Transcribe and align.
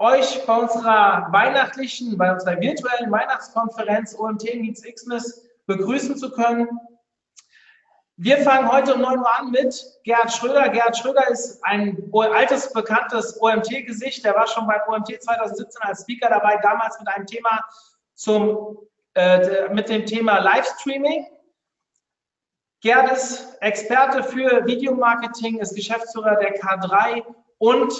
Euch 0.00 0.46
bei 0.46 0.56
unserer 0.56 1.28
weihnachtlichen, 1.30 2.16
bei 2.16 2.32
unserer 2.32 2.58
virtuellen 2.58 3.12
Weihnachtskonferenz 3.12 4.18
OMT 4.18 4.54
Meets 4.54 4.82
Xmas 4.82 5.46
begrüßen 5.66 6.16
zu 6.16 6.30
können. 6.30 6.68
Wir 8.16 8.38
fangen 8.38 8.70
heute 8.70 8.94
um 8.94 9.02
9 9.02 9.18
Uhr 9.18 9.38
an 9.38 9.50
mit 9.50 9.74
Gerhard 10.04 10.32
Schröder. 10.32 10.70
Gerhard 10.70 10.96
Schröder 10.96 11.28
ist 11.28 11.62
ein 11.64 12.10
altes, 12.12 12.72
bekanntes 12.72 13.40
OMT-Gesicht. 13.40 14.24
Der 14.24 14.34
war 14.34 14.46
schon 14.46 14.66
bei 14.66 14.80
OMT 14.88 15.22
2017 15.22 15.82
als 15.82 16.02
Speaker 16.02 16.30
dabei, 16.30 16.56
damals 16.62 16.98
mit 16.98 17.08
einem 17.08 17.26
Thema 17.26 17.62
zum, 18.14 18.78
äh, 19.14 19.68
mit 19.68 19.90
dem 19.90 20.06
Thema 20.06 20.38
Livestreaming. 20.38 21.26
Gerhard 22.82 23.12
ist 23.12 23.56
Experte 23.60 24.22
für 24.22 24.66
Videomarketing, 24.66 25.58
ist 25.58 25.76
Geschäftsführer 25.76 26.36
der 26.36 26.58
K3 26.58 27.22
und 27.58 27.92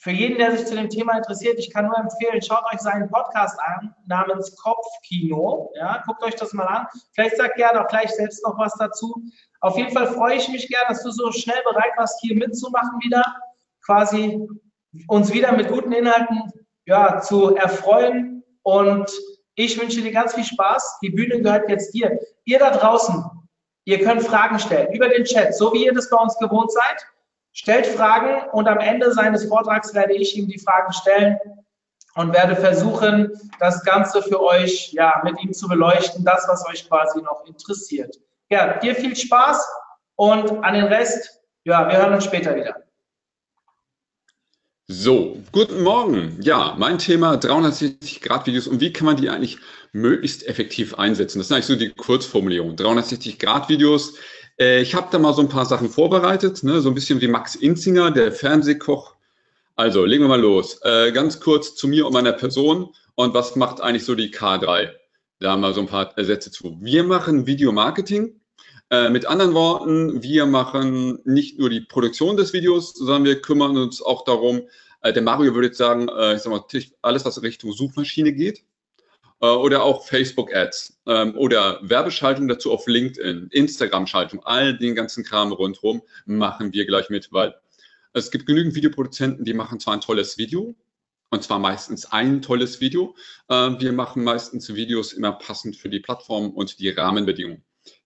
für 0.00 0.12
jeden, 0.12 0.38
der 0.38 0.56
sich 0.56 0.64
zu 0.64 0.76
dem 0.76 0.88
Thema 0.88 1.16
interessiert, 1.16 1.58
ich 1.58 1.72
kann 1.72 1.86
nur 1.86 1.98
empfehlen, 1.98 2.40
schaut 2.40 2.62
euch 2.72 2.78
seinen 2.78 3.10
Podcast 3.10 3.58
an, 3.58 3.92
namens 4.06 4.54
Kopfkino. 4.54 5.72
Ja, 5.74 6.04
guckt 6.06 6.22
euch 6.22 6.36
das 6.36 6.52
mal 6.52 6.66
an. 6.66 6.86
Vielleicht 7.14 7.36
sagt 7.36 7.56
Gerd 7.56 7.76
auch 7.76 7.88
gleich 7.88 8.10
selbst 8.10 8.44
noch 8.46 8.56
was 8.58 8.72
dazu. 8.78 9.20
Auf 9.60 9.76
jeden 9.76 9.90
Fall 9.90 10.06
freue 10.06 10.36
ich 10.36 10.48
mich 10.48 10.68
gern, 10.68 10.84
dass 10.88 11.02
du 11.02 11.10
so 11.10 11.32
schnell 11.32 11.60
bereit 11.68 11.90
warst, 11.96 12.20
hier 12.20 12.36
mitzumachen 12.36 13.00
wieder. 13.02 13.24
Quasi 13.84 14.46
uns 15.08 15.32
wieder 15.32 15.50
mit 15.50 15.68
guten 15.68 15.90
Inhalten 15.90 16.52
ja, 16.86 17.20
zu 17.20 17.56
erfreuen. 17.56 18.44
Und 18.62 19.10
ich 19.56 19.80
wünsche 19.80 20.00
dir 20.00 20.12
ganz 20.12 20.34
viel 20.34 20.44
Spaß. 20.44 21.00
Die 21.02 21.10
Bühne 21.10 21.42
gehört 21.42 21.68
jetzt 21.68 21.92
dir. 21.92 22.20
Ihr 22.44 22.60
da 22.60 22.70
draußen, 22.70 23.24
ihr 23.84 24.00
könnt 24.04 24.22
Fragen 24.22 24.60
stellen 24.60 24.92
über 24.92 25.08
den 25.08 25.24
Chat, 25.24 25.56
so 25.56 25.72
wie 25.72 25.86
ihr 25.86 25.92
das 25.92 26.08
bei 26.08 26.18
uns 26.18 26.38
gewohnt 26.38 26.70
seid 26.70 27.04
stellt 27.58 27.88
Fragen 27.88 28.48
und 28.52 28.68
am 28.68 28.78
Ende 28.78 29.12
seines 29.12 29.44
Vortrags 29.46 29.92
werde 29.92 30.14
ich 30.14 30.36
ihm 30.36 30.46
die 30.46 30.60
Fragen 30.60 30.92
stellen 30.92 31.36
und 32.14 32.32
werde 32.32 32.54
versuchen, 32.54 33.32
das 33.58 33.84
Ganze 33.84 34.22
für 34.22 34.40
euch 34.40 34.92
ja, 34.92 35.20
mit 35.24 35.42
ihm 35.42 35.52
zu 35.52 35.66
beleuchten, 35.66 36.24
das, 36.24 36.46
was 36.48 36.64
euch 36.68 36.88
quasi 36.88 37.20
noch 37.20 37.44
interessiert. 37.46 38.16
Ja, 38.48 38.78
dir 38.78 38.94
viel 38.94 39.16
Spaß 39.16 39.66
und 40.14 40.64
an 40.64 40.74
den 40.74 40.84
Rest, 40.84 41.40
ja, 41.64 41.88
wir 41.88 41.98
hören 41.98 42.14
uns 42.14 42.24
später 42.24 42.54
wieder. 42.54 42.76
So, 44.86 45.36
guten 45.50 45.82
Morgen. 45.82 46.38
Ja, 46.40 46.76
mein 46.78 46.98
Thema 46.98 47.36
360 47.36 48.20
Grad 48.20 48.46
Videos 48.46 48.68
und 48.68 48.80
wie 48.80 48.92
kann 48.92 49.04
man 49.04 49.16
die 49.16 49.28
eigentlich 49.30 49.58
möglichst 49.92 50.46
effektiv 50.46 50.94
einsetzen? 50.94 51.38
Das 51.38 51.48
ist 51.48 51.52
eigentlich 51.52 51.66
so 51.66 51.76
die 51.76 51.90
Kurzformulierung. 51.90 52.76
360 52.76 53.38
Grad 53.40 53.68
Videos 53.68 54.14
äh, 54.58 54.80
ich 54.80 54.94
habe 54.94 55.08
da 55.10 55.18
mal 55.18 55.34
so 55.34 55.42
ein 55.42 55.48
paar 55.48 55.66
Sachen 55.66 55.88
vorbereitet, 55.88 56.62
ne? 56.62 56.80
so 56.80 56.88
ein 56.88 56.94
bisschen 56.94 57.20
wie 57.20 57.28
Max 57.28 57.54
Inzinger, 57.54 58.10
der 58.10 58.32
Fernsehkoch. 58.32 59.14
Also, 59.76 60.04
legen 60.04 60.24
wir 60.24 60.28
mal 60.28 60.40
los. 60.40 60.80
Äh, 60.82 61.12
ganz 61.12 61.40
kurz 61.40 61.76
zu 61.76 61.86
mir 61.86 62.06
und 62.06 62.12
meiner 62.12 62.32
Person 62.32 62.94
und 63.14 63.34
was 63.34 63.56
macht 63.56 63.80
eigentlich 63.80 64.04
so 64.04 64.14
die 64.14 64.32
K3? 64.32 64.90
Da 65.40 65.56
wir 65.56 65.72
so 65.72 65.80
ein 65.80 65.86
paar 65.86 66.12
Sätze 66.16 66.50
zu. 66.50 66.76
Wir 66.80 67.04
machen 67.04 67.46
Videomarketing. 67.46 68.40
Äh, 68.90 69.10
mit 69.10 69.26
anderen 69.26 69.54
Worten, 69.54 70.22
wir 70.22 70.46
machen 70.46 71.18
nicht 71.24 71.58
nur 71.58 71.68
die 71.68 71.82
Produktion 71.82 72.36
des 72.36 72.52
Videos, 72.52 72.94
sondern 72.94 73.24
wir 73.24 73.42
kümmern 73.42 73.76
uns 73.76 74.00
auch 74.00 74.24
darum, 74.24 74.62
äh, 75.02 75.12
der 75.12 75.22
Mario 75.22 75.54
würde 75.54 75.68
jetzt 75.68 75.78
sagen, 75.78 76.08
äh, 76.08 76.34
ich 76.34 76.40
sag 76.40 76.50
mal, 76.50 76.64
alles, 77.02 77.24
was 77.24 77.42
Richtung 77.42 77.72
Suchmaschine 77.72 78.32
geht, 78.32 78.64
oder 79.46 79.82
auch 79.82 80.04
Facebook-Ads 80.06 81.00
ähm, 81.06 81.36
oder 81.36 81.80
Werbeschaltung 81.82 82.48
dazu 82.48 82.72
auf 82.72 82.86
LinkedIn, 82.86 83.48
Instagram-Schaltung, 83.50 84.44
all 84.44 84.76
den 84.76 84.94
ganzen 84.94 85.24
Kram 85.24 85.52
rundherum 85.52 86.02
machen 86.26 86.72
wir 86.72 86.86
gleich 86.86 87.08
mit, 87.10 87.32
weil 87.32 87.54
es 88.12 88.30
gibt 88.30 88.46
genügend 88.46 88.74
Videoproduzenten, 88.74 89.44
die 89.44 89.54
machen 89.54 89.80
zwar 89.80 89.94
ein 89.94 90.00
tolles 90.00 90.38
Video, 90.38 90.74
und 91.30 91.42
zwar 91.42 91.58
meistens 91.58 92.06
ein 92.06 92.42
tolles 92.42 92.80
Video. 92.80 93.14
Äh, 93.48 93.54
wir 93.78 93.92
machen 93.92 94.24
meistens 94.24 94.74
Videos 94.74 95.12
immer 95.12 95.32
passend 95.32 95.76
für 95.76 95.88
die 95.88 96.00
Plattform 96.00 96.50
und 96.50 96.78
die 96.78 96.88
Rahmenbedingungen. 96.88 97.64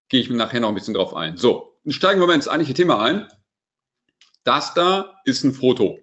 Gehe 0.08 0.20
ich 0.20 0.30
nachher 0.30 0.60
noch 0.60 0.68
ein 0.68 0.74
bisschen 0.74 0.94
drauf 0.94 1.14
ein. 1.14 1.36
So, 1.36 1.78
steigen 1.86 2.20
wir 2.20 2.26
mal 2.26 2.34
ins 2.34 2.48
eigentliche 2.48 2.74
Thema 2.74 3.00
ein. 3.00 3.28
Das 4.44 4.74
da 4.74 5.20
ist 5.24 5.44
ein 5.44 5.52
Foto. 5.52 6.00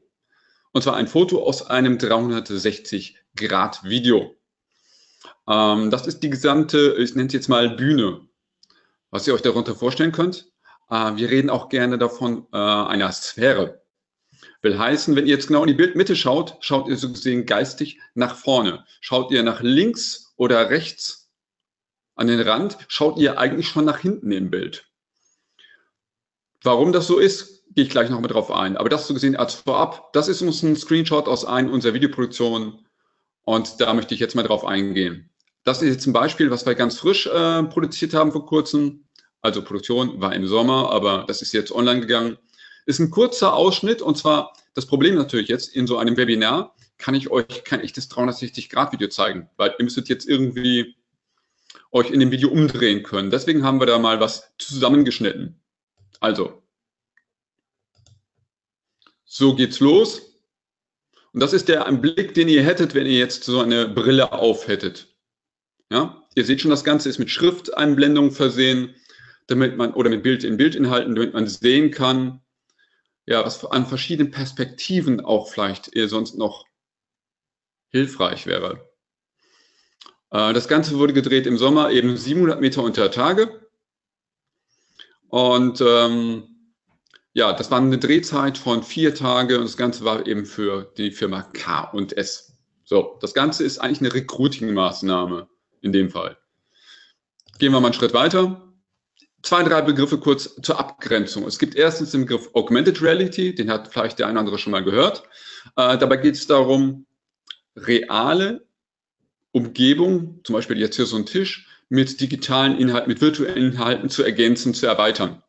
Und 0.72 0.81
zwar 0.81 0.96
ein 0.96 1.07
Foto 1.07 1.44
aus 1.44 1.67
einem 1.67 1.97
360 1.97 3.17
Grad 3.35 3.84
Video. 3.84 4.35
Ähm, 5.47 5.90
das 5.90 6.07
ist 6.07 6.22
die 6.22 6.30
gesamte, 6.30 6.96
ich 6.97 7.16
nenne 7.16 7.28
es 7.28 7.34
jetzt 7.34 7.50
mal 7.50 7.69
Bühne, 7.69 8.22
was 9.12 9.28
ihr 9.28 9.34
euch 9.34 9.41
darunter 9.41 9.75
vorstellen 9.75 10.12
könnt. 10.12 10.52
Äh, 10.90 11.16
wir 11.16 11.30
reden 11.30 11.50
auch 11.50 11.69
gerne 11.69 11.97
davon 11.97 12.47
äh, 12.52 12.57
einer 12.57 13.12
Sphäre. 13.12 13.81
Will 14.62 14.78
heißen, 14.78 15.16
wenn 15.16 15.25
ihr 15.25 15.35
jetzt 15.35 15.47
genau 15.47 15.62
in 15.62 15.68
die 15.68 15.74
Bildmitte 15.74 16.16
schaut, 16.16 16.58
schaut 16.59 16.88
ihr 16.88 16.97
so 16.97 17.09
gesehen 17.09 17.46
geistig 17.46 18.00
nach 18.13 18.35
vorne. 18.35 18.85
Schaut 19.00 19.31
ihr 19.31 19.44
nach 19.44 19.62
links 19.62 20.34
oder 20.35 20.69
rechts 20.69 21.29
an 22.16 22.28
den 22.28 22.41
Rand, 22.41 22.78
schaut 22.90 23.18
ihr 23.18 23.40
eigentlich 23.40 23.69
schon 23.69 23.85
nach 23.85 24.00
hinten 24.00 24.31
im 24.31 24.50
Bild. 24.50 24.85
Warum 26.62 26.91
das 26.91 27.08
so 27.08 27.18
ist, 27.18 27.63
gehe 27.74 27.85
ich 27.85 27.90
gleich 27.90 28.09
noch 28.09 28.19
mit 28.19 28.31
drauf 28.31 28.52
ein. 28.52 28.75
Aber 28.75 28.90
das 28.90 29.08
so 29.08 29.13
gesehen 29.13 29.38
als 29.38 29.53
vorab, 29.53 30.12
das 30.12 30.28
ist 30.28 30.41
uns 30.41 30.62
ein 30.62 30.75
Screenshot 30.75 31.28
aus 31.28 31.46
einer 31.46 31.72
unserer 31.72 31.94
Videoproduktionen 31.94 32.85
und 33.49 33.81
da 33.81 33.95
möchte 33.95 34.13
ich 34.13 34.19
jetzt 34.19 34.35
mal 34.35 34.43
drauf 34.43 34.63
eingehen. 34.63 35.27
Das 35.63 35.81
ist 35.81 35.89
jetzt 35.89 36.05
ein 36.05 36.13
Beispiel, 36.13 36.51
was 36.51 36.67
wir 36.67 36.75
ganz 36.75 36.99
frisch 36.99 37.25
äh, 37.25 37.63
produziert 37.63 38.13
haben 38.13 38.31
vor 38.31 38.45
kurzem. 38.45 39.05
Also 39.41 39.63
Produktion 39.63 40.21
war 40.21 40.35
im 40.35 40.45
Sommer, 40.45 40.91
aber 40.91 41.25
das 41.27 41.41
ist 41.41 41.51
jetzt 41.53 41.71
online 41.71 42.01
gegangen. 42.01 42.37
Ist 42.85 42.99
ein 42.99 43.09
kurzer 43.09 43.55
Ausschnitt 43.55 44.03
und 44.03 44.19
zwar 44.19 44.53
das 44.75 44.85
Problem 44.85 45.15
natürlich 45.15 45.47
jetzt 45.47 45.75
in 45.75 45.87
so 45.87 45.97
einem 45.97 46.15
Webinar 46.15 46.75
kann 46.99 47.15
ich 47.15 47.31
euch 47.31 47.63
kein 47.63 47.79
echtes 47.79 48.11
360-Grad-Video 48.11 49.07
zeigen, 49.07 49.49
weil 49.57 49.73
ihr 49.79 49.83
müsstet 49.83 50.09
jetzt 50.09 50.29
irgendwie 50.29 50.95
euch 51.91 52.11
in 52.11 52.19
dem 52.19 52.29
Video 52.29 52.49
umdrehen 52.49 53.01
können. 53.01 53.31
Deswegen 53.31 53.63
haben 53.63 53.79
wir 53.79 53.87
da 53.87 53.97
mal 53.97 54.19
was 54.19 54.53
zusammengeschnitten. 54.59 55.59
Also, 56.19 56.61
so 59.25 59.55
geht's 59.55 59.79
los. 59.79 60.28
Und 61.34 61.41
das 61.41 61.53
ist 61.53 61.67
der 61.69 61.91
Blick, 61.94 62.34
den 62.34 62.47
ihr 62.47 62.63
hättet, 62.63 62.95
wenn 62.95 63.06
ihr 63.06 63.17
jetzt 63.17 63.44
so 63.44 63.62
eine 63.62 63.88
Brille 63.88 64.31
auf 64.31 64.67
hättet. 64.67 65.16
Ja, 65.91 66.23
ihr 66.35 66.45
seht 66.45 66.62
schon, 66.62 66.72
das 66.72 66.84
Ganze 66.84 67.09
ist 67.09 67.19
mit 67.19 67.29
Schrifteinblendungen 67.29 68.31
versehen, 68.31 68.95
damit 69.47 69.78
man, 69.78 69.94
oder 69.94 70.09
mit 70.09 70.23
Bild 70.23 70.44
in 70.44 70.57
Bildinhalten, 70.57 71.16
damit 71.16 71.34
man 71.34 71.47
sehen 71.47 71.91
kann, 71.91 72.41
ja, 73.25 73.45
was 73.45 73.63
an 73.66 73.85
verschiedenen 73.85 74.31
Perspektiven 74.31 75.22
auch 75.22 75.50
vielleicht 75.50 75.95
eher 75.95 76.07
sonst 76.07 76.35
noch 76.35 76.66
hilfreich 77.90 78.46
wäre. 78.46 78.90
Äh, 80.31 80.53
das 80.53 80.67
Ganze 80.67 80.97
wurde 80.97 81.13
gedreht 81.13 81.47
im 81.47 81.57
Sommer, 81.57 81.91
eben 81.91 82.17
700 82.17 82.61
Meter 82.61 82.84
unter 82.84 83.11
Tage. 83.11 83.67
Und 85.28 85.81
ähm, 85.81 86.48
ja, 87.34 87.53
das 87.53 87.69
war 87.72 87.79
eine 87.79 87.97
Drehzeit 87.97 88.57
von 88.57 88.84
vier 88.84 89.13
Tage 89.13 89.57
und 89.57 89.66
das 89.66 89.78
Ganze 89.78 90.03
war 90.03 90.25
eben 90.25 90.45
für 90.45 90.91
die 90.97 91.12
Firma 91.12 91.44
K 91.44 91.81
und 91.91 92.17
S. 92.17 92.56
So, 92.85 93.17
das 93.22 93.34
Ganze 93.34 93.63
ist 93.63 93.78
eigentlich 93.79 94.00
eine 94.00 94.13
Recruiting-Maßnahme 94.13 95.47
in 95.81 95.94
dem 95.94 96.09
Fall. 96.09 96.37
Gehen 97.59 97.72
wir 97.72 97.79
mal 97.79 97.87
einen 97.87 97.93
Schritt 97.93 98.14
weiter. 98.14 98.66
Zwei, 99.43 99.64
drei 99.64 99.81
Begriffe 99.81 100.17
kurz 100.17 100.55
zur 100.61 100.79
Abgrenzung. 100.79 101.46
Es 101.46 101.59
gibt 101.59 101.76
erstens 101.76 102.11
den 102.11 102.22
Begriff 102.22 102.49
Augmented 102.53 103.02
Reality, 103.02 103.53
den 103.53 103.72
hat 103.72 103.90
vielleicht 103.90 104.20
der 104.20 104.26
eine 104.26 104.34
oder 104.34 104.40
andere 104.41 104.58
schon 104.58 104.72
mal 104.72 104.84
gehört. 104.84 105.23
Äh, 105.76 105.97
dabei 105.97 106.17
geht 106.17 106.35
es 106.35 106.47
darum, 106.47 107.05
reale 107.76 108.66
Umgebung, 109.52 110.41
zum 110.43 110.53
Beispiel 110.53 110.78
jetzt 110.78 110.96
hier 110.96 111.05
so 111.05 111.16
ein 111.16 111.26
Tisch, 111.26 111.67
mit 111.90 112.20
digitalen 112.22 112.78
Inhalten, 112.78 113.09
mit 113.09 113.22
virtuellen 113.22 113.73
Inhalten 113.73 114.09
zu 114.09 114.23
ergänzen, 114.23 114.73
zu 114.73 114.85
erweitern. 114.85 115.41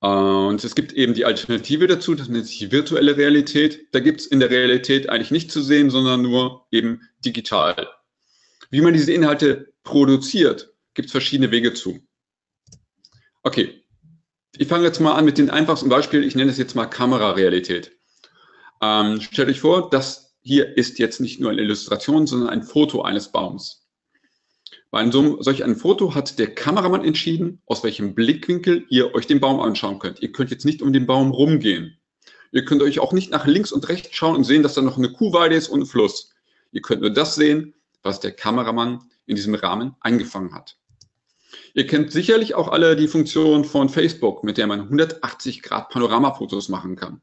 Und 0.00 0.62
es 0.62 0.74
gibt 0.76 0.92
eben 0.92 1.14
die 1.14 1.24
Alternative 1.24 1.86
dazu, 1.88 2.14
das 2.14 2.28
nennt 2.28 2.46
sich 2.46 2.70
virtuelle 2.70 3.16
Realität. 3.16 3.88
Da 3.92 4.00
gibt 4.00 4.20
es 4.20 4.26
in 4.26 4.38
der 4.38 4.50
Realität 4.50 5.08
eigentlich 5.08 5.32
nicht 5.32 5.50
zu 5.50 5.60
sehen, 5.60 5.90
sondern 5.90 6.22
nur 6.22 6.66
eben 6.70 7.00
digital. 7.24 7.88
Wie 8.70 8.80
man 8.80 8.92
diese 8.92 9.12
Inhalte 9.12 9.72
produziert, 9.82 10.72
gibt 10.94 11.06
es 11.06 11.12
verschiedene 11.12 11.50
Wege 11.50 11.74
zu. 11.74 11.98
Okay, 13.42 13.82
ich 14.56 14.68
fange 14.68 14.84
jetzt 14.84 15.00
mal 15.00 15.14
an 15.14 15.24
mit 15.24 15.38
dem 15.38 15.50
einfachsten 15.50 15.88
Beispiel. 15.88 16.22
Ich 16.24 16.34
nenne 16.34 16.50
es 16.50 16.58
jetzt 16.58 16.74
mal 16.74 16.86
Kamerarealität. 16.86 17.92
Ähm, 18.80 19.20
stellt 19.20 19.48
euch 19.48 19.60
vor, 19.60 19.90
das 19.90 20.36
hier 20.42 20.76
ist 20.76 20.98
jetzt 20.98 21.20
nicht 21.20 21.40
nur 21.40 21.50
eine 21.50 21.62
Illustration, 21.62 22.26
sondern 22.26 22.50
ein 22.50 22.62
Foto 22.62 23.02
eines 23.02 23.32
Baums. 23.32 23.87
Bei 24.90 25.00
einem, 25.00 25.12
so, 25.12 25.42
solch 25.42 25.64
einem 25.64 25.76
Foto 25.76 26.14
hat 26.14 26.38
der 26.38 26.54
Kameramann 26.54 27.04
entschieden, 27.04 27.60
aus 27.66 27.84
welchem 27.84 28.14
Blickwinkel 28.14 28.86
ihr 28.88 29.14
euch 29.14 29.26
den 29.26 29.40
Baum 29.40 29.60
anschauen 29.60 29.98
könnt. 29.98 30.22
Ihr 30.22 30.32
könnt 30.32 30.50
jetzt 30.50 30.64
nicht 30.64 30.80
um 30.80 30.92
den 30.92 31.06
Baum 31.06 31.30
rumgehen. 31.30 31.98
Ihr 32.52 32.64
könnt 32.64 32.82
euch 32.82 32.98
auch 32.98 33.12
nicht 33.12 33.30
nach 33.30 33.46
links 33.46 33.72
und 33.72 33.88
rechts 33.90 34.16
schauen 34.16 34.36
und 34.36 34.44
sehen, 34.44 34.62
dass 34.62 34.74
da 34.74 34.80
noch 34.80 34.96
eine 34.96 35.12
Kuhweide 35.12 35.54
ist 35.54 35.68
und 35.68 35.82
ein 35.82 35.86
Fluss. 35.86 36.30
Ihr 36.72 36.80
könnt 36.80 37.02
nur 37.02 37.10
das 37.10 37.34
sehen, 37.34 37.74
was 38.02 38.20
der 38.20 38.32
Kameramann 38.32 39.04
in 39.26 39.36
diesem 39.36 39.54
Rahmen 39.54 39.94
eingefangen 40.00 40.54
hat. 40.54 40.78
Ihr 41.74 41.86
kennt 41.86 42.10
sicherlich 42.10 42.54
auch 42.54 42.68
alle 42.68 42.96
die 42.96 43.08
Funktion 43.08 43.64
von 43.64 43.90
Facebook, 43.90 44.42
mit 44.42 44.56
der 44.56 44.66
man 44.66 44.80
180 44.80 45.62
Grad 45.62 45.90
Panoramafotos 45.90 46.70
machen 46.70 46.96
kann. 46.96 47.20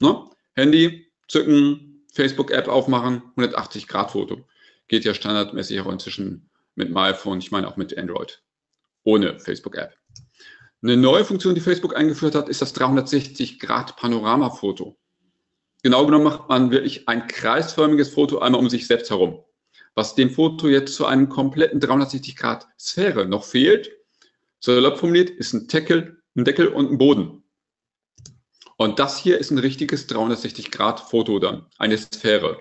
Ne? 0.00 0.24
Handy, 0.54 1.10
zücken, 1.26 2.04
Facebook-App 2.12 2.68
aufmachen, 2.68 3.22
180 3.36 3.88
Grad 3.88 4.12
Foto. 4.12 4.46
Geht 4.86 5.04
ja 5.04 5.14
standardmäßig 5.14 5.80
auch 5.80 5.90
inzwischen 5.90 6.48
mit 6.76 6.88
dem 6.88 6.96
iPhone, 6.96 7.38
ich 7.38 7.50
meine 7.50 7.66
auch 7.68 7.76
mit 7.76 7.96
Android. 7.98 8.42
Ohne 9.02 9.40
Facebook-App. 9.40 9.96
Eine 10.82 10.96
neue 10.96 11.24
Funktion, 11.24 11.54
die 11.54 11.60
Facebook 11.60 11.96
eingeführt 11.96 12.34
hat, 12.34 12.48
ist 12.48 12.62
das 12.62 12.72
360 12.74 13.58
Grad 13.58 13.96
Panoramafoto. 13.96 14.96
Genau 15.82 16.04
genommen 16.04 16.24
macht 16.24 16.48
man 16.48 16.70
wirklich 16.70 17.08
ein 17.08 17.26
kreisförmiges 17.26 18.10
Foto 18.10 18.38
einmal 18.38 18.60
um 18.60 18.68
sich 18.68 18.86
selbst 18.86 19.10
herum. 19.10 19.42
Was 19.94 20.14
dem 20.14 20.30
Foto 20.30 20.68
jetzt 20.68 20.94
zu 20.94 21.06
einem 21.06 21.28
kompletten 21.28 21.80
360 21.80 22.36
Grad 22.36 22.68
Sphäre 22.78 23.26
noch 23.26 23.44
fehlt, 23.44 23.90
salopp 24.60 24.98
formuliert, 24.98 25.30
ist 25.30 25.54
ein 25.54 25.66
Deckel, 25.68 26.22
ein 26.36 26.44
Deckel 26.44 26.68
und 26.68 26.90
ein 26.90 26.98
Boden. 26.98 27.44
Und 28.76 28.98
das 28.98 29.18
hier 29.18 29.38
ist 29.38 29.50
ein 29.50 29.58
richtiges 29.58 30.06
360 30.06 30.70
Grad 30.70 31.00
Foto 31.00 31.38
dann, 31.38 31.66
eine 31.78 31.96
Sphäre. 31.96 32.60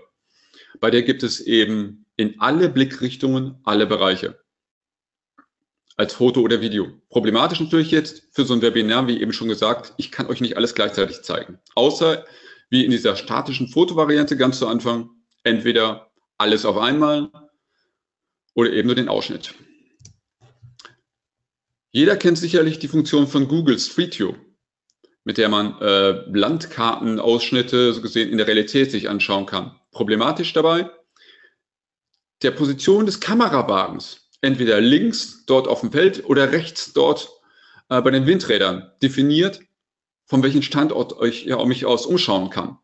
Bei 0.80 0.90
der 0.90 1.04
gibt 1.04 1.24
es 1.24 1.42
eben 1.42 2.05
in 2.18 2.40
alle 2.40 2.70
Blickrichtungen 2.70 3.60
alle 3.64 3.88
Bereiche. 3.88 4.40
Als 5.98 6.14
Foto 6.14 6.42
oder 6.42 6.62
Video. 6.62 6.88
Problematisch 7.10 7.60
natürlich 7.60 7.92
jetzt 7.92 8.28
für 8.32 8.44
so 8.44 8.54
ein 8.54 8.62
Webinar, 8.62 9.08
wie 9.08 9.22
eben 9.22 9.32
schon 9.32 9.48
gesagt, 9.48 9.94
ich 9.98 10.12
kann 10.12 10.28
euch 10.28 10.42
nicht 10.42 10.58
alles 10.58 10.76
gleichzeitig 10.76 11.22
zeigen. 11.22 11.60
Außer 11.74 12.26
wie 12.70 12.84
in 12.84 12.92
dieser 12.92 13.16
statischen 13.16 13.70
Fotovariante 13.70 14.36
ganz 14.36 14.60
zu 14.60 14.68
Anfang, 14.68 15.10
entweder 15.44 16.12
alles 16.38 16.66
auf 16.66 16.78
einmal 16.78 17.32
oder 18.56 18.72
eben 18.72 18.88
nur 18.88 18.96
den 18.96 19.10
Ausschnitt. 19.10 19.54
Jeder 21.92 22.18
kennt 22.18 22.38
sicherlich 22.38 22.80
die 22.80 22.90
Funktion 22.90 23.28
von 23.28 23.48
Google 23.48 23.80
Street 23.80 24.20
View, 24.20 24.34
mit 25.24 25.38
der 25.38 25.48
man 25.48 25.80
äh, 25.80 26.24
Landkartenausschnitte 26.30 27.94
so 27.94 28.02
gesehen 28.02 28.30
in 28.32 28.38
der 28.38 28.48
Realität 28.48 28.92
sich 28.92 29.08
anschauen 29.08 29.46
kann. 29.46 29.80
Problematisch 29.92 30.52
dabei, 30.52 30.90
der 32.46 32.52
Position 32.52 33.08
des 33.08 33.20
Kamerawagens, 33.20 34.30
entweder 34.42 34.80
links 34.80 35.46
dort 35.48 35.68
auf 35.68 35.82
dem 35.82 35.92
Feld 35.92 36.26
oder 36.26 36.52
rechts 36.52 36.94
dort 36.94 37.32
äh, 37.90 38.00
bei 38.02 38.12
den 38.12 38.28
Windrädern, 38.28 38.92
definiert, 39.02 39.62
von 40.28 40.44
welchem 40.44 40.62
Standort 40.62 41.14
euch 41.18 41.46
ja, 41.46 41.64
mich 41.66 41.88
aus 41.88 42.06
umschauen 42.06 42.52
kann. 42.52 42.78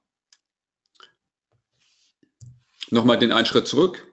Nochmal 2.90 3.20
den 3.20 3.32
einen 3.32 3.46
Schritt 3.46 3.68
zurück. 3.68 4.08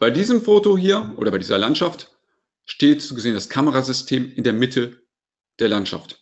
Bei 0.00 0.10
diesem 0.10 0.42
Foto 0.42 0.76
hier 0.76 1.14
oder 1.16 1.30
bei 1.30 1.38
dieser 1.38 1.58
Landschaft 1.58 2.10
steht 2.64 3.00
so 3.00 3.14
gesehen 3.14 3.34
das 3.34 3.48
Kamerasystem 3.48 4.32
in 4.32 4.42
der 4.42 4.54
Mitte 4.54 5.02
der 5.60 5.68
Landschaft. 5.68 6.18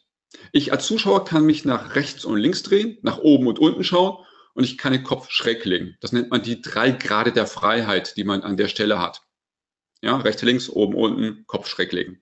Ich 0.53 0.73
als 0.73 0.87
Zuschauer 0.87 1.25
kann 1.25 1.47
mich 1.47 1.65
nach 1.65 1.95
rechts 1.95 2.27
und 2.27 2.37
links 2.37 2.63
drehen, 2.63 2.99
nach 3.01 3.19
oben 3.19 3.47
und 3.47 3.59
unten 3.59 3.83
schauen 3.83 4.19
und 4.59 4.65
ich 4.65 4.77
kann 4.77 4.93
den 4.93 5.05
Kopf 5.05 5.31
schräg 5.31 5.65
legen. 5.65 5.97
Das 6.01 6.11
nennt 6.11 6.31
man 6.31 6.43
die 6.43 6.61
drei 6.61 6.91
Grade 6.91 7.31
der 7.31 7.47
Freiheit, 7.47 8.17
die 8.17 8.25
man 8.25 8.43
an 8.43 8.57
der 8.57 8.67
Stelle 8.67 8.99
hat. 8.99 9.23
Ja, 10.03 10.17
rechts, 10.17 10.43
links, 10.43 10.69
oben, 10.69 10.97
unten, 10.97 11.45
Kopf 11.47 11.69
schräg 11.69 11.93
legen. 11.93 12.21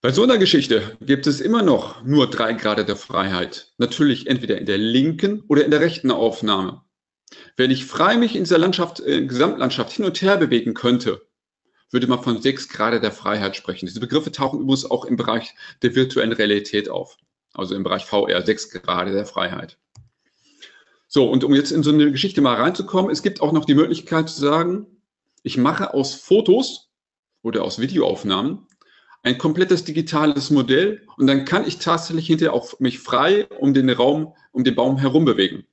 Bei 0.00 0.10
so 0.10 0.22
einer 0.22 0.38
Geschichte 0.38 0.96
gibt 1.02 1.26
es 1.26 1.42
immer 1.42 1.60
noch 1.60 2.02
nur 2.02 2.30
drei 2.30 2.54
Grade 2.54 2.86
der 2.86 2.96
Freiheit. 2.96 3.74
Natürlich 3.76 4.26
entweder 4.26 4.56
in 4.56 4.64
der 4.64 4.78
linken 4.78 5.42
oder 5.48 5.66
in 5.66 5.70
der 5.70 5.80
rechten 5.80 6.10
Aufnahme. 6.10 6.80
Wenn 7.58 7.70
ich 7.70 7.84
frei 7.84 8.16
mich 8.16 8.34
in 8.34 8.44
dieser 8.44 8.56
Landschaft, 8.56 9.00
äh, 9.00 9.26
Gesamtlandschaft 9.26 9.92
hin 9.92 10.06
und 10.06 10.22
her 10.22 10.38
bewegen 10.38 10.72
könnte, 10.72 11.26
würde 11.90 12.06
man 12.06 12.22
von 12.22 12.40
sechs 12.40 12.70
Grade 12.70 13.00
der 13.00 13.12
Freiheit 13.12 13.54
sprechen. 13.54 13.84
Diese 13.84 14.00
Begriffe 14.00 14.32
tauchen 14.32 14.60
übrigens 14.60 14.90
auch 14.90 15.04
im 15.04 15.16
Bereich 15.16 15.54
der 15.82 15.94
virtuellen 15.94 16.32
Realität 16.32 16.88
auf. 16.88 17.18
Also 17.52 17.74
im 17.74 17.82
Bereich 17.82 18.06
VR, 18.06 18.40
sechs 18.40 18.70
Grade 18.70 19.12
der 19.12 19.26
Freiheit. 19.26 19.76
So, 21.14 21.30
und 21.30 21.44
um 21.44 21.54
jetzt 21.54 21.70
in 21.70 21.84
so 21.84 21.92
eine 21.92 22.10
Geschichte 22.10 22.40
mal 22.40 22.56
reinzukommen, 22.56 23.08
es 23.08 23.22
gibt 23.22 23.40
auch 23.40 23.52
noch 23.52 23.66
die 23.66 23.76
Möglichkeit 23.76 24.28
zu 24.28 24.40
sagen, 24.40 24.88
ich 25.44 25.56
mache 25.56 25.94
aus 25.94 26.16
Fotos 26.16 26.90
oder 27.40 27.62
aus 27.62 27.78
Videoaufnahmen 27.78 28.66
ein 29.22 29.38
komplettes 29.38 29.84
digitales 29.84 30.50
Modell 30.50 31.06
und 31.16 31.28
dann 31.28 31.44
kann 31.44 31.68
ich 31.68 31.78
tatsächlich 31.78 32.26
hinterher 32.26 32.52
auch 32.52 32.80
mich 32.80 32.98
frei 32.98 33.46
um 33.60 33.74
den 33.74 33.90
Raum, 33.90 34.34
um 34.50 34.64
den 34.64 34.74
Baum 34.74 34.98
herum 34.98 35.24
bewegen. 35.24 35.64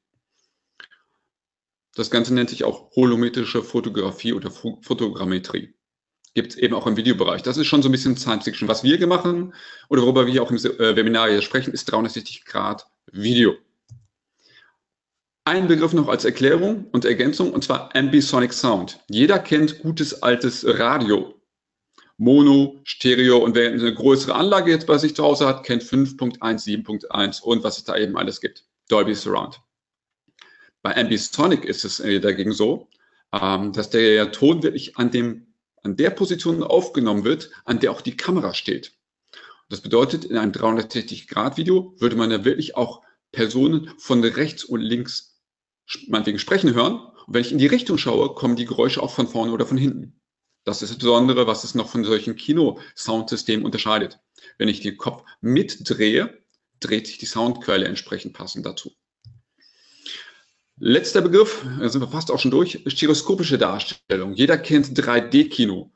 Das 1.95 2.11
Ganze 2.11 2.35
nennt 2.35 2.51
sich 2.51 2.63
auch 2.63 2.91
holometrische 2.91 3.63
Fotografie 3.63 4.33
oder 4.33 4.51
Fotogrammetrie. 4.51 5.73
Gibt 6.35 6.51
es 6.51 6.57
eben 6.59 6.75
auch 6.75 6.85
im 6.85 6.97
Videobereich. 6.97 7.41
Das 7.41 7.57
ist 7.57 7.65
schon 7.65 7.81
so 7.81 7.89
ein 7.89 7.93
bisschen 7.93 8.15
Science 8.15 8.43
Fiction. 8.43 8.67
Was 8.67 8.83
wir 8.83 8.99
gemacht 8.99 9.25
haben 9.25 9.53
oder 9.89 10.03
worüber 10.03 10.27
wir 10.27 10.43
auch 10.43 10.51
im 10.51 10.57
äh, 10.57 10.95
Webinar 10.95 11.31
hier 11.31 11.41
sprechen, 11.41 11.73
ist 11.73 11.85
360 11.85 12.45
Grad 12.45 12.85
Video. 13.11 13.55
Ein 15.43 15.67
Begriff 15.67 15.93
noch 15.93 16.07
als 16.07 16.23
Erklärung 16.23 16.85
und 16.91 17.03
Ergänzung, 17.03 17.51
und 17.51 17.63
zwar 17.63 17.95
Ambisonic 17.95 18.53
Sound. 18.53 18.99
Jeder 19.09 19.39
kennt 19.39 19.79
gutes 19.79 20.21
altes 20.21 20.63
Radio. 20.67 21.33
Mono, 22.17 22.79
Stereo 22.83 23.39
und 23.39 23.55
wer 23.55 23.71
eine 23.71 23.91
größere 23.91 24.35
Anlage 24.35 24.69
jetzt 24.69 24.85
bei 24.85 24.99
sich 24.99 25.15
zu 25.15 25.23
Hause 25.23 25.47
hat, 25.47 25.63
kennt 25.63 25.81
5.1, 25.81 26.37
7.1 26.39 27.41
und 27.41 27.63
was 27.63 27.79
es 27.79 27.85
da 27.85 27.97
eben 27.97 28.17
alles 28.17 28.39
gibt. 28.39 28.65
Dolby 28.89 29.15
Surround. 29.15 29.59
Bei 30.83 30.95
Ambisonic 30.95 31.65
ist 31.65 31.85
es 31.85 31.99
äh, 31.99 32.19
dagegen 32.19 32.51
so, 32.51 32.87
ähm, 33.33 33.73
dass 33.73 33.89
der 33.89 34.31
Ton 34.31 34.61
wirklich 34.61 34.97
an, 34.97 35.09
dem, 35.09 35.47
an 35.81 35.95
der 35.95 36.11
Position 36.11 36.61
aufgenommen 36.61 37.23
wird, 37.23 37.49
an 37.65 37.79
der 37.79 37.91
auch 37.91 38.01
die 38.01 38.15
Kamera 38.15 38.53
steht. 38.53 38.93
Das 39.69 39.81
bedeutet, 39.81 40.23
in 40.23 40.37
einem 40.37 40.51
360-Grad-Video 40.51 41.95
würde 41.97 42.15
man 42.15 42.29
ja 42.29 42.45
wirklich 42.45 42.75
auch 42.75 43.01
Personen 43.31 43.91
von 43.97 44.23
rechts 44.23 44.63
und 44.63 44.81
links 44.81 45.30
meinetwegen 46.07 46.39
sprechen 46.39 46.73
hören. 46.73 46.99
Und 47.27 47.33
wenn 47.33 47.41
ich 47.41 47.51
in 47.51 47.57
die 47.57 47.67
Richtung 47.67 47.97
schaue, 47.97 48.33
kommen 48.33 48.55
die 48.55 48.65
Geräusche 48.65 49.01
auch 49.01 49.11
von 49.11 49.27
vorne 49.27 49.51
oder 49.51 49.65
von 49.65 49.77
hinten. 49.77 50.19
Das 50.63 50.81
ist 50.81 50.91
das 50.91 50.99
Besondere, 50.99 51.47
was 51.47 51.63
es 51.63 51.73
noch 51.73 51.89
von 51.89 52.03
solchen 52.03 52.35
Kino-Soundsystemen 52.35 53.65
unterscheidet. 53.65 54.19
Wenn 54.57 54.67
ich 54.67 54.81
den 54.81 54.97
Kopf 54.97 55.23
mitdrehe, 55.41 56.41
dreht 56.79 57.07
sich 57.07 57.17
die 57.17 57.25
Soundquelle 57.25 57.85
entsprechend 57.85 58.33
passend 58.33 58.65
dazu. 58.65 58.91
Letzter 60.77 61.21
Begriff, 61.21 61.63
da 61.79 61.89
sind 61.89 62.01
wir 62.01 62.07
fast 62.07 62.31
auch 62.31 62.39
schon 62.39 62.51
durch, 62.51 62.83
stereoskopische 62.87 63.57
Darstellung. 63.57 64.33
Jeder 64.33 64.57
kennt 64.57 64.87
3D-Kino. 64.87 65.91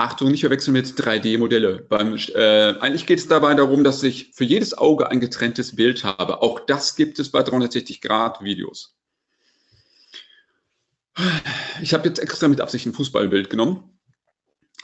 Achtung, 0.00 0.30
nicht 0.30 0.40
verwechseln 0.40 0.72
mit 0.72 0.86
3D-Modelle. 0.86 1.86
Äh, 1.90 2.80
eigentlich 2.80 3.04
geht 3.04 3.18
es 3.18 3.28
dabei 3.28 3.54
darum, 3.54 3.84
dass 3.84 4.02
ich 4.02 4.30
für 4.32 4.44
jedes 4.44 4.76
Auge 4.76 5.10
ein 5.10 5.20
getrenntes 5.20 5.76
Bild 5.76 6.04
habe. 6.04 6.40
Auch 6.40 6.60
das 6.60 6.96
gibt 6.96 7.18
es 7.18 7.30
bei 7.30 7.40
360-Grad-Videos. 7.40 8.96
Ich 11.82 11.92
habe 11.92 12.08
jetzt 12.08 12.18
extra 12.18 12.48
mit 12.48 12.62
Absicht 12.62 12.86
ein 12.86 12.94
Fußballbild 12.94 13.50
genommen. 13.50 13.84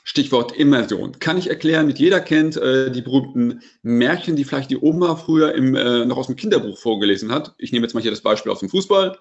Stichwort 0.05 0.53
Immersion. 0.53 1.19
Kann 1.19 1.39
ich 1.39 1.49
erklären, 1.49 1.87
mit 1.87 1.99
jeder 1.99 2.21
kennt 2.21 2.57
äh, 2.59 2.91
die 2.91 3.03
berühmten 3.03 3.63
Märchen, 3.83 4.37
die 4.37 4.45
vielleicht 4.45 4.71
die 4.71 4.79
Oma 4.79 5.17
früher 5.17 5.55
im, 5.55 5.75
äh, 5.75 6.05
noch 6.05 6.19
aus 6.19 6.27
dem 6.27 6.37
Kinderbuch 6.37 6.79
vorgelesen 6.79 7.33
hat. 7.33 7.55
Ich 7.59 7.73
nehme 7.73 7.87
jetzt 7.87 7.95
mal 7.95 8.03
hier 8.03 8.11
das 8.11 8.21
Beispiel 8.21 8.53
aus 8.53 8.61
dem 8.61 8.69
Fußball. 8.69 9.19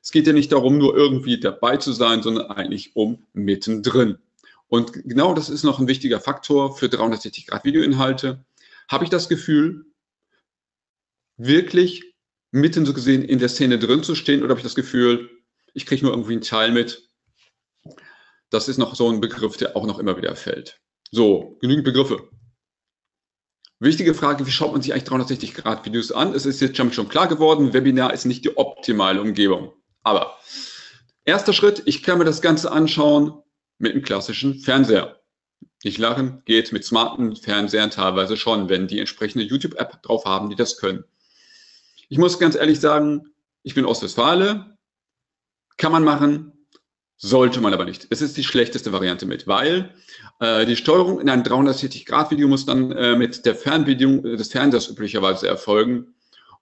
Es 0.00 0.12
geht 0.12 0.26
ja 0.26 0.32
nicht 0.32 0.52
darum, 0.52 0.78
nur 0.78 0.96
irgendwie 0.96 1.38
dabei 1.40 1.78
zu 1.78 1.92
sein, 1.92 2.22
sondern 2.22 2.46
eigentlich 2.46 2.94
um 2.94 3.26
mittendrin. 3.34 4.18
Und 4.72 4.94
genau 5.04 5.34
das 5.34 5.50
ist 5.50 5.64
noch 5.64 5.80
ein 5.80 5.86
wichtiger 5.86 6.18
Faktor 6.18 6.74
für 6.74 6.88
360 6.88 7.46
Grad 7.46 7.62
Videoinhalte. 7.62 8.42
Habe 8.88 9.04
ich 9.04 9.10
das 9.10 9.28
Gefühl, 9.28 9.84
wirklich 11.36 12.14
mitten 12.52 12.86
so 12.86 12.94
gesehen 12.94 13.22
in 13.22 13.38
der 13.38 13.50
Szene 13.50 13.78
drin 13.78 14.02
zu 14.02 14.14
stehen 14.14 14.40
oder 14.40 14.48
habe 14.48 14.60
ich 14.60 14.64
das 14.64 14.74
Gefühl, 14.74 15.28
ich 15.74 15.84
kriege 15.84 16.06
nur 16.06 16.14
irgendwie 16.14 16.32
einen 16.32 16.40
Teil 16.40 16.70
mit? 16.70 17.06
Das 18.48 18.66
ist 18.66 18.78
noch 18.78 18.94
so 18.94 19.10
ein 19.10 19.20
Begriff, 19.20 19.58
der 19.58 19.76
auch 19.76 19.84
noch 19.84 19.98
immer 19.98 20.16
wieder 20.16 20.34
fällt. 20.36 20.80
So, 21.10 21.58
genügend 21.60 21.84
Begriffe. 21.84 22.30
Wichtige 23.78 24.14
Frage, 24.14 24.46
wie 24.46 24.50
schaut 24.50 24.72
man 24.72 24.80
sich 24.80 24.94
eigentlich 24.94 25.04
360 25.04 25.52
Grad 25.52 25.84
Videos 25.84 26.12
an? 26.12 26.34
Es 26.34 26.46
ist 26.46 26.62
jetzt 26.62 26.78
schon 26.78 27.08
klar 27.10 27.28
geworden, 27.28 27.74
Webinar 27.74 28.14
ist 28.14 28.24
nicht 28.24 28.42
die 28.46 28.56
optimale 28.56 29.20
Umgebung. 29.20 29.74
Aber 30.02 30.38
erster 31.26 31.52
Schritt, 31.52 31.82
ich 31.84 32.02
kann 32.02 32.16
mir 32.16 32.24
das 32.24 32.40
Ganze 32.40 32.72
anschauen 32.72 33.41
mit 33.82 33.92
einem 33.92 34.02
klassischen 34.02 34.54
Fernseher. 34.60 35.20
Nicht 35.84 35.98
lachen, 35.98 36.42
geht 36.44 36.72
mit 36.72 36.84
smarten 36.84 37.34
Fernsehern 37.36 37.90
teilweise 37.90 38.36
schon, 38.36 38.68
wenn 38.68 38.86
die 38.86 39.00
entsprechende 39.00 39.44
YouTube-App 39.44 40.02
drauf 40.02 40.24
haben, 40.24 40.48
die 40.48 40.56
das 40.56 40.78
können. 40.78 41.04
Ich 42.08 42.18
muss 42.18 42.38
ganz 42.38 42.54
ehrlich 42.54 42.78
sagen, 42.78 43.32
ich 43.62 43.74
bin 43.74 43.84
Ostwestfale, 43.84 44.76
kann 45.76 45.92
man 45.92 46.04
machen, 46.04 46.52
sollte 47.16 47.60
man 47.60 47.74
aber 47.74 47.84
nicht. 47.84 48.06
Es 48.10 48.22
ist 48.22 48.36
die 48.36 48.44
schlechteste 48.44 48.92
Variante 48.92 49.26
mit, 49.26 49.46
weil 49.46 49.94
äh, 50.40 50.66
die 50.66 50.76
Steuerung 50.76 51.20
in 51.20 51.28
einem 51.28 51.42
360-Grad-Video 51.42 52.48
muss 52.48 52.66
dann 52.66 52.92
äh, 52.92 53.16
mit 53.16 53.44
der 53.46 53.54
Fernbedienung 53.54 54.22
des 54.22 54.52
Fernsehers 54.52 54.88
üblicherweise 54.88 55.48
erfolgen. 55.48 56.14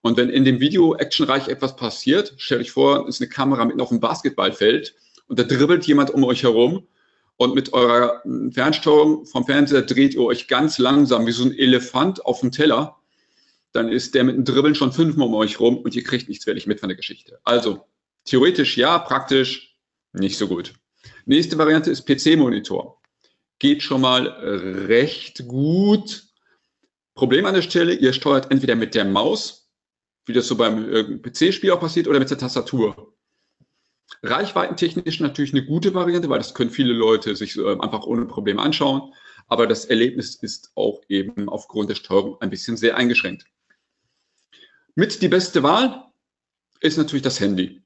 Und 0.03 0.17
wenn 0.17 0.31
in 0.31 0.45
dem 0.45 0.61
Video 0.61 0.95
actionreich 0.95 1.49
etwas 1.49 1.77
passiert, 1.77 2.35
stell 2.39 2.61
euch 2.61 2.71
vor, 2.71 3.09
ist 3.09 3.21
eine 3.21 3.29
Kamera 3.29 3.65
mitten 3.65 3.81
auf 3.81 3.91
dem 3.91 4.01
Basketballfeld 4.01 4.95
und 5.29 5.39
da 5.39 5.45
dribbelt 5.45 5.87
jemand 5.87 6.11
um 6.11 6.25
euch 6.25 6.43
herum 6.43 6.87
und 7.41 7.55
mit 7.55 7.73
eurer 7.73 8.23
Fernsteuerung 8.53 9.25
vom 9.25 9.47
Fernseher 9.47 9.81
dreht 9.81 10.13
ihr 10.13 10.21
euch 10.21 10.47
ganz 10.47 10.77
langsam 10.77 11.27
wie 11.27 11.33
so 11.33 11.43
ein 11.43 11.57
Elefant 11.57 12.27
auf 12.27 12.41
dem 12.41 12.53
Teller, 12.53 12.99
dann 13.73 13.89
ist 13.89 14.15
der 14.15 14.25
mit 14.25 14.37
dem 14.37 14.45
Dribbeln 14.45 14.75
schon 14.75 14.93
fünfmal 14.93 15.29
um 15.29 15.35
euch 15.35 15.59
rum 15.59 15.79
und 15.79 15.97
ihr 15.97 16.05
kriegt 16.05 16.29
nichts 16.29 16.47
wirklich 16.47 16.67
mit 16.67 16.81
von 16.81 16.91
der 16.91 16.97
Geschichte. 16.97 17.41
Also 17.45 17.87
theoretisch 18.27 18.77
ja, 18.77 18.99
praktisch 18.99 19.75
nicht 20.13 20.37
so 20.37 20.49
gut. 20.49 20.75
Nächste 21.25 21.57
Variante 21.57 21.91
ist 21.91 22.05
PC-Monitor. 22.05 23.01
Geht 23.59 23.83
schon 23.83 24.03
mal 24.03 24.27
recht 24.89 25.49
gut. 25.49 26.25
Problem 27.15 27.47
an 27.47 27.55
der 27.55 27.63
Stelle, 27.63 27.95
ihr 27.95 28.13
steuert 28.13 28.51
entweder 28.51 28.75
mit 28.75 28.95
der 28.95 29.07
Maus, 29.07 29.71
wie 30.27 30.35
das 30.35 30.47
so 30.47 30.57
beim 30.57 30.93
äh, 30.93 31.05
PC-Spiel 31.17 31.71
auch 31.71 31.81
passiert, 31.81 32.07
oder 32.07 32.19
mit 32.19 32.29
der 32.29 32.37
Tastatur. 32.37 33.15
Reichweitentechnisch 34.23 35.21
natürlich 35.21 35.53
eine 35.53 35.65
gute 35.65 35.95
Variante, 35.95 36.29
weil 36.29 36.39
das 36.39 36.55
können 36.55 36.71
viele 36.71 36.93
Leute 36.93 37.37
sich 37.37 37.57
äh, 37.57 37.79
einfach 37.81 38.05
ohne 38.05 38.27
Probleme 38.27 38.61
anschauen. 38.61 39.13
Aber 39.49 39.67
das 39.67 39.85
Erlebnis 39.85 40.37
ist 40.37 40.73
auch 40.75 41.01
eben 41.09 41.49
aufgrund 41.49 41.91
der 41.91 41.97
Steuerung 41.97 42.41
ein 42.41 42.51
bisschen 42.51 42.77
sehr 42.77 42.97
eingeschränkt. 42.97 43.45
Mit 44.95 45.23
die 45.23 45.29
beste 45.29 45.63
Wahl 45.63 46.05
ist 46.81 46.99
natürlich 46.99 47.23
das 47.23 47.41
Handy 47.41 47.83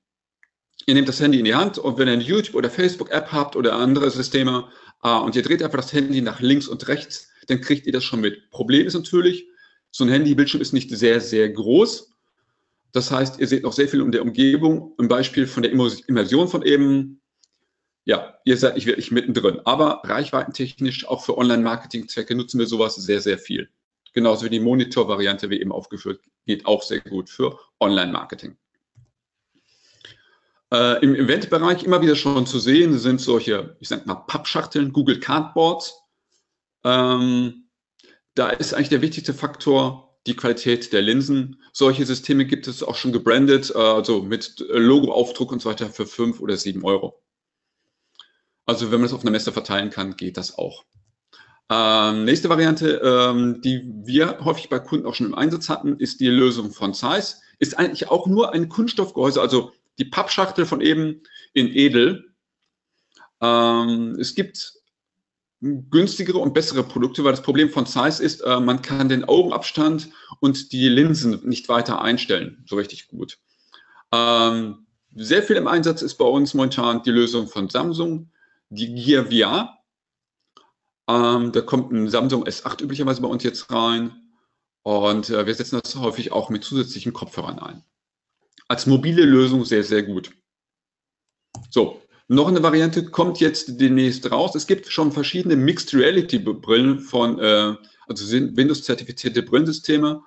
ihr 0.87 0.95
nehmt 0.95 1.09
das 1.09 1.21
Handy 1.21 1.39
in 1.39 1.45
die 1.45 1.55
Hand 1.55 1.79
und 1.79 1.99
wenn 1.99 2.09
ihr 2.09 2.15
eine 2.15 2.23
YouTube- 2.23 2.55
oder 2.55 2.71
Facebook-App 2.71 3.33
habt 3.33 3.57
oder 3.57 3.77
andere 3.77 4.11
Systeme 4.11 4.69
äh, 5.03 5.09
und 5.09 5.37
ihr 5.37 5.43
dreht 5.43 5.63
einfach 5.63 5.81
das 5.81 5.93
Handy 5.93 6.21
nach 6.21 6.41
links 6.41 6.69
und 6.69 6.87
rechts, 6.89 7.29
dann 7.47 7.61
kriegt 7.61 7.87
ihr 7.87 7.93
das 7.93 8.05
schon 8.05 8.21
mit. 8.21 8.51
Problem 8.51 8.87
ist 8.87 8.95
natürlich, 8.95 9.47
so 9.91 10.05
ein 10.05 10.11
Handybildschirm 10.11 10.61
ist 10.61 10.73
nicht 10.73 10.91
sehr, 10.91 11.21
sehr 11.21 11.49
groß. 11.51 12.14
Das 12.95 13.11
heißt, 13.11 13.41
ihr 13.41 13.49
seht 13.49 13.65
noch 13.65 13.73
sehr 13.73 13.89
viel 13.89 14.01
um 14.01 14.13
der 14.13 14.23
Umgebung. 14.23 14.95
Ein 14.99 15.09
Beispiel 15.09 15.49
von 15.49 15.65
der 15.65 15.73
Immersion 15.73 16.47
von 16.47 16.63
eben. 16.63 17.21
Ja, 18.05 18.39
ihr 18.45 18.57
seid 18.57 18.77
nicht 18.77 18.87
wirklich 18.87 19.11
mittendrin. 19.11 19.61
Aber 19.65 20.01
reichweitentechnisch, 20.05 21.09
auch 21.09 21.25
für 21.25 21.37
Online-Marketing-Zwecke, 21.37 22.37
nutzen 22.37 22.61
wir 22.61 22.67
sowas 22.67 22.95
sehr, 22.95 23.21
sehr 23.21 23.39
viel. 23.39 23.69
Genauso 24.13 24.45
wie 24.45 24.51
die 24.51 24.61
Monitor-Variante, 24.61 25.51
wie 25.51 25.61
eben 25.61 25.73
aufgeführt, 25.73 26.21
geht 26.47 26.67
auch 26.67 26.85
sehr 26.85 27.01
gut 27.01 27.29
für 27.29 27.59
Online-Marketing. 27.81 28.57
Äh, 30.73 31.03
Im 31.03 31.17
Eventbereich 31.17 31.83
immer 31.83 32.01
wieder 32.01 32.15
schon 32.15 32.47
zu 32.47 32.61
sehen 32.61 32.97
sind 32.99 33.21
solche, 33.21 33.77
ich 33.81 33.89
sag 33.89 34.07
mal, 34.07 34.15
Pappschachteln, 34.15 34.93
Google 34.93 35.19
Cardboards. 35.19 36.01
Ähm, 36.85 37.71
da 38.37 38.51
ist 38.51 38.73
eigentlich 38.73 38.91
der 38.91 39.03
wichtigste 39.03 39.35
Faktor 39.35 40.04
die 40.27 40.37
Qualität 40.37 40.93
der 40.93 41.03
Linsen. 41.03 41.63
Solche 41.73 42.07
Systeme 42.07 42.47
gibt 42.47 42.67
es 42.67 42.83
auch 42.83 42.97
schon 42.97 43.13
gebrandet, 43.13 43.73
äh, 43.75 43.79
also 43.79 44.23
mit 44.23 44.65
Logoaufdruck 44.69 45.53
und 45.53 45.61
so 45.61 45.71
weiter 45.71 45.91
für 45.91 46.07
fünf 46.07 46.41
oder 46.41 46.57
sieben 46.57 46.85
Euro. 46.85 47.21
Also 48.67 48.87
wenn 48.91 49.01
man 49.01 49.09
das 49.09 49.13
auf 49.13 49.23
einer 49.23 49.31
Messe 49.31 49.53
verteilen 49.53 49.91
kann, 49.91 50.17
geht 50.17 50.37
das 50.37 50.57
auch. 50.57 50.85
Ähm, 51.71 52.25
nächste 52.25 52.49
Variante, 52.49 53.01
ähm, 53.05 53.61
die 53.63 53.83
wir 54.05 54.45
häufig 54.45 54.69
bei 54.69 54.79
Kunden 54.79 55.07
auch 55.07 55.15
schon 55.15 55.27
im 55.27 55.35
Einsatz 55.35 55.69
hatten, 55.69 55.99
ist 55.99 56.21
die 56.21 56.29
Lösung 56.29 56.73
von 56.73 56.95
Zeiss. 56.95 57.41
Ist 57.59 57.79
eigentlich 57.79 58.11
auch 58.11 58.27
nur 58.27 58.53
ein 58.53 58.69
Kunststoffgehäuse, 58.69 59.41
also 59.41 59.73
die 59.99 60.05
Pappschachtel 60.05 60.67
von 60.67 60.81
eben 60.81 61.23
in 61.53 61.69
edel. 61.69 62.35
Ähm, 63.41 64.17
es 64.19 64.35
gibt 64.35 64.75
günstigere 65.91 66.39
und 66.39 66.55
bessere 66.55 66.83
Produkte, 66.83 67.25
weil 67.25 67.33
das 67.33 67.43
Problem 67.43 67.71
von 67.71 67.87
Zeiss 67.87 68.21
ist, 68.21 68.41
äh, 68.41 68.61
man 68.61 68.83
kann 68.83 69.09
den 69.09 69.25
Augenabstand 69.25 70.11
und 70.41 70.73
die 70.73 70.89
Linsen 70.89 71.41
nicht 71.49 71.69
weiter 71.69 72.03
einstellen, 72.03 72.65
so 72.67 72.77
richtig 72.77 73.09
gut. 73.09 73.39
Ähm, 74.13 74.87
sehr 75.15 75.43
viel 75.43 75.57
im 75.57 75.67
Einsatz 75.69 76.03
ist 76.03 76.17
bei 76.17 76.25
uns 76.25 76.55
momentan 76.55 77.03
die 77.03 77.11
Lösung 77.11 77.49
von 77.49 77.69
Samsung, 77.69 78.31
die 78.69 78.95
Gear 78.95 79.27
VR. 79.27 79.79
Ähm, 81.09 81.53
da 81.53 81.61
kommt 81.61 81.93
ein 81.93 82.09
Samsung 82.09 82.45
S8 82.45 82.83
üblicherweise 82.83 83.23
bei 83.23 83.29
uns 83.29 83.43
jetzt 83.43 83.71
rein 83.71 84.13
und 84.83 85.31
äh, 85.31 85.47
wir 85.47 85.55
setzen 85.55 85.81
das 85.83 85.97
häufig 85.97 86.33
auch 86.33 86.51
mit 86.51 86.65
zusätzlichen 86.65 87.13
Kopfhörern 87.13 87.59
ein 87.59 87.85
als 88.69 88.87
mobile 88.87 89.25
Lösung 89.25 89.65
sehr, 89.65 89.85
sehr 89.85 90.03
gut. 90.03 90.33
So, 91.71 92.03
noch 92.29 92.49
eine 92.49 92.63
Variante 92.63 93.05
kommt 93.05 93.41
jetzt 93.41 93.81
demnächst 93.81 94.31
raus. 94.31 94.55
Es 94.55 94.67
gibt 94.67 94.87
schon 94.87 95.13
verschiedene 95.13 95.57
Mixed 95.57 95.95
Reality 95.95 96.39
Brillen 96.39 97.01
von, 97.01 97.39
äh, 97.39 97.75
also 98.07 98.33
Windows-zertifizierte 98.33 99.43
Brillensysteme, 99.43 100.23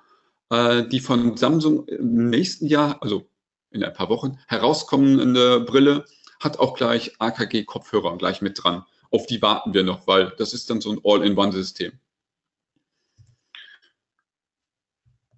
äh, 0.50 0.84
die 0.86 1.00
von 1.00 1.36
Samsung 1.36 1.86
im 1.88 2.30
nächsten 2.30 2.66
Jahr, 2.66 3.02
also 3.02 3.28
in 3.70 3.82
ein 3.82 3.92
paar 3.92 4.08
Wochen, 4.08 4.38
herauskommende 4.46 5.60
Brille 5.60 6.04
hat 6.40 6.58
auch 6.58 6.74
gleich 6.74 7.16
AKG-Kopfhörer 7.18 8.16
gleich 8.16 8.42
mit 8.42 8.62
dran. 8.62 8.84
Auf 9.10 9.26
die 9.26 9.42
warten 9.42 9.74
wir 9.74 9.82
noch, 9.82 10.06
weil 10.06 10.32
das 10.38 10.54
ist 10.54 10.70
dann 10.70 10.80
so 10.80 10.92
ein 10.92 11.00
All-in-One-System. 11.02 11.92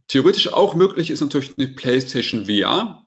Theoretisch 0.08 0.52
auch 0.52 0.74
möglich 0.74 1.10
ist 1.10 1.20
natürlich 1.20 1.56
eine 1.56 1.68
PlayStation 1.68 2.46
VR 2.46 3.06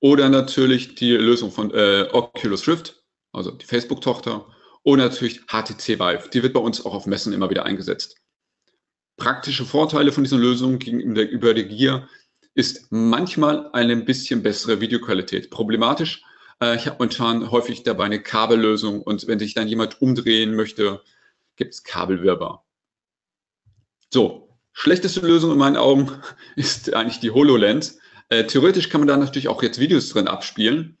oder 0.00 0.28
natürlich 0.28 0.94
die 0.94 1.12
Lösung 1.12 1.50
von 1.50 1.72
äh, 1.72 2.08
Oculus 2.12 2.68
Rift, 2.68 3.02
also 3.32 3.50
die 3.50 3.64
Facebook-Tochter, 3.64 4.46
oder 4.82 5.04
natürlich 5.04 5.40
HTC 5.46 5.98
Vive. 5.98 6.28
Die 6.32 6.42
wird 6.42 6.52
bei 6.52 6.60
uns 6.60 6.84
auch 6.84 6.94
auf 6.94 7.06
Messen 7.06 7.32
immer 7.32 7.50
wieder 7.50 7.64
eingesetzt. 7.64 8.16
Praktische 9.16 9.64
Vorteile 9.64 10.12
von 10.12 10.24
dieser 10.24 10.36
Lösung 10.36 10.78
gegenüber 10.78 11.54
der 11.54 11.64
Gear 11.64 12.08
ist 12.54 12.86
manchmal 12.90 13.70
eine 13.72 13.92
ein 13.92 14.04
bisschen 14.04 14.42
bessere 14.42 14.80
Videoqualität. 14.80 15.50
Problematisch, 15.50 16.22
äh, 16.60 16.76
ich 16.76 16.86
habe 16.86 16.96
momentan 16.98 17.50
häufig 17.50 17.82
dabei 17.82 18.04
eine 18.04 18.22
Kabellösung 18.22 19.02
und 19.02 19.26
wenn 19.26 19.38
sich 19.38 19.54
dann 19.54 19.68
jemand 19.68 20.00
umdrehen 20.00 20.54
möchte, 20.54 21.02
gibt 21.56 21.74
es 21.74 21.82
Kabelwirrwarr. 21.82 22.64
So, 24.12 24.46
Schlechteste 24.78 25.20
Lösung 25.20 25.52
in 25.52 25.58
meinen 25.58 25.78
Augen 25.78 26.10
ist 26.56 26.92
eigentlich 26.92 27.18
die 27.18 27.30
HoloLens. 27.30 27.98
Äh, 28.28 28.44
theoretisch 28.44 28.88
kann 28.88 29.00
man 29.00 29.08
da 29.08 29.16
natürlich 29.16 29.48
auch 29.48 29.62
jetzt 29.62 29.78
Videos 29.78 30.08
drin 30.08 30.28
abspielen. 30.28 30.98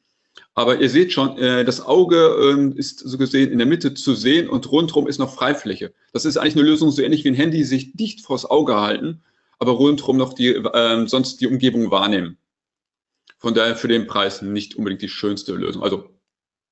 Aber 0.54 0.80
ihr 0.80 0.88
seht 0.88 1.12
schon, 1.12 1.38
äh, 1.38 1.64
das 1.64 1.80
Auge 1.80 2.16
ähm, 2.40 2.76
ist 2.76 3.00
so 3.00 3.18
gesehen 3.18 3.52
in 3.52 3.58
der 3.58 3.66
Mitte 3.66 3.94
zu 3.94 4.14
sehen 4.14 4.48
und 4.48 4.70
rundherum 4.70 5.06
ist 5.06 5.18
noch 5.18 5.34
Freifläche. 5.34 5.92
Das 6.12 6.24
ist 6.24 6.36
eigentlich 6.36 6.56
eine 6.56 6.64
Lösung 6.64 6.90
so 6.90 7.02
ähnlich 7.02 7.24
wie 7.24 7.28
ein 7.28 7.34
Handy, 7.34 7.64
sich 7.64 7.92
dicht 7.92 8.24
vors 8.24 8.44
Auge 8.44 8.76
halten, 8.76 9.22
aber 9.58 9.72
rundherum 9.72 10.16
noch 10.16 10.32
die, 10.32 10.54
äh, 10.54 11.06
sonst 11.06 11.40
die 11.40 11.46
Umgebung 11.46 11.90
wahrnehmen. 11.90 12.38
Von 13.38 13.54
daher 13.54 13.76
für 13.76 13.88
den 13.88 14.06
Preis 14.06 14.40
nicht 14.40 14.76
unbedingt 14.76 15.02
die 15.02 15.08
schönste 15.08 15.52
Lösung. 15.54 15.82
Also 15.82 16.08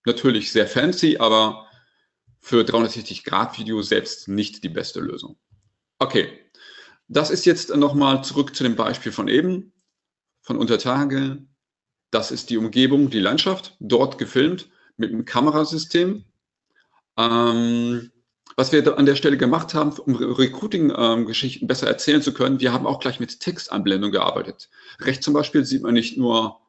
natürlich 0.06 0.50
sehr 0.50 0.66
fancy, 0.66 1.18
aber 1.18 1.66
für 2.40 2.64
360 2.64 3.24
Grad 3.24 3.58
Video 3.58 3.82
selbst 3.82 4.28
nicht 4.28 4.64
die 4.64 4.68
beste 4.68 5.00
Lösung. 5.00 5.36
Okay, 5.98 6.28
das 7.08 7.30
ist 7.30 7.44
jetzt 7.44 7.74
nochmal 7.76 8.24
zurück 8.24 8.56
zu 8.56 8.64
dem 8.64 8.76
Beispiel 8.76 9.12
von 9.12 9.28
eben, 9.28 9.73
von 10.44 10.56
Untertage. 10.56 11.44
Das 12.10 12.30
ist 12.30 12.50
die 12.50 12.58
Umgebung, 12.58 13.10
die 13.10 13.18
Landschaft, 13.18 13.76
dort 13.80 14.18
gefilmt 14.18 14.68
mit 14.96 15.10
einem 15.10 15.24
Kamerasystem. 15.24 16.24
Ähm, 17.18 18.12
was 18.56 18.70
wir 18.70 18.96
an 18.96 19.06
der 19.06 19.16
Stelle 19.16 19.36
gemacht 19.36 19.74
haben, 19.74 19.90
um 19.98 20.14
Recruiting-Geschichten 20.14 21.66
besser 21.66 21.88
erzählen 21.88 22.22
zu 22.22 22.32
können, 22.32 22.60
wir 22.60 22.72
haben 22.72 22.86
auch 22.86 23.00
gleich 23.00 23.18
mit 23.18 23.40
Textanblendung 23.40 24.12
gearbeitet. 24.12 24.70
Rechts 25.00 25.24
zum 25.24 25.34
Beispiel 25.34 25.64
sieht 25.64 25.82
man 25.82 25.94
nicht 25.94 26.16
nur, 26.16 26.60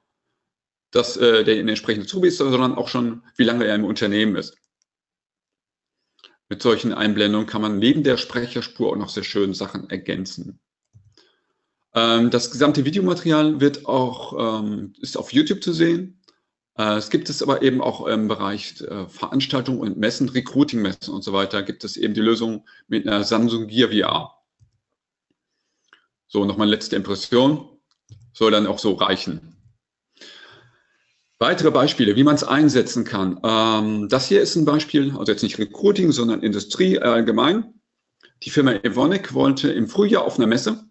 dass 0.90 1.18
äh, 1.18 1.44
der 1.44 1.60
entsprechende 1.60 2.08
Zubi 2.08 2.30
ist, 2.30 2.38
sondern 2.38 2.76
auch 2.76 2.88
schon, 2.88 3.24
wie 3.36 3.44
lange 3.44 3.66
er 3.66 3.76
im 3.76 3.86
Unternehmen 3.86 4.36
ist. 4.36 4.58
Mit 6.48 6.62
solchen 6.62 6.94
Einblendungen 6.94 7.48
kann 7.48 7.62
man 7.62 7.78
neben 7.78 8.04
der 8.04 8.18
Sprecherspur 8.18 8.92
auch 8.92 8.96
noch 8.96 9.10
sehr 9.10 9.24
schön 9.24 9.54
Sachen 9.54 9.90
ergänzen. 9.90 10.60
Ähm, 11.96 12.30
das 12.30 12.52
gesamte 12.52 12.84
Videomaterial 12.84 13.62
wird 13.62 13.86
auch, 13.86 14.62
ähm, 14.62 14.94
ist 15.00 15.18
auf 15.18 15.32
YouTube 15.32 15.64
zu 15.64 15.72
sehen. 15.72 16.22
Äh, 16.78 16.98
es 16.98 17.10
gibt 17.10 17.30
es 17.30 17.42
aber 17.42 17.62
eben 17.62 17.82
auch 17.82 18.06
im 18.06 18.28
Bereich 18.28 18.82
äh, 18.82 19.08
Veranstaltungen 19.08 19.80
und 19.80 19.98
Messen, 19.98 20.28
Recruiting-Messen 20.28 21.14
und 21.14 21.24
so 21.24 21.32
weiter, 21.32 21.64
gibt 21.64 21.86
es 21.86 21.96
eben 21.96 22.14
die 22.14 22.22
Lösung 22.22 22.68
mit 22.88 23.08
einer 23.08 23.24
Samsung 23.24 23.68
Gear 23.68 23.90
VR. 23.90 24.34
So, 26.28 26.44
nochmal 26.44 26.70
letzte 26.70 26.98
Impression. 26.98 27.70
Soll 28.34 28.52
dann 28.52 28.68
auch 28.68 28.80
so 28.80 28.94
reichen. 28.94 29.56
Weitere 31.40 31.72
Beispiele, 31.72 32.18
wie 32.18 32.24
man 32.26 32.36
es 32.36 32.44
einsetzen 32.44 33.06
kann. 33.06 33.40
Ähm, 33.44 34.10
das 34.10 34.28
hier 34.28 34.42
ist 34.42 34.58
ein 34.58 34.66
Beispiel, 34.66 35.16
also 35.18 35.32
jetzt 35.32 35.44
nicht 35.44 35.60
Recruiting, 35.60 36.12
sondern 36.12 36.42
Industrie 36.42 37.00
allgemein. 37.00 37.74
Die 38.44 38.50
Firma 38.50 38.74
Evonik 38.74 39.34
wollte 39.34 39.72
im 39.72 39.88
Frühjahr 39.88 40.26
auf 40.26 40.38
einer 40.38 40.48
Messe 40.48 40.90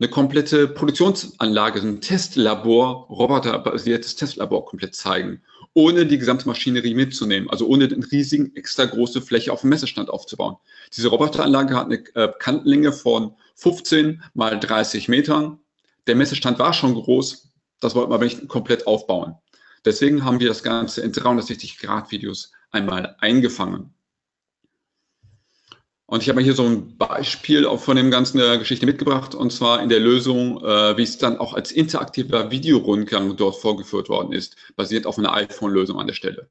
eine 0.00 0.08
komplette 0.08 0.66
Produktionsanlage, 0.66 1.80
ein 1.80 2.00
Testlabor, 2.00 3.06
roboterbasiertes 3.08 4.16
Testlabor 4.16 4.64
komplett 4.64 4.94
zeigen, 4.94 5.42
ohne 5.74 6.06
die 6.06 6.16
gesamte 6.16 6.48
Maschinerie 6.48 6.94
mitzunehmen, 6.94 7.50
also 7.50 7.66
ohne 7.66 7.84
eine 7.84 8.10
riesigen 8.10 8.56
extra 8.56 8.86
große 8.86 9.20
Fläche 9.20 9.52
auf 9.52 9.60
dem 9.60 9.68
Messestand 9.68 10.08
aufzubauen. 10.08 10.56
Diese 10.96 11.08
Roboteranlage 11.08 11.76
hat 11.76 11.86
eine 11.86 12.02
äh, 12.14 12.32
Kantenlänge 12.38 12.92
von 12.92 13.34
15 13.56 14.22
mal 14.32 14.58
30 14.58 15.08
Metern. 15.08 15.58
Der 16.06 16.16
Messestand 16.16 16.58
war 16.58 16.72
schon 16.72 16.94
groß, 16.94 17.50
das 17.80 17.94
wollten 17.94 18.10
wir 18.10 18.14
aber 18.14 18.24
nicht 18.24 18.48
komplett 18.48 18.86
aufbauen. 18.86 19.34
Deswegen 19.84 20.24
haben 20.24 20.40
wir 20.40 20.48
das 20.48 20.62
Ganze 20.62 21.02
in 21.02 21.12
360-Grad-Videos 21.12 22.52
einmal 22.70 23.16
eingefangen. 23.18 23.92
Und 26.10 26.24
ich 26.24 26.28
habe 26.28 26.40
hier 26.40 26.54
so 26.54 26.64
ein 26.64 26.98
Beispiel 26.98 27.64
auch 27.64 27.78
von 27.78 27.96
dem 27.96 28.10
ganzen 28.10 28.38
der 28.38 28.58
Geschichte 28.58 28.84
mitgebracht, 28.84 29.32
und 29.32 29.52
zwar 29.52 29.80
in 29.80 29.88
der 29.88 30.00
Lösung, 30.00 30.56
äh, 30.64 30.96
wie 30.96 31.04
es 31.04 31.18
dann 31.18 31.38
auch 31.38 31.54
als 31.54 31.70
interaktiver 31.70 32.50
Videorundgang 32.50 33.36
dort 33.36 33.54
vorgeführt 33.54 34.08
worden 34.08 34.32
ist, 34.32 34.56
basiert 34.74 35.06
auf 35.06 35.18
einer 35.18 35.32
iPhone-Lösung 35.32 36.00
an 36.00 36.08
der 36.08 36.14
Stelle. 36.14 36.48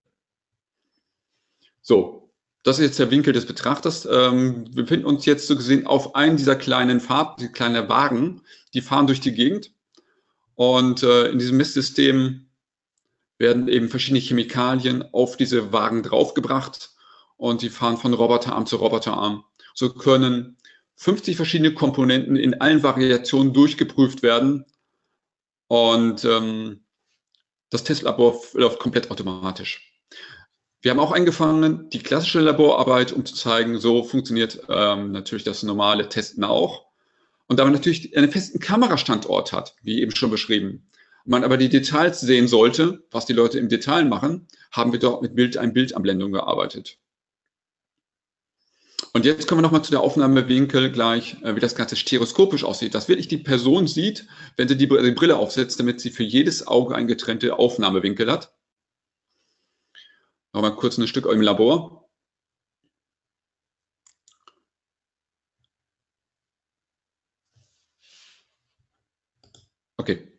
So, 1.82 2.32
das 2.64 2.80
ist 2.80 2.86
jetzt 2.86 3.00
der 3.00 3.12
Winkel 3.12 3.34
des 3.34 3.46
Betrachters. 3.46 4.08
Ähm, 4.10 4.66
wir 4.74 4.84
befinden 4.84 5.06
uns 5.06 5.26
jetzt 5.26 5.46
so 5.48 5.58
gesehen 5.58 5.86
auf 5.86 6.16
einem 6.16 6.38
dieser 6.38 6.56
kleinen 6.56 7.02
Farb, 7.02 7.36
die 7.36 7.50
kleinen 7.50 7.90
Wagen, 7.90 8.42
die 8.74 8.80
fahren 8.80 9.08
durch 9.08 9.20
die 9.20 9.34
Gegend. 9.34 9.74
Und 10.56 11.04
äh, 11.04 11.28
in 11.28 11.38
diesem 11.38 11.58
Messsystem 11.58 12.48
werden 13.38 13.68
eben 13.68 13.90
verschiedene 13.90 14.22
Chemikalien 14.22 15.04
auf 15.12 15.36
diese 15.36 15.74
Wagen 15.74 16.02
draufgebracht 16.02 16.92
und 17.36 17.62
die 17.62 17.70
fahren 17.70 17.98
von 17.98 18.14
Roboterarm 18.14 18.66
zu 18.66 18.78
Roboterarm. 18.78 19.44
So 19.80 19.94
können 19.94 20.58
50 20.98 21.38
verschiedene 21.38 21.74
Komponenten 21.74 22.36
in 22.36 22.60
allen 22.60 22.84
Variationen 22.84 23.54
durchgeprüft 23.54 24.24
werden 24.24 24.66
und 25.68 26.26
ähm, 26.26 26.84
das 27.70 27.86
Testlabor 27.86 28.42
läuft 28.56 28.80
komplett 28.80 29.10
automatisch. 29.10 29.90
Wir 30.82 30.92
haben 30.92 31.00
auch 31.00 31.14
eingefangen 31.14 31.90
die 31.92 32.00
klassische 32.00 32.42
Laborarbeit, 32.42 33.14
um 33.14 33.26
zu 33.26 33.34
zeigen, 33.34 33.80
so 33.80 34.04
funktioniert 34.04 34.60
ähm, 34.68 35.14
natürlich 35.14 35.46
das 35.46 35.64
normale 35.64 36.10
Testen 36.10 36.44
auch. 36.44 36.88
Und 37.48 37.58
da 37.58 37.64
man 37.64 37.72
natürlich 37.72 38.18
einen 38.18 38.34
festen 38.34 38.60
Kamerastandort 38.60 39.54
hat, 39.54 39.78
wie 39.82 40.02
eben 40.02 40.14
schon 40.14 40.30
beschrieben, 40.30 40.90
man 41.24 41.46
aber 41.46 41.56
die 41.56 41.70
Details 41.70 42.20
sehen 42.20 42.50
sollte, 42.50 43.06
was 43.12 43.28
die 43.28 43.34
Leute 43.34 43.58
im 43.58 43.70
Detail 43.70 44.04
machen, 44.04 44.46
haben 44.74 44.92
wir 44.92 45.00
dort 45.00 45.22
mit 45.22 45.36
Bild, 45.36 45.56
ein 45.56 45.72
Bildanblendung 45.72 46.34
gearbeitet. 46.34 47.00
Und 49.14 49.26
jetzt 49.26 49.48
kommen 49.48 49.60
wir 49.60 49.64
nochmal 49.64 49.84
zu 49.84 49.92
der 49.92 50.02
Aufnahmewinkel 50.02 50.92
gleich, 50.92 51.42
äh, 51.44 51.56
wie 51.56 51.60
das 51.60 51.76
Ganze 51.76 51.96
stereoskopisch 51.96 52.64
aussieht. 52.64 52.94
Dass 52.94 53.08
wirklich 53.08 53.28
die 53.28 53.38
Person 53.38 53.88
sieht, 53.88 54.28
wenn 54.56 54.68
sie 54.68 54.78
die, 54.78 54.88
die 54.88 55.12
Brille 55.12 55.38
aufsetzt, 55.38 55.80
damit 55.80 56.00
sie 56.00 56.12
für 56.12 56.24
jedes 56.24 56.68
Auge 56.68 56.96
ein 56.96 57.08
getrennte 57.08 57.58
Aufnahmewinkel 57.58 58.32
hat. 58.32 58.54
Nochmal 60.54 60.76
kurz 60.76 60.98
ein 60.98 61.08
Stück 61.08 61.26
im 61.26 61.42
Labor. 61.42 62.08
Okay. 69.98 70.39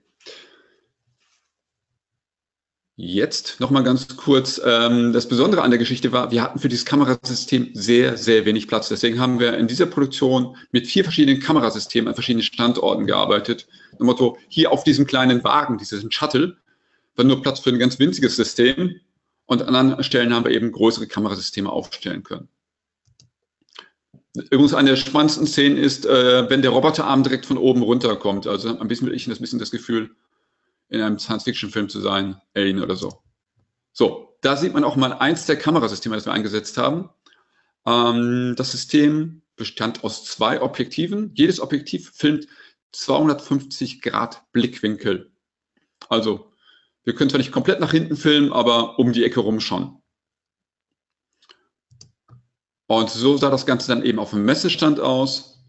Jetzt 3.02 3.60
nochmal 3.60 3.82
ganz 3.82 4.14
kurz. 4.14 4.60
Ähm, 4.62 5.14
das 5.14 5.26
Besondere 5.26 5.62
an 5.62 5.70
der 5.70 5.78
Geschichte 5.78 6.12
war, 6.12 6.30
wir 6.30 6.42
hatten 6.42 6.58
für 6.58 6.68
dieses 6.68 6.84
Kamerasystem 6.84 7.70
sehr, 7.72 8.18
sehr 8.18 8.44
wenig 8.44 8.68
Platz. 8.68 8.90
Deswegen 8.90 9.18
haben 9.18 9.40
wir 9.40 9.56
in 9.56 9.68
dieser 9.68 9.86
Produktion 9.86 10.54
mit 10.70 10.86
vier 10.86 11.02
verschiedenen 11.02 11.40
Kamerasystemen 11.40 12.08
an 12.08 12.14
verschiedenen 12.14 12.42
Standorten 12.42 13.06
gearbeitet. 13.06 13.66
Im 13.98 14.04
Motto, 14.04 14.36
hier 14.48 14.70
auf 14.70 14.84
diesem 14.84 15.06
kleinen 15.06 15.42
Wagen, 15.44 15.78
diesen 15.78 16.12
Shuttle, 16.12 16.58
war 17.16 17.24
nur 17.24 17.40
Platz 17.40 17.60
für 17.60 17.70
ein 17.70 17.78
ganz 17.78 17.98
winziges 17.98 18.36
System. 18.36 19.00
Und 19.46 19.62
an 19.62 19.74
anderen 19.74 20.04
Stellen 20.04 20.34
haben 20.34 20.44
wir 20.44 20.52
eben 20.52 20.70
größere 20.70 21.06
Kamerasysteme 21.06 21.72
aufstellen 21.72 22.22
können. 22.22 22.48
Übrigens, 24.34 24.74
eine 24.74 24.90
der 24.90 24.96
spannendsten 24.96 25.46
Szenen 25.46 25.78
ist, 25.78 26.04
äh, 26.04 26.50
wenn 26.50 26.60
der 26.60 26.72
Roboterarm 26.72 27.22
direkt 27.22 27.46
von 27.46 27.56
oben 27.56 27.82
runterkommt. 27.82 28.46
Also 28.46 28.78
ein 28.78 28.88
bisschen 28.88 29.10
ich 29.10 29.24
das 29.24 29.38
bisschen 29.38 29.58
das 29.58 29.70
Gefühl, 29.70 30.10
in 30.90 31.00
einem 31.00 31.18
Science-Fiction-Film 31.18 31.88
zu 31.88 32.00
sein, 32.00 32.40
Alien 32.54 32.82
oder 32.82 32.96
so. 32.96 33.22
So, 33.92 34.36
da 34.42 34.56
sieht 34.56 34.74
man 34.74 34.84
auch 34.84 34.96
mal 34.96 35.12
eins 35.12 35.46
der 35.46 35.56
Kamerasysteme, 35.56 36.16
das 36.16 36.26
wir 36.26 36.32
eingesetzt 36.32 36.76
haben. 36.76 37.10
Ähm, 37.86 38.54
das 38.56 38.72
System 38.72 39.42
bestand 39.56 40.04
aus 40.04 40.24
zwei 40.24 40.60
Objektiven. 40.60 41.32
Jedes 41.34 41.60
Objektiv 41.60 42.10
filmt 42.14 42.46
250 42.92 44.02
Grad 44.02 44.42
Blickwinkel. 44.52 45.32
Also, 46.08 46.50
wir 47.04 47.14
können 47.14 47.30
zwar 47.30 47.38
nicht 47.38 47.52
komplett 47.52 47.80
nach 47.80 47.92
hinten 47.92 48.16
filmen, 48.16 48.52
aber 48.52 48.98
um 48.98 49.12
die 49.12 49.24
Ecke 49.24 49.40
rum 49.40 49.60
schon. 49.60 50.00
Und 52.86 53.08
so 53.08 53.36
sah 53.36 53.50
das 53.50 53.66
Ganze 53.66 53.88
dann 53.88 54.02
eben 54.02 54.18
auf 54.18 54.30
dem 54.30 54.44
Messestand 54.44 54.98
aus. 54.98 55.62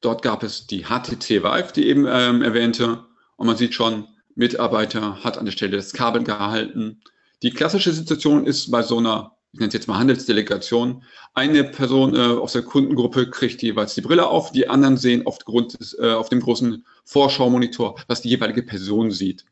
Dort 0.00 0.20
gab 0.20 0.42
es 0.42 0.66
die 0.66 0.84
HTC 0.84 1.42
Vive, 1.42 1.72
die 1.74 1.86
eben 1.86 2.06
ähm, 2.06 2.42
erwähnte. 2.42 3.06
Und 3.36 3.46
man 3.46 3.56
sieht 3.56 3.72
schon, 3.74 4.06
Mitarbeiter 4.34 5.22
hat 5.22 5.38
an 5.38 5.44
der 5.44 5.52
Stelle 5.52 5.76
das 5.76 5.92
Kabel 5.92 6.24
gehalten. 6.24 7.00
Die 7.42 7.50
klassische 7.50 7.92
Situation 7.92 8.46
ist 8.46 8.70
bei 8.70 8.82
so 8.82 8.98
einer, 8.98 9.36
ich 9.52 9.60
nenne 9.60 9.68
es 9.68 9.74
jetzt 9.74 9.88
mal 9.88 9.98
Handelsdelegation, 9.98 11.02
eine 11.34 11.64
Person 11.64 12.14
äh, 12.14 12.18
aus 12.18 12.52
der 12.52 12.62
Kundengruppe 12.62 13.30
kriegt 13.30 13.62
jeweils 13.62 13.94
die 13.94 14.00
Brille 14.00 14.26
auf, 14.26 14.52
die 14.52 14.68
anderen 14.68 14.96
sehen 14.96 15.26
aufgrund 15.26 15.78
des, 15.78 15.96
äh, 15.98 16.12
auf 16.12 16.28
dem 16.28 16.40
großen 16.40 16.84
Vorschaumonitor, 17.04 17.96
was 18.08 18.22
die 18.22 18.30
jeweilige 18.30 18.62
Person 18.62 19.10
sieht. 19.10 19.44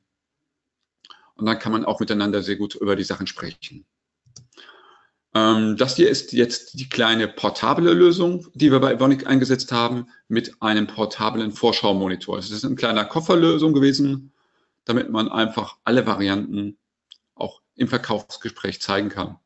Und 1.34 1.46
dann 1.46 1.58
kann 1.58 1.72
man 1.72 1.84
auch 1.84 2.00
miteinander 2.00 2.42
sehr 2.42 2.56
gut 2.56 2.74
über 2.74 2.96
die 2.96 3.04
Sachen 3.04 3.26
sprechen. 3.26 3.84
Ähm, 5.34 5.76
das 5.76 5.96
hier 5.96 6.10
ist 6.10 6.32
jetzt 6.32 6.78
die 6.78 6.88
kleine 6.88 7.26
portable 7.26 7.92
Lösung, 7.92 8.46
die 8.54 8.70
wir 8.70 8.80
bei 8.80 8.92
Evonik 8.92 9.26
eingesetzt 9.26 9.72
haben, 9.72 10.06
mit 10.28 10.60
einem 10.60 10.86
portablen 10.86 11.52
Vorschaumonitor. 11.52 12.38
Es 12.38 12.50
ist 12.50 12.64
ein 12.64 12.76
kleiner 12.76 13.04
Kofferlösung 13.04 13.72
gewesen, 13.72 14.32
damit 14.84 15.10
man 15.10 15.28
einfach 15.28 15.78
alle 15.84 16.06
Varianten 16.06 16.78
auch 17.34 17.62
im 17.74 17.88
Verkaufsgespräch 17.88 18.80
zeigen 18.80 19.08
kann. 19.08 19.38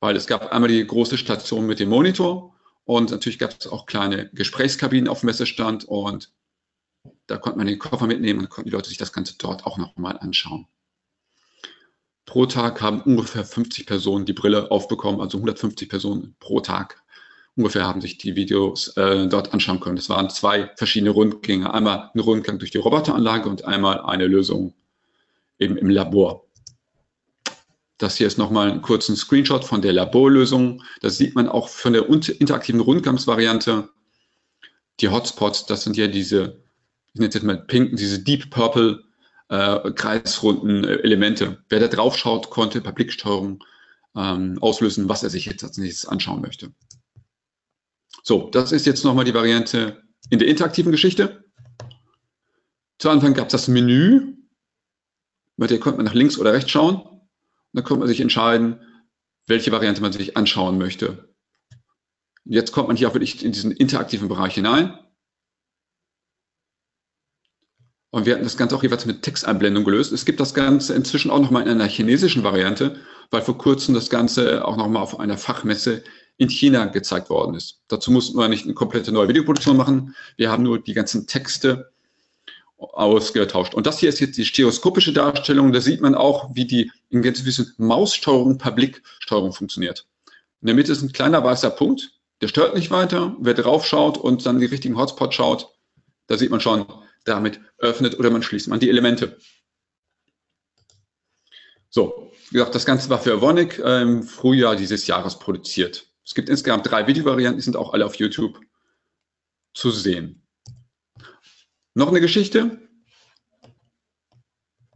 Weil 0.00 0.16
es 0.16 0.26
gab 0.26 0.52
einmal 0.52 0.68
die 0.68 0.86
große 0.86 1.18
Station 1.18 1.66
mit 1.66 1.80
dem 1.80 1.88
Monitor 1.88 2.54
und 2.84 3.10
natürlich 3.10 3.38
gab 3.38 3.58
es 3.58 3.66
auch 3.66 3.86
kleine 3.86 4.28
Gesprächskabinen 4.30 5.08
auf 5.08 5.20
dem 5.20 5.26
Messestand 5.26 5.84
und 5.84 6.32
da 7.26 7.38
konnte 7.38 7.58
man 7.58 7.66
den 7.66 7.78
Koffer 7.78 8.06
mitnehmen 8.06 8.40
und 8.40 8.50
konnten 8.50 8.68
die 8.68 8.74
Leute 8.76 8.88
sich 8.88 8.98
das 8.98 9.12
Ganze 9.12 9.36
dort 9.38 9.66
auch 9.66 9.78
nochmal 9.78 10.18
anschauen. 10.18 10.66
Pro 12.26 12.46
Tag 12.46 12.80
haben 12.80 13.02
ungefähr 13.02 13.44
50 13.44 13.86
Personen 13.86 14.24
die 14.24 14.32
Brille 14.32 14.70
aufbekommen, 14.70 15.20
also 15.20 15.38
150 15.38 15.88
Personen 15.88 16.36
pro 16.38 16.60
Tag 16.60 17.02
ungefähr 17.56 17.86
haben 17.86 18.00
sich 18.00 18.18
die 18.18 18.36
Videos 18.36 18.88
äh, 18.96 19.26
dort 19.26 19.52
anschauen 19.52 19.80
können. 19.80 19.98
Es 19.98 20.08
waren 20.08 20.30
zwei 20.30 20.70
verschiedene 20.76 21.10
Rundgänge. 21.10 21.72
Einmal 21.72 22.10
ein 22.14 22.20
Rundgang 22.20 22.58
durch 22.58 22.70
die 22.70 22.78
Roboteranlage 22.78 23.48
und 23.48 23.64
einmal 23.64 24.00
eine 24.00 24.26
Lösung 24.26 24.74
eben 25.58 25.76
im 25.76 25.90
Labor. 25.90 26.44
Das 27.98 28.16
hier 28.16 28.26
ist 28.26 28.38
nochmal 28.38 28.72
ein 28.72 28.82
kurzen 28.82 29.14
Screenshot 29.14 29.64
von 29.64 29.80
der 29.80 29.92
Laborlösung. 29.92 30.82
Da 31.00 31.10
sieht 31.10 31.36
man 31.36 31.48
auch 31.48 31.68
von 31.68 31.92
der 31.92 32.08
interaktiven 32.08 32.80
Rundgangsvariante 32.80 33.88
die 35.00 35.08
Hotspots. 35.08 35.66
Das 35.66 35.84
sind 35.84 35.96
ja 35.96 36.08
diese, 36.08 36.60
ich 37.12 37.20
nenne 37.20 37.28
es 37.28 37.34
jetzt 37.34 37.44
mal 37.44 37.58
pink, 37.58 37.96
diese 37.96 38.18
Deep 38.18 38.50
Purple 38.50 39.04
äh, 39.48 39.92
kreisrunden 39.92 40.84
äh, 40.84 40.94
Elemente. 40.96 41.62
Wer 41.68 41.80
da 41.80 41.88
drauf 41.88 42.18
schaut, 42.18 42.50
konnte 42.50 42.80
per 42.80 42.92
Blicksteuerung 42.92 43.62
ähm, 44.16 44.58
auslösen, 44.60 45.08
was 45.08 45.22
er 45.22 45.30
sich 45.30 45.46
jetzt 45.46 45.62
als 45.62 45.78
nächstes 45.78 46.06
anschauen 46.06 46.40
möchte. 46.40 46.72
So, 48.26 48.48
das 48.48 48.72
ist 48.72 48.86
jetzt 48.86 49.04
nochmal 49.04 49.26
die 49.26 49.34
Variante 49.34 50.02
in 50.30 50.38
der 50.38 50.48
interaktiven 50.48 50.90
Geschichte. 50.90 51.44
Zu 52.98 53.10
Anfang 53.10 53.34
gab 53.34 53.48
es 53.48 53.52
das 53.52 53.68
Menü. 53.68 54.38
Mit 55.56 55.70
der 55.70 55.78
konnte 55.78 55.98
man 55.98 56.06
nach 56.06 56.14
links 56.14 56.38
oder 56.38 56.54
rechts 56.54 56.70
schauen. 56.70 56.96
Und 56.96 57.20
dann 57.74 57.84
konnte 57.84 58.00
man 58.00 58.08
sich 58.08 58.22
entscheiden, 58.22 58.80
welche 59.46 59.70
Variante 59.72 60.00
man 60.00 60.10
sich 60.10 60.38
anschauen 60.38 60.78
möchte. 60.78 61.34
Jetzt 62.44 62.72
kommt 62.72 62.88
man 62.88 62.96
hier 62.96 63.08
auch 63.08 63.14
wirklich 63.14 63.44
in 63.44 63.52
diesen 63.52 63.72
interaktiven 63.72 64.28
Bereich 64.28 64.54
hinein. 64.54 64.98
Und 68.10 68.24
wir 68.24 68.34
hatten 68.34 68.44
das 68.44 68.56
Ganze 68.56 68.74
auch 68.74 68.82
jeweils 68.82 69.04
mit 69.04 69.20
Texteinblendung 69.22 69.84
gelöst. 69.84 70.12
Es 70.12 70.24
gibt 70.24 70.40
das 70.40 70.54
Ganze 70.54 70.94
inzwischen 70.94 71.30
auch 71.30 71.40
nochmal 71.40 71.64
in 71.64 71.68
einer 71.68 71.88
chinesischen 71.88 72.42
Variante, 72.42 73.00
weil 73.30 73.42
vor 73.42 73.58
kurzem 73.58 73.94
das 73.94 74.08
Ganze 74.08 74.64
auch 74.64 74.78
nochmal 74.78 75.02
auf 75.02 75.20
einer 75.20 75.36
Fachmesse 75.36 76.04
in 76.36 76.48
China 76.48 76.86
gezeigt 76.86 77.30
worden 77.30 77.54
ist. 77.54 77.80
Dazu 77.88 78.10
mussten 78.10 78.36
wir 78.36 78.48
nicht 78.48 78.64
eine 78.64 78.74
komplette 78.74 79.12
neue 79.12 79.28
Videoproduktion 79.28 79.76
machen. 79.76 80.14
Wir 80.36 80.50
haben 80.50 80.64
nur 80.64 80.82
die 80.82 80.94
ganzen 80.94 81.26
Texte 81.26 81.92
ausgetauscht. 82.76 83.74
Und 83.74 83.86
das 83.86 83.98
hier 83.98 84.08
ist 84.08 84.20
jetzt 84.20 84.36
die 84.36 84.44
stereoskopische 84.44 85.12
Darstellung. 85.12 85.72
Da 85.72 85.80
sieht 85.80 86.00
man 86.00 86.14
auch, 86.14 86.50
wie 86.54 86.66
die 86.66 86.90
in 87.08 87.22
gewissen 87.22 87.72
Maussteuerung 87.78 88.58
per 88.58 88.72
Blicksteuerung 88.72 89.52
funktioniert. 89.52 90.06
In 90.60 90.66
der 90.66 90.74
Mitte 90.74 90.92
ist 90.92 91.02
ein 91.02 91.12
kleiner 91.12 91.44
weißer 91.44 91.70
Punkt, 91.70 92.12
der 92.40 92.48
stört 92.48 92.74
nicht 92.74 92.90
weiter. 92.90 93.36
Wer 93.40 93.54
drauf 93.54 93.86
schaut 93.86 94.18
und 94.18 94.44
dann 94.44 94.58
die 94.58 94.66
richtigen 94.66 94.96
Hotspots 94.96 95.34
schaut, 95.34 95.68
da 96.26 96.36
sieht 96.36 96.50
man 96.50 96.60
schon, 96.60 96.86
damit 97.24 97.60
öffnet 97.78 98.18
oder 98.18 98.30
man 98.30 98.42
schließt 98.42 98.68
man 98.68 98.80
die 98.80 98.88
Elemente. 98.88 99.38
So, 101.90 102.32
wie 102.50 102.54
gesagt, 102.54 102.74
das 102.74 102.86
Ganze 102.86 103.08
war 103.08 103.18
für 103.18 103.34
Evonik 103.34 103.78
im 103.78 104.24
Frühjahr 104.24 104.74
dieses 104.74 105.06
Jahres 105.06 105.38
produziert. 105.38 106.08
Es 106.24 106.34
gibt 106.34 106.48
insgesamt 106.48 106.90
drei 106.90 107.06
Videovarianten, 107.06 107.58
die 107.58 107.64
sind 107.64 107.76
auch 107.76 107.92
alle 107.92 108.06
auf 108.06 108.14
YouTube 108.16 108.60
zu 109.74 109.90
sehen. 109.90 110.42
Noch 111.94 112.08
eine 112.08 112.20
Geschichte. 112.20 112.80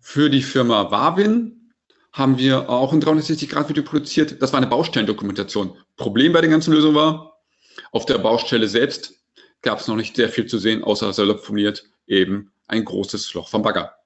Für 0.00 0.30
die 0.30 0.42
Firma 0.42 0.90
Wavin 0.90 1.72
haben 2.12 2.38
wir 2.38 2.70
auch 2.70 2.92
ein 2.92 3.02
360-Grad-Video 3.02 3.84
produziert. 3.84 4.40
Das 4.40 4.52
war 4.52 4.58
eine 4.58 4.66
Baustellendokumentation. 4.66 5.76
Problem 5.96 6.32
bei 6.32 6.40
der 6.40 6.50
ganzen 6.50 6.72
Lösung 6.72 6.94
war, 6.94 7.40
auf 7.92 8.06
der 8.06 8.18
Baustelle 8.18 8.68
selbst 8.68 9.22
gab 9.62 9.80
es 9.80 9.88
noch 9.88 9.96
nicht 9.96 10.16
sehr 10.16 10.28
viel 10.28 10.46
zu 10.46 10.58
sehen, 10.58 10.82
außer 10.82 11.12
salopp 11.12 11.44
formuliert 11.44 11.84
eben 12.06 12.50
ein 12.66 12.84
großes 12.84 13.34
Loch 13.34 13.48
vom 13.48 13.62
Bagger. 13.62 13.97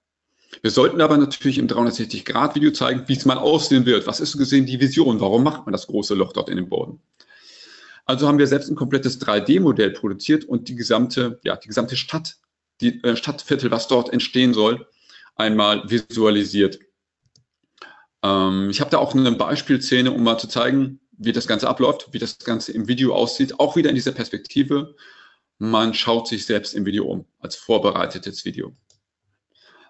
Wir 0.61 0.71
sollten 0.71 1.01
aber 1.01 1.17
natürlich 1.17 1.59
im 1.59 1.67
360-Grad-Video 1.67 2.73
zeigen, 2.73 3.05
wie 3.07 3.15
es 3.15 3.25
mal 3.25 3.39
aussehen 3.39 3.87
wird. 3.87 4.07
Was 4.07 4.21
ist 4.21 4.33
so 4.33 4.39
gesehen 4.39 4.67
die 4.67 4.81
Vision? 4.81 5.21
Warum 5.21 5.43
macht 5.43 5.65
man 5.65 5.73
das 5.73 5.87
große 5.87 6.15
Loch 6.15 6.33
dort 6.33 6.51
in 6.51 6.57
den 6.57 6.69
Boden? 6.69 7.01
Also 8.05 8.29
haben 8.29 8.39
wir 8.39 8.47
selbst 8.47 8.69
ein 8.69 8.77
komplettes 8.77 9.21
3D-Modell 9.21 9.93
produziert 9.93 10.45
und 10.45 10.69
die 10.69 10.75
gesamte, 10.75 11.41
ja, 11.45 11.57
die 11.57 11.69
gesamte 11.69 11.97
Stadt, 11.97 12.37
die 12.81 13.03
äh, 13.05 13.17
Stadtviertel, 13.17 13.71
was 13.71 13.89
dort 13.89 14.13
entstehen 14.13 14.55
soll, 14.55 14.87
einmal 15.37 15.89
visualisiert. 15.89 16.81
Ähm, 18.23 18.69
ich 18.71 18.81
habe 18.81 18.91
da 18.91 18.99
auch 18.99 19.15
eine 19.15 19.33
Beispielszene, 19.33 20.11
um 20.11 20.23
mal 20.23 20.39
zu 20.39 20.49
zeigen, 20.49 21.01
wie 21.13 21.33
das 21.33 21.47
Ganze 21.47 21.69
abläuft, 21.69 22.09
wie 22.13 22.19
das 22.19 22.39
Ganze 22.39 22.73
im 22.73 22.89
Video 22.89 23.15
aussieht, 23.15 23.61
auch 23.61 23.77
wieder 23.77 23.89
in 23.91 23.95
dieser 23.95 24.13
Perspektive. 24.13 24.95
Man 25.59 25.95
schaut 25.95 26.27
sich 26.27 26.45
selbst 26.45 26.75
im 26.75 26.85
Video 26.85 27.05
um, 27.05 27.25
als 27.39 27.55
vorbereitetes 27.55 28.45
Video. 28.45 28.73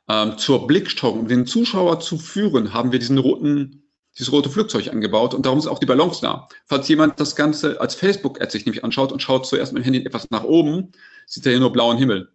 Ähm, 0.09 0.37
zur 0.37 0.67
Blicksteuerung, 0.67 1.21
um 1.21 1.29
den 1.29 1.47
Zuschauer 1.47 2.01
zu 2.01 2.19
führen, 2.19 2.75
haben 2.75 2.93
wir 2.93 2.99
diesen 2.99 3.19
roten, 3.19 3.85
dieses 4.19 4.33
rote 4.33 4.51
Flugzeug 4.51 4.89
angebaut 4.89 5.33
und 5.33 5.47
darum 5.47 5.59
ist 5.59 5.67
auch 5.67 5.79
die 5.79 5.87
Balance 5.87 6.21
da. 6.21 6.49
Falls 6.67 6.89
jemand 6.89 7.21
das 7.21 7.37
Ganze 7.37 7.81
als 7.81 7.95
Facebook-Ad 7.95 8.51
sich 8.51 8.67
nämlich 8.67 8.85
anschaut 8.85 9.13
und 9.13 9.23
schaut 9.23 9.47
zuerst 9.47 9.73
mit 9.73 9.83
dem 9.83 9.85
Handy 9.85 10.05
etwas 10.05 10.31
nach 10.31 10.45
oben, 10.45 10.93
sieht 11.27 11.47
er 11.47 11.53
hier 11.53 11.61
nur 11.61 11.73
blauen 11.73 11.99
Himmel. 11.99 12.31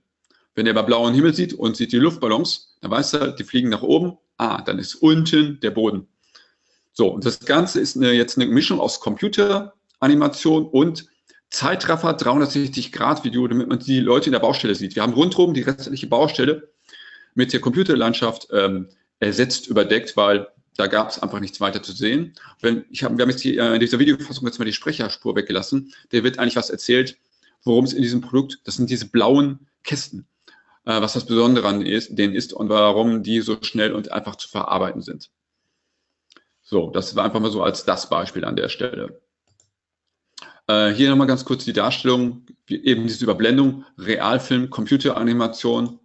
Wenn 0.56 0.66
er 0.66 0.72
aber 0.72 0.84
blauen 0.84 1.14
Himmel 1.14 1.34
sieht 1.36 1.54
und 1.54 1.76
sieht 1.78 1.92
die 1.92 1.98
Luftballons, 1.98 2.78
dann 2.82 2.90
weiß 2.90 3.14
er, 3.14 3.32
die 3.34 3.44
fliegen 3.44 3.70
nach 3.70 3.84
oben. 3.84 4.18
Ah, 4.38 4.62
dann 4.62 4.80
ist 4.80 4.96
unten 4.96 5.60
der 5.62 5.72
Boden. 5.72 6.08
So, 6.94 7.10
und 7.10 7.26
das 7.26 7.42
Ganze 7.42 7.80
ist 7.80 7.96
eine, 7.96 8.12
jetzt 8.12 8.38
eine 8.38 8.48
Mischung 8.48 8.80
aus 8.80 9.00
Computeranimation 9.00 10.66
und 10.66 11.06
Zeitraffer 11.50 12.14
360 12.14 12.92
Grad 12.92 13.24
Video, 13.24 13.48
damit 13.48 13.68
man 13.68 13.80
die 13.80 14.00
Leute 14.00 14.28
in 14.28 14.32
der 14.32 14.40
Baustelle 14.40 14.74
sieht. 14.74 14.96
Wir 14.96 15.04
haben 15.04 15.14
rundherum 15.14 15.54
die 15.54 15.62
restliche 15.62 16.08
Baustelle 16.08 16.70
mit 17.38 17.54
der 17.54 17.62
Computerlandschaft 17.62 18.48
ähm, 18.52 18.90
ersetzt, 19.20 19.68
überdeckt, 19.68 20.18
weil 20.18 20.48
da 20.76 20.88
gab 20.88 21.10
es 21.10 21.20
einfach 21.20 21.40
nichts 21.40 21.62
weiter 21.62 21.84
zu 21.84 21.92
sehen. 21.92 22.34
Wenn, 22.62 22.86
ich 22.90 23.04
hab, 23.04 23.16
wir 23.16 23.22
haben 23.22 23.30
jetzt 23.30 23.44
die, 23.44 23.58
äh, 23.58 23.76
in 23.76 23.80
dieser 23.80 24.00
Videofassung 24.00 24.46
jetzt 24.48 24.58
mal 24.58 24.66
die 24.66 24.74
Sprecherspur 24.74 25.36
weggelassen. 25.36 25.94
Der 26.12 26.24
wird 26.24 26.40
eigentlich 26.40 26.56
was 26.56 26.72
erzählt, 26.72 27.16
worum 27.64 27.86
es 27.86 27.94
in 27.94 28.02
diesem 28.02 28.22
Produkt, 28.22 28.60
das 28.64 28.76
sind 28.76 28.90
diese 28.90 29.08
blauen 29.08 29.68
Kästen, 29.84 30.28
äh, 30.86 31.00
was 31.00 31.14
das 31.14 31.28
Besondere 31.28 31.68
an 31.68 31.84
ist, 31.84 32.18
denen 32.18 32.34
ist 32.34 32.54
und 32.54 32.70
warum 32.70 33.22
die 33.22 33.42
so 33.42 33.58
schnell 33.62 33.94
und 33.94 34.12
einfach 34.12 34.36
zu 34.36 34.50
verarbeiten 34.50 35.04
sind. 35.04 35.30
So, 36.64 36.90
das 36.90 37.16
war 37.16 37.24
einfach 37.24 37.40
mal 37.40 37.52
so 37.52 37.62
als 37.62 37.86
das 37.86 38.10
Beispiel 38.10 38.46
an 38.46 38.56
der 38.56 38.70
Stelle. 38.70 39.22
Äh, 40.66 40.90
hier 40.90 41.12
nochmal 41.12 41.28
ganz 41.28 41.46
kurz 41.46 41.66
die 41.66 41.74
Darstellung, 41.74 42.48
eben 42.68 43.04
diese 43.04 43.24
Überblendung, 43.24 43.86
Realfilm, 43.98 44.72
Computeranimation, 44.72 46.00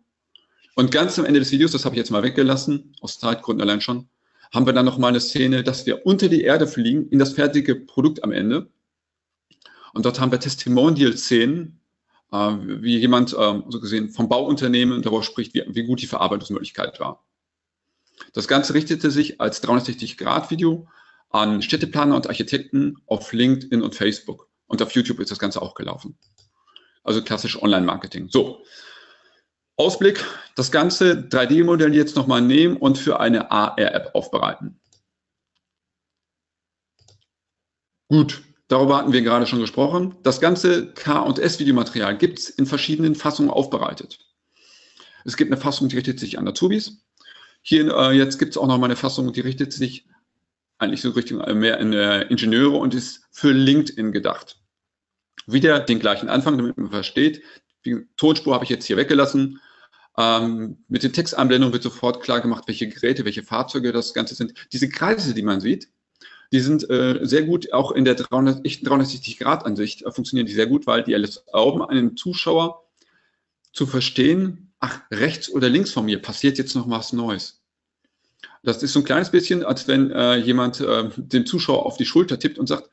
und 0.75 0.91
ganz 0.91 1.19
am 1.19 1.25
Ende 1.25 1.41
des 1.41 1.53
Videos, 1.53 1.73
das 1.73 1.85
habe 1.85 1.95
ich 1.95 1.99
jetzt 1.99 2.11
mal 2.11 2.23
weggelassen, 2.23 2.95
aus 3.01 3.19
Zeitgründen 3.19 3.67
allein 3.67 3.81
schon, 3.81 4.09
haben 4.53 4.67
wir 4.67 4.73
dann 4.73 4.85
nochmal 4.85 5.11
eine 5.11 5.21
Szene, 5.21 5.63
dass 5.63 5.87
wir 5.87 6.07
unter 6.07 6.29
die 6.29 6.43
Erde 6.43 6.67
fliegen, 6.67 7.09
in 7.09 7.19
das 7.19 7.33
fertige 7.33 7.75
Produkt 7.75 8.23
am 8.25 8.33
Ende. 8.33 8.71
Und 9.95 10.05
dort 10.05 10.21
haben 10.21 10.33
wir 10.33 10.41
Testimonial-Szenen, 10.41 11.81
äh, 12.33 12.37
wie 12.37 12.99
jemand 12.99 13.33
äh, 13.33 13.63
so 13.69 13.81
gesehen 13.81 14.11
vom 14.11 14.29
Bauunternehmen 14.29 15.03
darüber 15.03 15.23
spricht, 15.23 15.55
wie, 15.55 15.65
wie 15.69 15.85
gut 15.85 16.01
die 16.01 16.07
Verarbeitungsmöglichkeit 16.07 17.01
war. 17.01 17.25
Das 18.33 18.49
Ganze 18.49 18.75
richtete 18.75 19.11
sich 19.11 19.41
als 19.41 19.63
360-Grad-Video 19.63 20.87
an 21.31 21.63
Städteplaner 21.63 22.17
und 22.17 22.29
Architekten 22.29 22.97
auf 23.07 23.33
LinkedIn 23.33 23.83
und 23.83 23.95
Facebook. 23.95 24.49
Und 24.67 24.83
auf 24.83 24.93
YouTube 24.93 25.21
ist 25.21 25.31
das 25.31 25.39
Ganze 25.39 25.61
auch 25.61 25.75
gelaufen. 25.75 26.17
Also 27.05 27.23
klassisch 27.23 27.61
Online-Marketing. 27.61 28.29
So, 28.31 28.63
Ausblick, 29.77 30.25
das 30.55 30.71
ganze 30.71 31.13
3D-Modell 31.29 31.95
jetzt 31.95 32.17
nochmal 32.17 32.41
nehmen 32.41 32.77
und 32.77 32.99
für 32.99 33.21
eine 33.21 33.51
AR-App 33.51 34.15
aufbereiten. 34.15 34.79
Gut, 38.09 38.43
darüber 38.69 38.99
hatten 38.99 39.13
wir 39.13 39.23
gerade 39.23 39.47
schon 39.47 39.61
gesprochen. 39.61 40.17
Das 40.23 40.41
ganze 40.41 40.93
K- 40.93 41.21
und 41.21 41.39
S-Videomaterial 41.39 42.19
gibt 42.19 42.39
es 42.39 42.51
in 42.51 42.67
verschiedenen 42.67 43.15
Fassungen 43.15 43.51
aufbereitet. 43.51 44.19
Es 45.25 45.37
gibt 45.37 45.51
eine 45.51 45.61
Fassung, 45.61 45.89
die 45.89 45.97
richtet 45.97 46.21
sich 46.21 46.39
an 46.39 46.47
Azubis. 46.47 47.05
Hier 47.63 47.95
äh, 47.97 48.13
jetzt 48.13 48.39
gibt 48.39 48.51
es 48.51 48.59
auch 48.59 48.67
nochmal 48.67 48.89
eine 48.89 48.97
Fassung, 48.97 49.33
die 49.33 49.41
richtet 49.41 49.73
sich 49.73 50.07
eigentlich 50.79 51.01
so 51.01 51.11
Richtung 51.11 51.41
äh, 51.41 51.55
mehr 51.55 51.79
in 51.79 51.93
äh, 51.93 52.23
Ingenieure 52.23 52.77
und 52.77 52.93
ist 52.93 53.25
für 53.31 53.53
LinkedIn 53.53 54.13
gedacht. 54.13 54.59
Wieder 55.47 55.81
den 55.81 55.99
gleichen 55.99 56.29
Anfang, 56.29 56.57
damit 56.57 56.77
man 56.77 56.91
versteht, 56.91 57.43
die 57.85 58.07
Tonspur 58.17 58.55
habe 58.55 58.65
ich 58.65 58.71
jetzt 58.71 58.87
hier 58.87 58.97
weggelassen. 58.97 59.61
Ähm, 60.19 60.85
mit 60.89 61.03
den 61.03 61.13
Textanblendungen 61.13 61.73
wird 61.73 61.83
sofort 61.83 62.23
klar 62.23 62.41
gemacht, 62.41 62.65
welche 62.67 62.89
Geräte, 62.89 63.25
welche 63.25 63.43
Fahrzeuge 63.43 63.93
das 63.93 64.13
Ganze 64.13 64.35
sind. 64.35 64.55
Diese 64.73 64.89
Kreise, 64.89 65.35
die 65.35 65.43
man 65.43 65.61
sieht, 65.61 65.89
die 66.53 66.61
sind 66.61 66.89
äh, 66.91 67.21
sehr 67.23 67.45
gut, 67.45 67.73
auch 67.73 67.93
in 67.93 68.05
der 68.05 68.15
300, 68.15 68.65
echten 68.67 68.87
360-Grad-Ansicht 68.87 70.03
äh, 70.03 70.13
funktionieren 70.13 70.47
die 70.47 70.53
sehr 70.53 70.67
gut, 70.67 70.87
weil 70.87 71.03
die 71.03 71.15
erlauben 71.15 71.83
einem 71.83 72.17
Zuschauer 72.17 72.85
zu 73.73 73.87
verstehen, 73.87 74.73
ach, 74.79 75.01
rechts 75.11 75.49
oder 75.49 75.71
links 75.71 75.93
von 75.93 76.05
mir 76.05 76.21
passiert 76.21 76.59
jetzt 76.59 76.75
noch 76.75 76.91
was 76.91 77.15
Neues. 77.15 77.63
Das 78.63 78.83
ist 78.83 78.93
so 78.93 79.01
ein 79.01 79.05
kleines 79.05 79.31
bisschen, 79.31 79.65
als 79.65 79.89
wenn 79.89 80.11
äh, 80.11 80.37
jemand 80.37 80.81
äh, 80.81 81.09
dem 81.17 81.47
Zuschauer 81.47 81.87
auf 81.87 81.97
die 81.97 82.05
Schulter 82.05 82.39
tippt 82.39 82.59
und 82.59 82.67
sagt, 82.67 82.91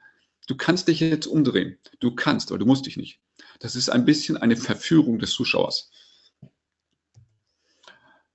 du 0.49 0.57
kannst 0.57 0.87
dich 0.87 0.99
jetzt 0.99 1.27
umdrehen. 1.27 1.77
Du 1.99 2.15
kannst, 2.15 2.49
aber 2.51 2.57
du 2.57 2.65
musst 2.65 2.85
dich 2.87 2.97
nicht. 2.97 3.21
Das 3.59 3.75
ist 3.75 3.89
ein 3.89 4.03
bisschen 4.03 4.35
eine 4.35 4.57
Verführung 4.57 5.19
des 5.19 5.31
Zuschauers. 5.31 5.91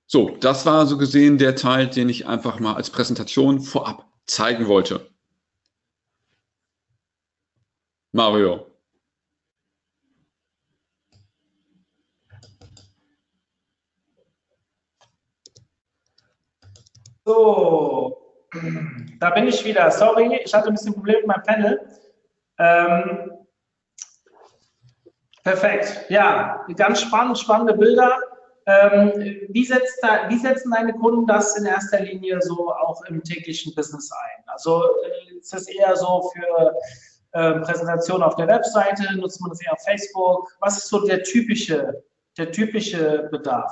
So, 0.07 0.37
das 0.37 0.65
war 0.65 0.85
so 0.85 0.97
gesehen 0.97 1.37
der 1.37 1.55
Teil, 1.55 1.87
den 1.87 2.09
ich 2.09 2.25
einfach 2.25 2.59
mal 2.59 2.75
als 2.75 2.89
Präsentation 2.89 3.59
vorab 3.59 4.07
zeigen 4.25 4.67
wollte. 4.67 5.09
Mario. 8.13 8.71
So, 17.25 18.47
da 19.19 19.31
bin 19.31 19.47
ich 19.47 19.65
wieder. 19.65 19.91
Sorry, 19.91 20.39
ich 20.45 20.53
hatte 20.53 20.67
ein 20.67 20.75
bisschen 20.75 20.93
Probleme 20.93 21.17
mit 21.19 21.27
meinem 21.27 21.43
Panel. 21.43 22.04
Ähm, 22.57 23.31
perfekt. 25.43 26.05
Ja, 26.09 26.65
ganz 26.75 27.01
spannend, 27.01 27.37
spannende 27.37 27.73
Bilder. 27.73 28.17
Ähm, 28.67 29.11
wie, 29.49 29.63
setzt 29.63 29.99
da, 30.01 30.27
wie 30.29 30.39
setzen 30.39 30.71
deine 30.71 30.93
Kunden 30.93 31.27
das 31.27 31.55
in 31.55 31.65
erster 31.65 32.01
Linie 32.01 32.41
so 32.41 32.71
auch 32.73 33.03
im 33.05 33.23
täglichen 33.23 33.75
Business 33.75 34.11
ein? 34.11 34.43
Also 34.47 34.83
äh, 34.83 35.37
ist 35.37 35.53
das 35.53 35.67
eher 35.67 35.95
so 35.95 36.31
für 36.33 36.75
äh, 37.33 37.59
Präsentationen 37.59 38.23
auf 38.23 38.35
der 38.37 38.47
Webseite? 38.47 39.15
Nutzt 39.17 39.39
man 39.41 39.51
das 39.51 39.61
eher 39.61 39.73
auf 39.73 39.83
Facebook? 39.83 40.51
Was 40.61 40.77
ist 40.79 40.87
so 40.87 41.05
der 41.05 41.21
typische, 41.21 42.03
der 42.37 42.51
typische 42.51 43.27
Bedarf? 43.31 43.71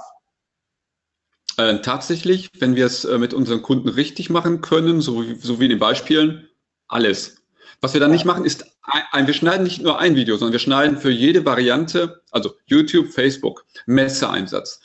Äh, 1.57 1.79
tatsächlich, 1.79 2.49
wenn 2.59 2.75
wir 2.75 2.85
es 2.85 3.05
äh, 3.05 3.17
mit 3.17 3.33
unseren 3.33 3.61
Kunden 3.61 3.89
richtig 3.89 4.29
machen 4.29 4.61
können, 4.61 5.01
so, 5.01 5.23
so 5.39 5.59
wie 5.59 5.65
in 5.65 5.69
den 5.71 5.79
Beispielen, 5.79 6.49
alles. 6.87 7.42
Was 7.83 7.93
wir 7.93 7.99
dann 7.99 8.11
nicht 8.11 8.23
machen, 8.23 8.45
ist, 8.45 8.65
ein, 9.11 9.27
wir 9.27 9.33
schneiden 9.33 9.63
nicht 9.63 9.81
nur 9.81 9.99
ein 9.99 10.15
Video, 10.15 10.37
sondern 10.37 10.53
wir 10.53 10.59
schneiden 10.59 10.97
für 10.97 11.11
jede 11.11 11.43
Variante, 11.43 12.21
also 12.31 12.51
YouTube, 12.65 13.09
Facebook, 13.09 13.65
Messeeinsatz 13.87 14.79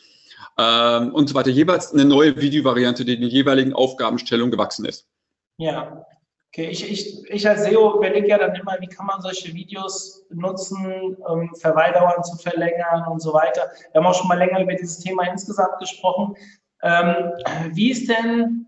ähm, 0.58 1.14
und 1.14 1.28
so 1.28 1.36
weiter, 1.36 1.50
jeweils 1.50 1.92
eine 1.92 2.04
neue 2.04 2.34
Videovariante, 2.40 3.04
die 3.04 3.16
den 3.20 3.28
jeweiligen 3.28 3.72
Aufgabenstellungen 3.72 4.50
gewachsen 4.50 4.84
ist. 4.84 5.06
Ja, 5.58 6.04
okay. 6.48 6.70
Ich, 6.70 6.90
ich, 6.90 7.30
ich 7.30 7.48
als 7.48 7.66
SEO 7.66 7.98
überlege 7.98 8.26
ja 8.26 8.38
dann 8.38 8.56
immer, 8.56 8.76
wie 8.80 8.88
kann 8.88 9.06
man 9.06 9.22
solche 9.22 9.54
Videos 9.54 10.24
nutzen, 10.30 11.14
um 11.18 11.54
Verweildauern 11.54 12.24
zu 12.24 12.36
verlängern 12.38 13.06
und 13.12 13.22
so 13.22 13.32
weiter. 13.32 13.70
Wir 13.92 14.00
haben 14.00 14.08
auch 14.08 14.18
schon 14.18 14.26
mal 14.26 14.38
länger 14.38 14.60
über 14.60 14.74
dieses 14.74 14.98
Thema 14.98 15.22
insgesamt 15.30 15.78
gesprochen. 15.78 16.34
Ähm, 16.82 17.14
wie 17.74 17.92
ist 17.92 18.10
denn, 18.10 18.66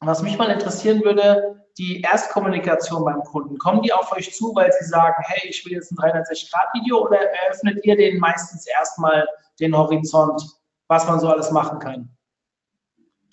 was 0.00 0.20
mich 0.20 0.36
mal 0.36 0.50
interessieren 0.50 1.02
würde, 1.02 1.59
die 1.80 2.02
Erstkommunikation 2.02 3.04
beim 3.04 3.22
Kunden? 3.24 3.58
Kommen 3.58 3.82
die 3.82 3.92
auf 3.92 4.12
euch 4.12 4.34
zu, 4.34 4.54
weil 4.54 4.70
sie 4.78 4.86
sagen, 4.86 5.22
hey, 5.26 5.48
ich 5.48 5.64
will 5.64 5.72
jetzt 5.72 5.90
ein 5.90 5.96
360-Grad-Video 5.96 7.06
oder 7.06 7.18
eröffnet 7.18 7.84
ihr 7.84 7.96
denen 7.96 8.20
meistens 8.20 8.66
erstmal 8.66 9.26
den 9.58 9.76
Horizont? 9.76 10.42
was 10.90 11.06
man 11.06 11.20
so 11.20 11.28
alles 11.28 11.52
machen 11.52 11.78
kann? 11.78 12.10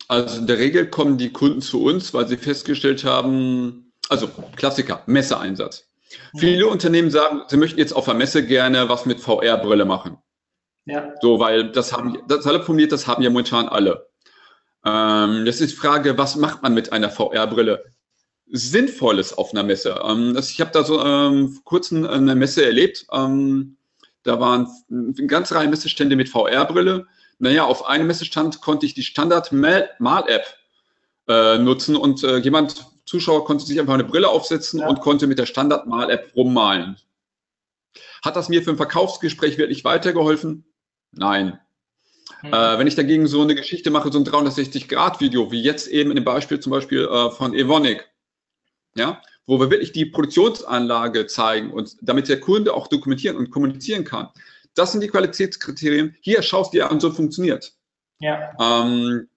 Also 0.07 0.39
in 0.39 0.47
der 0.47 0.59
Regel 0.59 0.89
kommen 0.89 1.17
die 1.17 1.33
Kunden 1.33 1.59
zu 1.59 1.83
uns, 1.83 2.13
weil 2.13 2.27
sie 2.27 2.37
festgestellt 2.37 3.03
haben, 3.03 3.91
also 4.09 4.29
Klassiker, 4.55 5.01
Messeeinsatz. 5.07 5.89
Mhm. 6.33 6.37
Viele 6.37 6.67
Unternehmen 6.67 7.09
sagen, 7.09 7.41
sie 7.47 7.57
möchten 7.57 7.79
jetzt 7.79 7.93
auf 7.93 8.05
der 8.05 8.13
Messe 8.13 8.45
gerne 8.45 8.87
was 8.87 9.05
mit 9.05 9.19
VR-Brille 9.19 9.85
machen. 9.85 10.17
Ja. 10.85 11.13
So, 11.19 11.39
weil 11.39 11.71
das 11.71 11.91
haben, 11.91 12.19
das 12.27 12.45
alle 12.45 12.61
formuliert, 12.61 12.91
das 12.91 13.07
haben 13.07 13.23
ja 13.23 13.29
momentan 13.29 13.67
alle. 13.67 14.07
Ähm, 14.85 15.43
das 15.43 15.59
ist 15.59 15.71
die 15.71 15.75
Frage, 15.75 16.17
was 16.17 16.35
macht 16.35 16.61
man 16.61 16.75
mit 16.75 16.93
einer 16.93 17.09
VR-Brille? 17.09 17.83
Sinnvolles 18.49 19.33
auf 19.33 19.51
einer 19.51 19.63
Messe. 19.63 19.99
Ähm, 20.03 20.33
das, 20.33 20.49
ich 20.51 20.61
habe 20.61 20.71
da 20.71 20.83
so 20.83 21.03
ähm, 21.03 21.59
kurz 21.63 21.91
eine 21.91 22.35
Messe 22.35 22.65
erlebt. 22.65 23.05
Ähm, 23.11 23.77
da 24.23 24.39
waren 24.39 24.67
eine 24.89 25.27
ganze 25.27 25.55
Reihe 25.55 25.67
Messestände 25.67 26.15
mit 26.15 26.29
VR-Brille. 26.29 27.07
Naja, 27.39 27.65
auf 27.65 27.85
einem 27.85 28.07
Messestand 28.07 28.61
konnte 28.61 28.85
ich 28.85 28.93
die 28.93 29.03
Standard-Mal-App 29.03 30.45
äh, 31.27 31.57
nutzen 31.59 31.95
und 31.95 32.23
äh, 32.23 32.37
jemand, 32.37 32.87
Zuschauer, 33.05 33.45
konnte 33.45 33.65
sich 33.65 33.79
einfach 33.79 33.93
eine 33.93 34.03
Brille 34.03 34.27
aufsetzen 34.27 34.81
ja. 34.81 34.87
und 34.87 35.01
konnte 35.01 35.27
mit 35.27 35.39
der 35.39 35.45
Standard-Mal-App 35.45 36.33
rummalen. 36.35 36.97
Hat 38.23 38.35
das 38.35 38.49
mir 38.49 38.63
für 38.63 38.71
ein 38.71 38.77
Verkaufsgespräch 38.77 39.57
wirklich 39.57 39.83
weitergeholfen? 39.83 40.65
Nein. 41.11 41.59
Mhm. 42.41 42.53
Äh, 42.53 42.79
wenn 42.79 42.87
ich 42.87 42.95
dagegen 42.95 43.27
so 43.27 43.41
eine 43.41 43.55
Geschichte 43.55 43.91
mache, 43.91 44.11
so 44.11 44.19
ein 44.19 44.25
360-Grad-Video, 44.25 45.51
wie 45.51 45.61
jetzt 45.61 45.87
eben 45.87 46.09
in 46.11 46.15
dem 46.15 46.25
Beispiel 46.25 46.59
zum 46.59 46.71
Beispiel 46.71 47.05
äh, 47.05 47.31
von 47.31 47.53
Evonik, 47.53 48.09
ja, 48.97 49.21
wo 49.45 49.59
wir 49.59 49.69
wirklich 49.69 49.91
die 49.91 50.05
Produktionsanlage 50.05 51.27
zeigen 51.27 51.71
und 51.71 51.95
damit 52.01 52.27
der 52.27 52.39
Kunde 52.39 52.73
auch 52.73 52.87
dokumentieren 52.87 53.37
und 53.37 53.51
kommunizieren 53.51 54.03
kann. 54.03 54.29
Das 54.75 54.91
sind 54.91 55.01
die 55.01 55.07
Qualitätskriterien. 55.07 56.15
Hier 56.21 56.41
schaust 56.41 56.73
du 56.73 56.77
dir 56.77 56.91
an, 56.91 56.99
so 56.99 57.11
funktioniert. 57.11 57.73
Ja. 58.19 58.51
Ähm, 58.59 59.27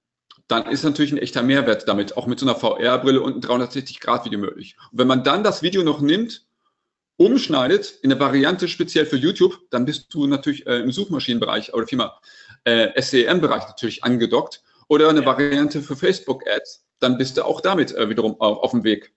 dann 0.48 0.66
ist 0.66 0.82
natürlich 0.82 1.12
ein 1.12 1.18
echter 1.18 1.42
Mehrwert 1.42 1.86
damit, 1.86 2.16
auch 2.16 2.26
mit 2.26 2.40
so 2.40 2.46
einer 2.46 2.56
VR-Brille 2.56 3.20
und 3.20 3.48
einem 3.48 3.62
360-Grad-Video 3.62 4.38
möglich. 4.38 4.76
Und 4.90 4.98
wenn 4.98 5.06
man 5.06 5.22
dann 5.22 5.44
das 5.44 5.62
Video 5.62 5.82
noch 5.82 6.00
nimmt 6.00 6.44
umschneidet 7.20 7.98
in 8.00 8.10
eine 8.10 8.18
Variante 8.18 8.66
speziell 8.66 9.04
für 9.04 9.16
YouTube, 9.16 9.60
dann 9.68 9.84
bist 9.84 10.12
du 10.14 10.26
natürlich 10.26 10.66
äh, 10.66 10.78
im 10.80 10.90
Suchmaschinenbereich 10.90 11.74
oder 11.74 11.86
vielmehr 11.86 12.18
äh, 12.64 12.98
SEM-Bereich 13.00 13.68
natürlich 13.68 14.02
angedockt 14.04 14.62
oder 14.88 15.10
eine 15.10 15.20
ja. 15.20 15.26
Variante 15.26 15.82
für 15.82 15.96
Facebook-Ads, 15.96 16.86
dann 16.98 17.18
bist 17.18 17.36
du 17.36 17.44
auch 17.44 17.60
damit 17.60 17.94
äh, 17.94 18.08
wiederum 18.08 18.40
auf, 18.40 18.58
auf, 18.58 18.70
dem 18.70 18.84
Weg. 18.84 19.12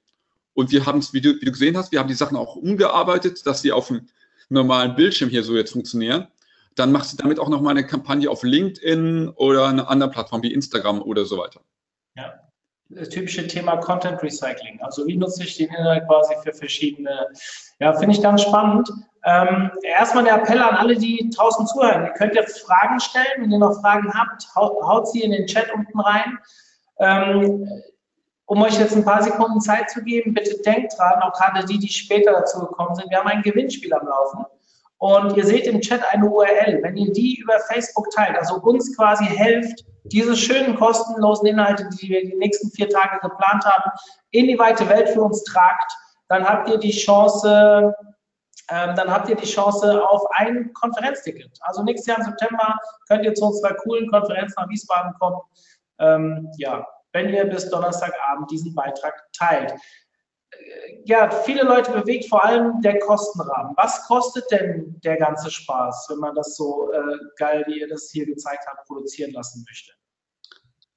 Und 0.53 0.71
wir 0.71 0.85
haben 0.85 0.99
es, 0.99 1.13
wie 1.13 1.21
du, 1.21 1.35
wie 1.39 1.45
du 1.45 1.51
gesehen 1.51 1.77
hast, 1.77 1.91
wir 1.91 1.99
haben 1.99 2.07
die 2.07 2.13
Sachen 2.13 2.37
auch 2.37 2.55
umgearbeitet, 2.55 3.45
dass 3.45 3.61
sie 3.61 3.71
auf 3.71 3.87
dem 3.87 4.07
normalen 4.49 4.95
Bildschirm 4.95 5.29
hier 5.29 5.43
so 5.43 5.55
jetzt 5.55 5.71
funktionieren. 5.71 6.27
Dann 6.75 6.91
machst 6.91 7.13
du 7.13 7.17
damit 7.17 7.39
auch 7.39 7.49
nochmal 7.49 7.71
eine 7.71 7.85
Kampagne 7.85 8.29
auf 8.29 8.43
LinkedIn 8.43 9.29
oder 9.29 9.67
eine 9.67 9.87
andere 9.87 10.09
Plattform 10.09 10.43
wie 10.43 10.53
Instagram 10.53 11.01
oder 11.01 11.25
so 11.25 11.37
weiter. 11.37 11.61
Ja 12.15 12.33
das 12.95 13.09
typische 13.09 13.47
Thema 13.47 13.77
Content 13.77 14.21
Recycling. 14.21 14.79
Also 14.81 15.05
wie 15.07 15.15
nutze 15.15 15.43
ich 15.43 15.57
den 15.57 15.69
Inhalt 15.69 16.07
quasi 16.07 16.33
für 16.43 16.53
verschiedene, 16.53 17.27
ja, 17.79 17.93
finde 17.93 18.15
ich 18.15 18.21
ganz 18.21 18.41
spannend. 18.41 18.89
Ähm, 19.25 19.71
erstmal 19.83 20.25
der 20.25 20.35
Appell 20.35 20.61
an 20.61 20.75
alle, 20.75 20.97
die 20.97 21.29
draußen 21.35 21.65
zuhören. 21.67 22.05
Ihr 22.05 22.13
könnt 22.13 22.35
ja 22.35 22.43
Fragen 22.43 22.99
stellen. 22.99 23.25
Wenn 23.39 23.51
ihr 23.51 23.59
noch 23.59 23.79
Fragen 23.81 24.13
habt, 24.13 24.47
haut, 24.55 24.81
haut 24.83 25.07
sie 25.09 25.21
in 25.21 25.31
den 25.31 25.47
Chat 25.47 25.73
unten 25.73 25.99
rein. 25.99 26.37
Ähm, 26.99 27.67
um 28.45 28.61
euch 28.61 28.77
jetzt 28.77 28.95
ein 28.95 29.05
paar 29.05 29.23
Sekunden 29.23 29.61
Zeit 29.61 29.89
zu 29.89 30.03
geben, 30.03 30.33
bitte 30.33 30.61
denkt 30.61 30.93
dran, 30.97 31.21
auch 31.21 31.33
gerade 31.33 31.65
die, 31.65 31.79
die 31.79 31.87
später 31.87 32.33
dazu 32.33 32.59
gekommen 32.59 32.95
sind, 32.95 33.09
wir 33.09 33.19
haben 33.19 33.27
ein 33.27 33.41
Gewinnspiel 33.41 33.93
am 33.93 34.07
Laufen. 34.07 34.45
Und 34.97 35.35
ihr 35.35 35.45
seht 35.45 35.67
im 35.67 35.81
Chat 35.81 36.01
eine 36.13 36.29
URL. 36.29 36.81
Wenn 36.81 36.95
ihr 36.95 37.11
die 37.11 37.35
über 37.35 37.59
Facebook 37.71 38.09
teilt, 38.11 38.37
also 38.37 38.55
uns 38.61 38.95
quasi 38.95 39.25
helft, 39.25 39.83
diese 40.05 40.35
schönen 40.35 40.75
kostenlosen 40.75 41.47
Inhalte, 41.47 41.89
die 41.89 42.09
wir 42.09 42.21
die 42.25 42.35
nächsten 42.35 42.71
vier 42.71 42.89
Tage 42.89 43.19
geplant 43.21 43.65
haben, 43.65 43.91
in 44.31 44.47
die 44.47 44.57
weite 44.57 44.87
Welt 44.87 45.09
für 45.09 45.21
uns 45.21 45.43
tragt, 45.43 45.91
dann 46.29 46.47
habt 46.47 46.69
ihr 46.69 46.77
die 46.77 46.91
Chance, 46.91 47.93
ähm, 48.69 48.95
dann 48.95 49.11
habt 49.11 49.27
ihr 49.29 49.35
die 49.35 49.45
Chance 49.45 50.01
auf 50.07 50.21
ein 50.31 50.71
Konferenzticket. 50.73 51.51
Also 51.61 51.83
nächstes 51.83 52.07
Jahr 52.07 52.19
im 52.19 52.25
September 52.25 52.77
könnt 53.07 53.25
ihr 53.25 53.33
zu 53.33 53.45
unserer 53.45 53.75
coolen 53.75 54.09
Konferenz 54.09 54.55
nach 54.55 54.69
Wiesbaden 54.69 55.13
kommen. 55.19 55.37
Ähm, 55.99 56.49
ja, 56.57 56.85
wenn 57.13 57.33
ihr 57.33 57.45
bis 57.45 57.69
Donnerstagabend 57.69 58.51
diesen 58.51 58.75
Beitrag 58.75 59.13
teilt 59.31 59.73
ja, 61.05 61.29
viele 61.29 61.63
Leute 61.63 61.91
bewegt 61.91 62.29
vor 62.29 62.43
allem 62.43 62.81
der 62.81 62.99
Kostenrahmen. 62.99 63.73
Was 63.77 64.05
kostet 64.07 64.49
denn 64.51 64.95
der 65.03 65.17
ganze 65.17 65.51
Spaß, 65.51 66.07
wenn 66.09 66.19
man 66.19 66.35
das 66.35 66.55
so 66.55 66.91
äh, 66.91 67.17
geil, 67.37 67.63
wie 67.67 67.79
ihr 67.79 67.87
das 67.87 68.09
hier 68.11 68.25
gezeigt 68.25 68.63
habt, 68.67 68.87
produzieren 68.87 69.31
lassen 69.31 69.65
möchte? 69.67 69.91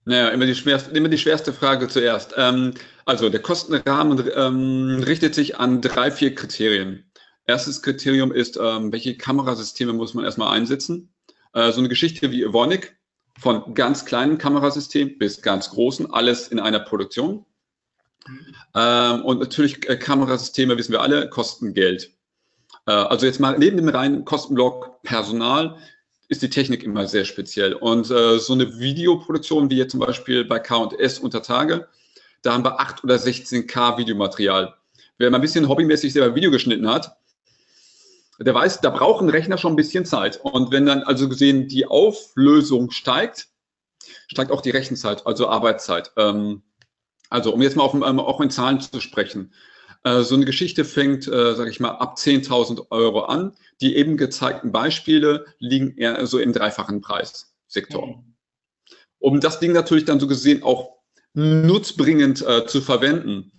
Naja, 0.04 0.28
immer 0.28 0.46
die 0.46 0.54
schwerste, 0.54 0.96
immer 0.96 1.08
die 1.08 1.18
schwerste 1.18 1.52
Frage 1.52 1.88
zuerst. 1.88 2.34
Ähm, 2.36 2.74
also 3.06 3.28
der 3.28 3.42
Kostenrahmen 3.42 4.30
ähm, 4.36 5.02
richtet 5.04 5.34
sich 5.34 5.58
an 5.58 5.80
drei, 5.80 6.12
vier 6.12 6.34
Kriterien. 6.34 7.10
Erstes 7.46 7.82
Kriterium 7.82 8.32
ist, 8.32 8.56
ähm, 8.56 8.92
welche 8.92 9.16
Kamerasysteme 9.16 9.92
muss 9.92 10.14
man 10.14 10.24
erstmal 10.24 10.56
einsetzen. 10.56 11.12
Äh, 11.54 11.72
so 11.72 11.80
eine 11.80 11.88
Geschichte 11.88 12.30
wie 12.30 12.44
Evonik, 12.44 12.96
von 13.38 13.74
ganz 13.74 14.04
kleinen 14.04 14.38
Kamerasystemen 14.38 15.18
bis 15.18 15.42
ganz 15.42 15.70
großen, 15.70 16.12
alles 16.12 16.48
in 16.48 16.58
einer 16.58 16.80
Produktion. 16.80 17.44
Ähm, 18.74 19.24
und 19.24 19.40
natürlich 19.40 19.88
äh, 19.88 19.96
Kamerasysteme, 19.96 20.76
wissen 20.76 20.92
wir 20.92 21.00
alle, 21.00 21.28
kosten 21.28 21.74
Geld. 21.74 22.10
Äh, 22.86 22.92
also 22.92 23.26
jetzt 23.26 23.40
mal 23.40 23.58
neben 23.58 23.76
dem 23.76 23.88
reinen 23.88 24.24
Kostenblock 24.24 25.02
Personal 25.02 25.76
ist 26.28 26.42
die 26.42 26.50
Technik 26.50 26.82
immer 26.82 27.06
sehr 27.06 27.24
speziell. 27.24 27.74
Und 27.74 28.10
äh, 28.10 28.38
so 28.38 28.52
eine 28.52 28.78
Videoproduktion 28.78 29.70
wie 29.70 29.76
jetzt 29.76 29.92
zum 29.92 30.00
Beispiel 30.00 30.44
bei 30.44 30.58
K&S 30.58 31.18
unter 31.20 31.42
Tage, 31.42 31.88
da 32.42 32.52
haben 32.52 32.64
wir 32.64 32.80
8 32.80 33.04
oder 33.04 33.16
16K 33.16 33.98
Videomaterial. 33.98 34.74
Wer 35.18 35.30
mal 35.30 35.38
ein 35.38 35.42
bisschen 35.42 35.68
hobbymäßig 35.68 36.12
selber 36.12 36.34
Video 36.34 36.50
geschnitten 36.50 36.88
hat, 36.88 37.16
der 38.38 38.54
weiß, 38.54 38.80
da 38.80 38.90
braucht 38.90 39.22
ein 39.22 39.30
Rechner 39.30 39.58
schon 39.58 39.72
ein 39.72 39.76
bisschen 39.76 40.04
Zeit. 40.04 40.40
Und 40.42 40.70
wenn 40.70 40.86
dann 40.86 41.02
also 41.02 41.28
gesehen 41.28 41.68
die 41.68 41.86
Auflösung 41.86 42.90
steigt, 42.90 43.48
steigt 44.28 44.50
auch 44.50 44.60
die 44.60 44.70
Rechenzeit, 44.70 45.26
also 45.26 45.48
Arbeitszeit. 45.48 46.12
Ähm, 46.16 46.62
also 47.30 47.52
um 47.52 47.62
jetzt 47.62 47.76
mal 47.76 47.82
auf, 47.82 47.94
ähm, 47.94 48.20
auch 48.20 48.40
in 48.40 48.50
Zahlen 48.50 48.80
zu 48.80 49.00
sprechen. 49.00 49.52
Äh, 50.04 50.22
so 50.22 50.34
eine 50.34 50.44
Geschichte 50.44 50.84
fängt, 50.84 51.26
äh, 51.26 51.54
sage 51.54 51.70
ich 51.70 51.80
mal, 51.80 51.90
ab 51.90 52.16
10.000 52.16 52.90
Euro 52.90 53.22
an. 53.22 53.56
Die 53.80 53.96
eben 53.96 54.16
gezeigten 54.16 54.72
Beispiele 54.72 55.46
liegen 55.58 55.96
eher 55.96 56.26
so 56.26 56.38
im 56.38 56.52
dreifachen 56.52 57.00
Preissektor. 57.00 58.06
Mhm. 58.06 58.34
Um 59.18 59.40
das 59.40 59.60
Ding 59.60 59.72
natürlich 59.72 60.04
dann 60.04 60.20
so 60.20 60.26
gesehen 60.26 60.62
auch 60.62 60.96
nutzbringend 61.34 62.46
äh, 62.46 62.66
zu 62.66 62.80
verwenden, 62.80 63.52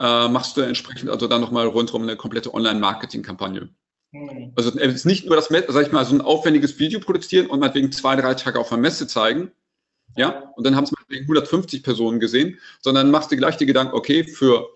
äh, 0.00 0.28
machst 0.28 0.56
du 0.56 0.62
entsprechend 0.62 1.10
also 1.10 1.28
dann 1.28 1.40
nochmal 1.40 1.66
rundherum 1.66 2.02
eine 2.02 2.16
komplette 2.16 2.52
Online-Marketing-Kampagne. 2.52 3.68
Mhm. 4.12 4.52
Also 4.56 4.76
es 4.78 4.94
ist 4.94 5.04
nicht 5.04 5.26
nur 5.26 5.36
das, 5.36 5.48
sag 5.48 5.86
ich 5.86 5.92
mal, 5.92 6.04
so 6.04 6.14
ein 6.14 6.20
aufwendiges 6.20 6.78
Video 6.78 7.00
produzieren 7.00 7.46
und 7.46 7.60
meinetwegen 7.60 7.92
zwei, 7.92 8.16
drei 8.16 8.34
Tage 8.34 8.58
auf 8.58 8.68
der 8.68 8.78
Messe 8.78 9.06
zeigen, 9.06 9.52
ja, 10.16 10.52
und 10.56 10.66
dann 10.66 10.74
haben 10.74 10.84
es 10.84 10.92
150 11.08 11.82
Personen 11.82 12.18
gesehen, 12.18 12.58
sondern 12.80 13.10
machst 13.10 13.30
du 13.30 13.36
gleich 13.36 13.56
die 13.56 13.66
Gedanken, 13.66 13.94
okay, 13.94 14.24
für 14.24 14.68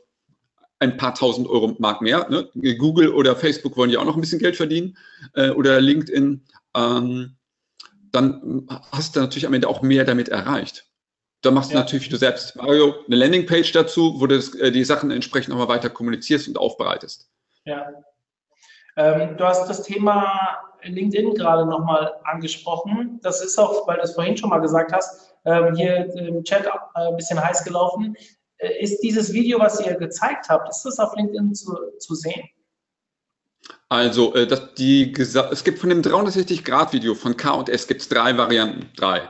ein 0.78 0.96
paar 0.96 1.14
tausend 1.14 1.48
Euro 1.48 1.74
Mark 1.78 2.02
mehr, 2.02 2.28
ne? 2.28 2.48
Google 2.78 3.08
oder 3.08 3.34
Facebook 3.34 3.76
wollen 3.76 3.90
ja 3.90 4.00
auch 4.00 4.04
noch 4.04 4.16
ein 4.16 4.20
bisschen 4.20 4.38
Geld 4.38 4.56
verdienen 4.56 4.96
äh, 5.34 5.50
oder 5.50 5.80
LinkedIn, 5.80 6.44
ähm, 6.76 7.36
dann 8.12 8.68
hast 8.92 9.16
du 9.16 9.20
natürlich 9.20 9.46
am 9.46 9.54
Ende 9.54 9.68
auch 9.68 9.82
mehr 9.82 10.04
damit 10.04 10.28
erreicht. 10.28 10.86
Da 11.42 11.50
machst 11.50 11.70
du 11.70 11.74
ja. 11.74 11.80
natürlich 11.80 12.08
du 12.08 12.16
selbst, 12.16 12.56
Mario, 12.56 12.94
eine 13.06 13.16
Landingpage 13.16 13.72
dazu, 13.72 14.20
wo 14.20 14.26
du 14.26 14.36
das, 14.36 14.54
äh, 14.54 14.70
die 14.70 14.84
Sachen 14.84 15.10
entsprechend 15.10 15.50
nochmal 15.50 15.68
weiter 15.68 15.90
kommunizierst 15.90 16.48
und 16.48 16.56
aufbereitest. 16.56 17.28
Ja. 17.64 17.86
Ähm, 18.96 19.36
du 19.36 19.44
hast 19.44 19.68
das 19.68 19.82
Thema 19.82 20.58
LinkedIn 20.82 21.34
gerade 21.34 21.66
nochmal 21.66 22.14
angesprochen. 22.24 23.18
Das 23.22 23.42
ist 23.42 23.58
auch, 23.58 23.86
weil 23.86 23.96
du 23.96 24.02
es 24.02 24.12
vorhin 24.12 24.36
schon 24.36 24.50
mal 24.50 24.60
gesagt 24.60 24.92
hast, 24.92 25.34
ähm, 25.44 25.74
hier 25.74 26.12
im 26.14 26.44
Chat 26.44 26.66
äh, 26.66 26.70
ein 26.94 27.16
bisschen 27.16 27.42
heiß 27.42 27.64
gelaufen. 27.64 28.16
Äh, 28.58 28.82
ist 28.82 29.00
dieses 29.00 29.32
Video, 29.32 29.58
was 29.58 29.84
ihr 29.84 29.94
gezeigt 29.94 30.48
habt, 30.48 30.68
ist 30.68 30.82
das 30.84 30.98
auf 30.98 31.14
LinkedIn 31.16 31.54
zu, 31.54 31.76
zu 31.98 32.14
sehen? 32.14 32.48
Also, 33.88 34.34
äh, 34.34 34.46
das, 34.46 34.74
die, 34.74 35.12
es 35.12 35.64
gibt 35.64 35.78
von 35.78 35.90
dem 35.90 36.02
360-Grad-Video 36.02 37.14
von 37.14 37.36
K&S 37.36 37.86
gibt 37.86 38.02
es 38.02 38.08
drei 38.08 38.36
Varianten. 38.36 38.90
Drei. 38.96 39.28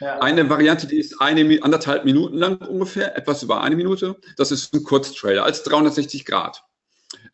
Ja. 0.00 0.18
Eine 0.20 0.48
Variante, 0.48 0.86
die 0.86 0.98
ist 0.98 1.20
eine, 1.20 1.62
anderthalb 1.62 2.04
Minuten 2.04 2.36
lang 2.36 2.56
ungefähr, 2.58 3.16
etwas 3.16 3.42
über 3.42 3.60
eine 3.60 3.76
Minute. 3.76 4.16
Das 4.36 4.50
ist 4.50 4.72
ein 4.74 4.84
Kurztrailer 4.84 5.44
als 5.44 5.62
360 5.64 6.24
Grad. 6.24 6.64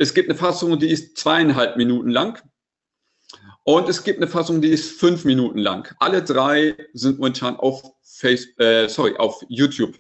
Es 0.02 0.14
gibt 0.14 0.28
eine 0.28 0.36
Fassung, 0.36 0.80
die 0.80 0.90
ist 0.90 1.16
zweieinhalb 1.16 1.76
Minuten 1.76 2.10
lang. 2.10 2.42
Und 3.62 3.88
es 3.88 4.02
gibt 4.02 4.18
eine 4.18 4.26
Fassung, 4.26 4.60
die 4.60 4.70
ist 4.70 4.98
fünf 4.98 5.24
Minuten 5.24 5.58
lang. 5.58 5.94
Alle 6.00 6.24
drei 6.24 6.76
sind 6.92 7.20
momentan 7.20 7.54
auf 7.54 7.84
Face, 8.02 8.48
äh, 8.58 8.88
sorry, 8.88 9.14
auf 9.18 9.40
YouTube. 9.48 9.96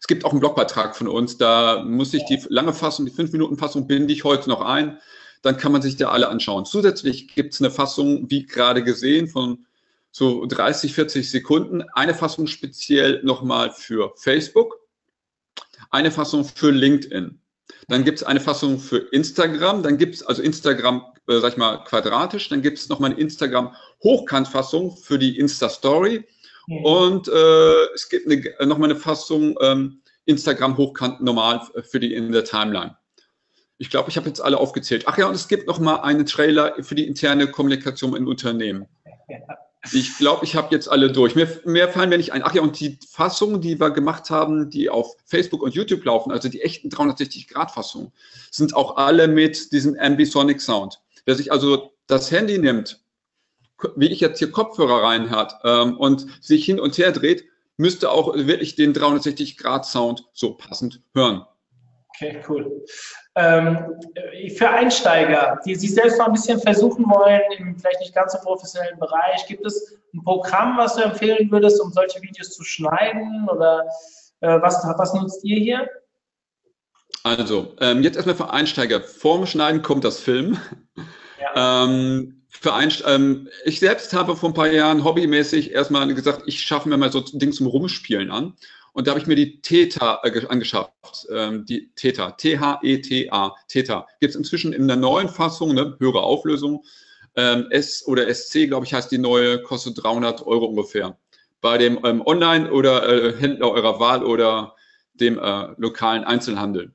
Es 0.00 0.08
gibt 0.08 0.24
auch 0.24 0.32
einen 0.32 0.40
Blogbeitrag 0.40 0.96
von 0.96 1.06
uns, 1.06 1.38
da 1.38 1.84
muss 1.84 2.12
ich 2.12 2.24
die 2.24 2.42
lange 2.48 2.72
Fassung, 2.72 3.06
die 3.06 3.12
fünf 3.12 3.30
Minuten 3.30 3.56
Fassung 3.56 3.86
binde 3.86 4.12
ich 4.12 4.24
heute 4.24 4.48
noch 4.48 4.62
ein. 4.62 4.98
Dann 5.42 5.56
kann 5.58 5.70
man 5.70 5.80
sich 5.80 5.94
da 5.94 6.08
alle 6.08 6.26
anschauen. 6.26 6.64
Zusätzlich 6.64 7.32
gibt 7.36 7.54
es 7.54 7.60
eine 7.60 7.70
Fassung, 7.70 8.28
wie 8.30 8.46
gerade 8.46 8.82
gesehen, 8.82 9.28
von 9.28 9.64
so 10.10 10.44
30, 10.44 10.92
40 10.92 11.30
Sekunden. 11.30 11.82
Eine 11.92 12.14
Fassung 12.14 12.48
speziell 12.48 13.22
nochmal 13.22 13.70
für 13.70 14.12
Facebook, 14.16 14.80
eine 15.90 16.10
Fassung 16.10 16.44
für 16.44 16.72
LinkedIn. 16.72 17.41
Dann 17.88 18.04
gibt 18.04 18.18
es 18.18 18.24
eine 18.24 18.40
Fassung 18.40 18.78
für 18.78 18.98
Instagram, 18.98 19.82
dann 19.82 19.98
gibt 19.98 20.14
es 20.14 20.22
also 20.22 20.42
Instagram, 20.42 21.04
äh, 21.28 21.40
sag 21.40 21.52
ich 21.52 21.56
mal, 21.58 21.84
quadratisch, 21.84 22.48
dann 22.48 22.62
gibt 22.62 22.78
es 22.78 22.88
nochmal 22.88 23.10
eine 23.10 23.20
Instagram-Hochkantfassung 23.20 24.96
für 24.96 25.18
die 25.18 25.38
Insta-Story 25.38 26.24
mhm. 26.66 26.84
und 26.84 27.28
äh, 27.28 27.84
es 27.94 28.08
gibt 28.08 28.30
eine, 28.30 28.68
nochmal 28.68 28.90
eine 28.90 28.98
Fassung 28.98 29.56
ähm, 29.60 30.02
Instagram 30.24 30.76
hochkant 30.76 31.20
normal 31.20 31.60
für 31.82 31.98
die 31.98 32.14
in 32.14 32.30
der 32.32 32.44
Timeline. 32.44 32.96
Ich 33.78 33.90
glaube, 33.90 34.10
ich 34.10 34.16
habe 34.16 34.28
jetzt 34.28 34.40
alle 34.40 34.58
aufgezählt. 34.58 35.04
Ach 35.06 35.18
ja, 35.18 35.26
und 35.26 35.34
es 35.34 35.48
gibt 35.48 35.66
nochmal 35.66 36.02
einen 36.02 36.24
Trailer 36.24 36.76
für 36.84 36.94
die 36.94 37.06
interne 37.06 37.48
Kommunikation 37.48 38.14
in 38.14 38.28
Unternehmen. 38.28 38.86
Ich 39.90 40.16
glaube, 40.16 40.44
ich 40.44 40.54
habe 40.54 40.72
jetzt 40.72 40.88
alle 40.88 41.10
durch. 41.10 41.34
Mehr, 41.34 41.48
mehr 41.64 41.88
fallen 41.88 42.08
mir 42.08 42.16
nicht 42.16 42.32
ein. 42.32 42.42
Ach 42.44 42.54
ja, 42.54 42.62
und 42.62 42.78
die 42.78 42.98
Fassungen, 43.08 43.60
die 43.60 43.80
wir 43.80 43.90
gemacht 43.90 44.30
haben, 44.30 44.70
die 44.70 44.88
auf 44.88 45.16
Facebook 45.24 45.62
und 45.62 45.74
YouTube 45.74 46.04
laufen, 46.04 46.30
also 46.30 46.48
die 46.48 46.62
echten 46.62 46.88
360-Grad-Fassungen, 46.88 48.12
sind 48.50 48.76
auch 48.76 48.96
alle 48.96 49.26
mit 49.26 49.72
diesem 49.72 49.98
Ambisonic 49.98 50.60
Sound. 50.60 51.00
Wer 51.24 51.34
sich 51.34 51.50
also 51.50 51.92
das 52.06 52.30
Handy 52.30 52.58
nimmt, 52.58 53.00
wie 53.96 54.08
ich 54.08 54.20
jetzt 54.20 54.38
hier 54.38 54.52
Kopfhörer 54.52 55.02
rein 55.02 55.30
hat 55.30 55.58
ähm, 55.64 55.96
und 55.96 56.26
sich 56.40 56.64
hin 56.64 56.78
und 56.78 56.96
her 56.98 57.10
dreht, 57.10 57.44
müsste 57.76 58.10
auch 58.10 58.34
wirklich 58.36 58.76
den 58.76 58.94
360-Grad-Sound 58.94 60.28
so 60.32 60.54
passend 60.54 61.00
hören. 61.14 61.44
Okay, 62.22 62.40
cool. 62.48 62.84
Ähm, 63.34 63.78
für 64.56 64.68
Einsteiger, 64.68 65.58
die 65.64 65.74
sich 65.74 65.94
selbst 65.94 66.18
mal 66.18 66.26
ein 66.26 66.32
bisschen 66.32 66.60
versuchen 66.60 67.04
wollen, 67.06 67.40
im 67.58 67.78
vielleicht 67.78 68.00
nicht 68.00 68.14
ganz 68.14 68.32
so 68.32 68.38
professionellen 68.38 68.98
Bereich, 68.98 69.46
gibt 69.48 69.66
es 69.66 69.98
ein 70.14 70.22
Programm, 70.22 70.76
was 70.76 70.96
du 70.96 71.02
empfehlen 71.02 71.50
würdest, 71.50 71.80
um 71.80 71.90
solche 71.92 72.20
Videos 72.22 72.50
zu 72.50 72.62
schneiden? 72.62 73.48
Oder 73.50 73.86
äh, 74.40 74.60
was, 74.60 74.84
was 74.84 75.14
nutzt 75.14 75.44
ihr 75.44 75.58
hier? 75.58 75.88
Also, 77.24 77.74
ähm, 77.80 78.02
jetzt 78.02 78.16
erstmal 78.16 78.36
für 78.36 78.50
Einsteiger. 78.50 79.00
Vorm 79.00 79.46
Schneiden 79.46 79.82
kommt 79.82 80.04
das 80.04 80.20
Film. 80.20 80.58
Ja. 81.40 81.84
Ähm, 81.84 82.44
für 82.48 82.74
Einst 82.74 83.02
ähm, 83.06 83.48
ich 83.64 83.80
selbst 83.80 84.12
habe 84.12 84.36
vor 84.36 84.50
ein 84.50 84.54
paar 84.54 84.70
Jahren 84.70 85.04
hobbymäßig 85.04 85.72
erstmal 85.72 86.12
gesagt, 86.14 86.42
ich 86.46 86.60
schaffe 86.60 86.88
mir 86.88 86.96
mal 86.96 87.10
so 87.10 87.20
Dinge 87.20 87.52
zum 87.52 87.66
Rumspielen 87.66 88.30
an. 88.30 88.54
Und 88.92 89.06
da 89.06 89.12
habe 89.12 89.20
ich 89.20 89.26
mir 89.26 89.36
die 89.36 89.60
Theta 89.60 90.20
äh, 90.22 90.46
angeschafft. 90.46 90.92
Ähm, 91.30 91.64
die 91.64 91.90
Theta, 91.94 92.32
T-H-E-T-A, 92.32 93.54
Theta. 93.68 94.06
Gibt 94.20 94.30
es 94.30 94.36
inzwischen 94.36 94.72
in 94.72 94.86
der 94.86 94.96
neuen 94.96 95.28
Fassung, 95.28 95.74
ne, 95.74 95.96
höhere 95.98 96.22
Auflösung. 96.22 96.84
Ähm, 97.34 97.66
S 97.70 98.06
oder 98.06 98.32
SC, 98.32 98.66
glaube 98.66 98.84
ich, 98.84 98.92
heißt 98.92 99.10
die 99.10 99.18
neue, 99.18 99.62
kostet 99.62 100.02
300 100.02 100.46
Euro 100.46 100.66
ungefähr. 100.66 101.16
Bei 101.62 101.78
dem 101.78 101.98
ähm, 102.04 102.22
Online- 102.26 102.70
oder 102.70 103.08
äh, 103.08 103.34
Händler 103.38 103.70
eurer 103.70 103.98
Wahl 103.98 104.24
oder 104.24 104.74
dem 105.14 105.38
äh, 105.38 105.68
lokalen 105.78 106.24
Einzelhandel. 106.24 106.92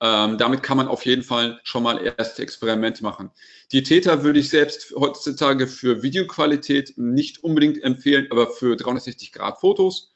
Ähm, 0.00 0.36
damit 0.36 0.64
kann 0.64 0.78
man 0.78 0.88
auf 0.88 1.06
jeden 1.06 1.22
Fall 1.22 1.60
schon 1.62 1.84
mal 1.84 1.98
erste 2.18 2.42
Experimente 2.42 3.04
machen. 3.04 3.30
Die 3.70 3.84
Theta 3.84 4.24
würde 4.24 4.40
ich 4.40 4.48
selbst 4.48 4.92
heutzutage 4.96 5.68
für 5.68 6.02
Videoqualität 6.02 6.94
nicht 6.96 7.44
unbedingt 7.44 7.80
empfehlen, 7.84 8.26
aber 8.30 8.48
für 8.48 8.74
360 8.74 9.30
Grad 9.30 9.60
Fotos 9.60 10.11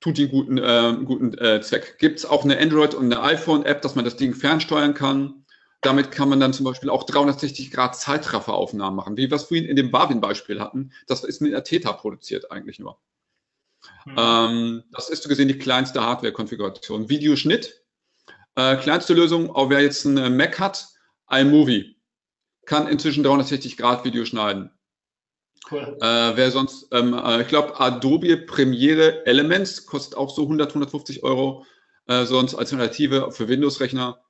tut 0.00 0.16
die 0.16 0.28
guten, 0.28 0.58
äh, 0.58 0.96
guten 1.04 1.36
äh, 1.38 1.60
Zweck. 1.60 1.98
Gibt 1.98 2.18
es 2.18 2.26
auch 2.26 2.44
eine 2.44 2.58
Android- 2.58 2.94
und 2.94 3.12
eine 3.12 3.22
iPhone-App, 3.22 3.82
dass 3.82 3.94
man 3.94 4.04
das 4.04 4.16
Ding 4.16 4.34
fernsteuern 4.34 4.94
kann. 4.94 5.44
Damit 5.82 6.10
kann 6.10 6.28
man 6.28 6.40
dann 6.40 6.52
zum 6.52 6.64
Beispiel 6.64 6.90
auch 6.90 7.04
360 7.04 7.70
Grad 7.70 7.96
Zeitrafferaufnahmen 7.96 8.96
machen, 8.96 9.16
wie 9.16 9.30
wir 9.30 9.36
es 9.36 9.44
vorhin 9.44 9.66
in 9.66 9.76
dem 9.76 9.90
Barwin-Beispiel 9.90 10.60
hatten. 10.60 10.92
Das 11.06 11.24
ist 11.24 11.40
mit 11.40 11.52
der 11.52 11.64
Theta 11.64 11.92
produziert 11.92 12.50
eigentlich 12.50 12.78
nur. 12.78 12.98
Mhm. 14.04 14.16
Ähm, 14.16 14.84
das 14.92 15.08
ist 15.08 15.22
so 15.22 15.28
gesehen 15.28 15.48
die 15.48 15.58
kleinste 15.58 16.02
Hardware-Konfiguration. 16.02 17.08
Videoschnitt, 17.08 17.82
äh, 18.56 18.76
kleinste 18.76 19.14
Lösung, 19.14 19.50
auch 19.50 19.70
wer 19.70 19.80
jetzt 19.80 20.06
einen 20.06 20.36
Mac 20.36 20.58
hat, 20.58 20.88
iMovie, 21.30 21.96
kann 22.66 22.88
inzwischen 22.88 23.22
360 23.22 23.76
Grad 23.76 24.04
Video 24.04 24.24
schneiden. 24.24 24.70
Cool. 25.70 25.96
Äh, 26.00 26.36
wer 26.36 26.50
sonst, 26.50 26.88
ähm, 26.92 27.14
äh, 27.14 27.42
ich 27.42 27.48
glaube, 27.48 27.78
Adobe 27.78 28.36
Premiere 28.36 29.24
Elements 29.26 29.86
kostet 29.86 30.16
auch 30.16 30.34
so 30.34 30.42
100, 30.42 30.70
150 30.70 31.22
Euro. 31.22 31.64
Äh, 32.06 32.24
sonst 32.24 32.54
Alternative 32.54 33.30
für 33.30 33.48
Windows-Rechner, 33.48 34.20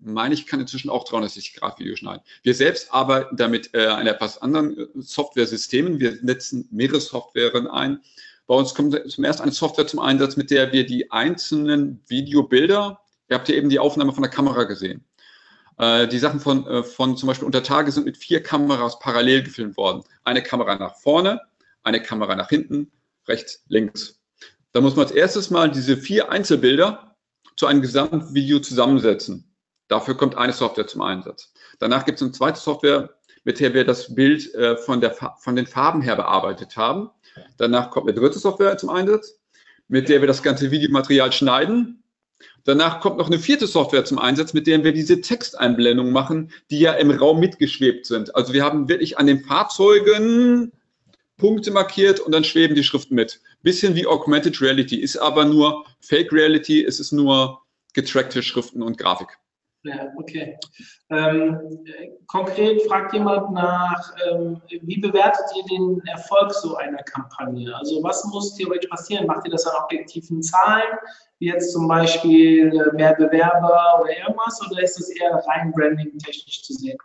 meine 0.00 0.34
ich, 0.34 0.46
kann 0.46 0.60
inzwischen 0.60 0.90
auch 0.90 1.04
360 1.04 1.54
Grad 1.54 1.78
Video 1.78 1.94
schneiden. 1.94 2.22
Wir 2.42 2.54
selbst 2.54 2.92
arbeiten 2.92 3.36
damit 3.36 3.72
äh, 3.72 3.86
an 3.86 4.06
etwas 4.06 4.42
anderen 4.42 4.76
äh, 4.76 4.86
Software-Systemen. 4.96 6.00
Wir 6.00 6.16
setzen 6.16 6.66
mehrere 6.72 7.00
Softwaren 7.00 7.68
ein. 7.68 8.00
Bei 8.46 8.56
uns 8.56 8.74
kommt 8.74 8.96
zum 9.08 9.22
ersten 9.22 9.44
eine 9.44 9.52
Software 9.52 9.86
zum 9.86 10.00
Einsatz, 10.00 10.36
mit 10.36 10.50
der 10.50 10.72
wir 10.72 10.84
die 10.84 11.12
einzelnen 11.12 12.02
Videobilder, 12.08 13.00
ihr 13.28 13.36
habt 13.36 13.48
ja 13.48 13.54
eben 13.54 13.68
die 13.68 13.78
Aufnahme 13.78 14.12
von 14.12 14.22
der 14.22 14.30
Kamera 14.30 14.64
gesehen. 14.64 15.04
Äh, 15.80 16.08
die 16.08 16.18
Sachen 16.18 16.40
von, 16.40 16.66
äh, 16.66 16.82
von 16.82 17.16
zum 17.16 17.26
Beispiel 17.26 17.46
unter 17.46 17.62
Tage 17.62 17.90
sind 17.90 18.04
mit 18.04 18.18
vier 18.18 18.42
Kameras 18.42 18.98
parallel 18.98 19.42
gefilmt 19.42 19.78
worden. 19.78 20.04
Eine 20.24 20.42
Kamera 20.42 20.74
nach 20.76 20.96
vorne, 20.96 21.40
eine 21.82 22.02
Kamera 22.02 22.36
nach 22.36 22.50
hinten, 22.50 22.92
rechts, 23.26 23.64
links. 23.68 24.20
Da 24.72 24.82
muss 24.82 24.94
man 24.94 25.06
als 25.06 25.14
erstes 25.14 25.48
mal 25.48 25.70
diese 25.70 25.96
vier 25.96 26.30
Einzelbilder 26.30 27.16
zu 27.56 27.66
einem 27.66 27.80
Gesamtvideo 27.80 28.58
zusammensetzen. 28.60 29.50
Dafür 29.88 30.18
kommt 30.18 30.36
eine 30.36 30.52
Software 30.52 30.86
zum 30.86 31.00
Einsatz. 31.00 31.50
Danach 31.78 32.04
gibt 32.04 32.16
es 32.16 32.22
eine 32.22 32.32
zweite 32.32 32.60
Software, 32.60 33.14
mit 33.44 33.58
der 33.58 33.72
wir 33.72 33.86
das 33.86 34.14
Bild 34.14 34.54
äh, 34.54 34.76
von, 34.76 35.00
der, 35.00 35.14
von 35.14 35.56
den 35.56 35.66
Farben 35.66 36.02
her 36.02 36.14
bearbeitet 36.14 36.76
haben. 36.76 37.08
Danach 37.56 37.90
kommt 37.90 38.06
eine 38.06 38.20
dritte 38.20 38.38
Software 38.38 38.76
zum 38.76 38.90
Einsatz, 38.90 39.40
mit 39.88 40.10
der 40.10 40.20
wir 40.20 40.28
das 40.28 40.42
ganze 40.42 40.70
Videomaterial 40.70 41.32
schneiden 41.32 41.99
Danach 42.64 43.00
kommt 43.00 43.18
noch 43.18 43.26
eine 43.26 43.38
vierte 43.38 43.66
Software 43.66 44.04
zum 44.04 44.18
Einsatz, 44.18 44.52
mit 44.52 44.66
der 44.66 44.84
wir 44.84 44.92
diese 44.92 45.20
Texteinblendungen 45.20 46.12
machen, 46.12 46.50
die 46.70 46.80
ja 46.80 46.92
im 46.92 47.10
Raum 47.10 47.40
mitgeschwebt 47.40 48.06
sind. 48.06 48.34
Also 48.34 48.52
wir 48.52 48.64
haben 48.64 48.88
wirklich 48.88 49.18
an 49.18 49.26
den 49.26 49.44
Fahrzeugen 49.44 50.72
Punkte 51.36 51.70
markiert 51.70 52.20
und 52.20 52.32
dann 52.32 52.44
schweben 52.44 52.74
die 52.74 52.84
Schriften 52.84 53.14
mit. 53.14 53.40
Bisschen 53.62 53.94
wie 53.94 54.06
Augmented 54.06 54.60
Reality, 54.60 54.96
ist 54.96 55.16
aber 55.16 55.46
nur 55.46 55.86
Fake 56.00 56.32
Reality, 56.32 56.80
ist 56.80 57.00
es 57.00 57.12
nur 57.12 57.62
getrackte 57.94 58.42
Schriften 58.42 58.82
und 58.82 58.98
Grafik. 58.98 59.38
Ja, 59.82 60.12
okay. 60.16 60.58
Ähm, 61.08 61.58
konkret 62.26 62.82
fragt 62.82 63.14
jemand 63.14 63.52
nach, 63.52 64.14
ähm, 64.30 64.60
wie 64.68 65.00
bewertet 65.00 65.46
ihr 65.56 65.64
den 65.64 66.02
Erfolg 66.06 66.52
so 66.52 66.76
einer 66.76 67.02
Kampagne? 67.04 67.74
Also 67.74 68.02
was 68.02 68.22
muss 68.26 68.54
theoretisch 68.56 68.90
passieren? 68.90 69.26
Macht 69.26 69.46
ihr 69.46 69.52
das 69.52 69.66
an 69.66 69.82
objektiven 69.82 70.42
Zahlen, 70.42 70.98
wie 71.38 71.46
jetzt 71.46 71.72
zum 71.72 71.88
Beispiel 71.88 72.68
äh, 72.68 72.94
mehr 72.94 73.14
Bewerber 73.14 74.02
oder 74.02 74.18
irgendwas, 74.18 74.60
oder 74.70 74.82
ist 74.82 74.98
das 74.98 75.08
eher 75.08 75.42
rein 75.48 75.72
branding-technisch 75.72 76.62
zu 76.62 76.74
sehen? 76.74 76.98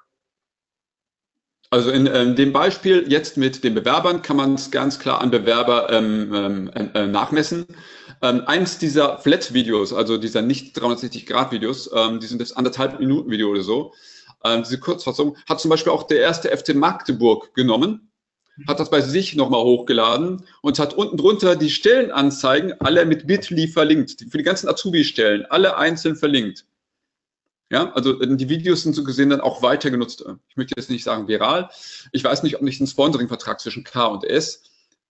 Also 1.70 1.92
in 1.92 2.08
ähm, 2.08 2.36
dem 2.36 2.54
Beispiel 2.54 3.06
jetzt 3.08 3.38
mit 3.38 3.64
den 3.64 3.74
Bewerbern 3.74 4.22
kann 4.22 4.38
man 4.38 4.54
es 4.54 4.70
ganz 4.70 5.00
klar 5.00 5.22
an 5.22 5.32
Bewerber 5.32 5.92
ähm, 5.92 6.70
ähm, 6.76 6.92
äh, 6.94 7.08
nachmessen. 7.08 7.66
Ähm, 8.21 8.43
eins 8.45 8.78
dieser 8.78 9.17
Flat-Videos, 9.19 9.93
also 9.93 10.17
dieser 10.17 10.41
nicht 10.41 10.78
360-Grad-Videos, 10.78 11.89
ähm, 11.93 12.19
die 12.19 12.28
sind 12.28 12.39
jetzt 12.39 12.58
anderthalb 12.58 12.99
Minuten 12.99 13.30
Video 13.30 13.49
oder 13.49 13.62
so, 13.62 13.93
ähm, 14.43 14.63
diese 14.63 14.80
Kurzfassung, 14.80 15.38
hat 15.47 15.60
zum 15.60 15.69
Beispiel 15.69 15.91
auch 15.91 16.04
der 16.04 16.19
erste 16.19 16.56
FC 16.56 16.75
Magdeburg 16.75 17.54
genommen, 17.54 18.12
hat 18.67 18.80
das 18.80 18.89
bei 18.89 19.01
sich 19.01 19.36
nochmal 19.36 19.63
hochgeladen 19.63 20.45
und 20.62 20.80
hat 20.80 20.93
unten 20.93 21.17
drunter 21.17 21.56
die 21.56 21.69
Stellenanzeigen 21.69 22.80
alle 22.80 23.06
mit 23.06 23.28
Bitly 23.28 23.67
verlinkt, 23.67 24.25
für 24.30 24.38
die 24.38 24.43
ganzen 24.43 24.69
Azubi-Stellen, 24.69 25.45
alle 25.47 25.78
einzeln 25.78 26.15
verlinkt. 26.15 26.65
Ja, 27.71 27.91
also 27.93 28.21
äh, 28.21 28.38
die 28.38 28.49
Videos 28.49 28.84
sind 28.84 28.93
so 28.93 29.04
gesehen 29.04 29.32
dann 29.32 29.41
auch 29.41 29.62
weiter 29.62 29.89
genutzt. 29.89 30.23
Ich 30.49 30.56
möchte 30.56 30.75
jetzt 30.78 30.89
nicht 30.89 31.04
sagen 31.04 31.28
viral. 31.28 31.69
Ich 32.12 32.23
weiß 32.23 32.43
nicht, 32.43 32.56
ob 32.56 32.62
nicht 32.62 32.80
ein 32.80 32.88
Sponsoring-Vertrag 32.88 33.60
zwischen 33.60 33.83
K 33.83 34.06
und 34.06 34.23
S 34.23 34.63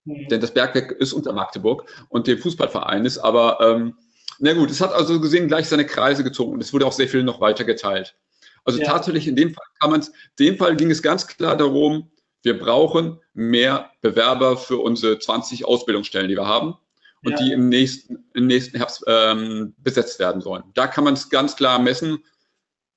Mhm. 0.06 0.28
Denn 0.30 0.42
das 0.42 0.54
Bergwerk 0.54 0.92
ist 0.92 1.14
unter 1.14 1.34
Magdeburg 1.34 1.86
und 2.10 2.28
der 2.28 2.38
Fußballverein 2.38 3.06
ist, 3.06 3.18
aber 3.18 3.60
ähm, 3.62 3.98
na 4.40 4.54
gut, 4.54 4.70
es 4.70 4.82
hat 4.82 4.94
also 4.94 5.20
gesehen 5.20 5.48
gleich 5.48 5.68
seine 5.68 5.86
Kreise 5.86 6.24
gezogen 6.24 6.54
und 6.54 6.62
es 6.62 6.74
wurde 6.74 6.86
auch 6.86 6.92
sehr 6.92 7.08
viel 7.08 7.24
noch 7.24 7.42
weiter 7.42 7.64
geteilt. 7.64 8.16
Also 8.64 8.80
ja. 8.80 8.86
tatsächlich 8.86 9.28
in 9.28 9.36
dem 9.36 9.54
Fall 9.54 9.66
kann 9.80 9.92
man 9.92 10.00
es, 10.00 10.10
in 10.10 10.46
dem 10.46 10.58
Fall 10.58 10.76
ging 10.76 10.92
es 10.92 11.02
ganz 11.02 11.28
klar 11.28 11.56
darum, 11.56 12.12
wir 12.42 12.60
brauchen 12.60 13.20
mehr 13.34 13.92
Bewerber 14.02 14.58
für 14.58 14.78
unsere 14.78 15.20
20 15.20 15.66
Ausbildungsstellen, 15.66 16.30
die 16.30 16.36
wir 16.36 16.46
haben 16.46 16.76
und 17.24 17.32
ja. 17.32 17.38
die 17.38 17.52
im 17.54 17.70
nächsten, 17.70 18.26
im 18.34 18.48
nächsten 18.48 18.78
Herbst 18.78 19.04
ähm, 19.08 19.74
besetzt 19.80 20.20
werden 20.20 20.42
sollen. 20.42 20.64
Da 20.74 20.88
kann 20.88 21.04
man 21.04 21.16
es 21.16 21.30
ganz 21.30 21.56
klar 21.56 21.80
messen. 21.80 22.24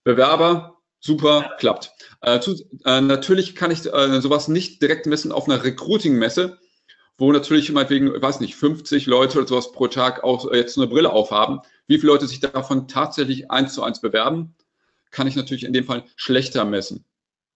Bewerber, 0.04 0.78
super, 1.00 1.42
ja. 1.42 1.56
klappt. 1.58 1.92
Äh, 2.20 2.40
zu, 2.40 2.56
äh, 2.84 3.00
natürlich 3.00 3.54
kann 3.54 3.70
ich 3.70 3.86
äh, 3.86 4.20
sowas 4.20 4.48
nicht 4.48 4.82
direkt 4.82 5.06
messen 5.06 5.32
auf 5.32 5.48
einer 5.48 5.64
Recruiting-Messe, 5.64 6.58
wo 7.18 7.32
natürlich 7.32 7.70
meinetwegen, 7.72 8.10
weiß 8.22 8.40
nicht, 8.40 8.54
50 8.54 9.06
Leute 9.06 9.38
oder 9.38 9.48
sowas 9.48 9.72
pro 9.72 9.88
Tag 9.88 10.22
auch 10.22 10.52
jetzt 10.52 10.78
eine 10.78 10.86
Brille 10.86 11.12
aufhaben. 11.12 11.60
Wie 11.88 11.98
viele 11.98 12.12
Leute 12.12 12.28
sich 12.28 12.38
davon 12.40 12.86
tatsächlich 12.86 13.50
eins 13.50 13.74
zu 13.74 13.82
eins 13.82 14.00
bewerben, 14.00 14.54
kann 15.10 15.26
ich 15.26 15.34
natürlich 15.34 15.64
in 15.64 15.72
dem 15.72 15.84
Fall 15.84 16.04
schlechter 16.16 16.64
messen. 16.64 17.04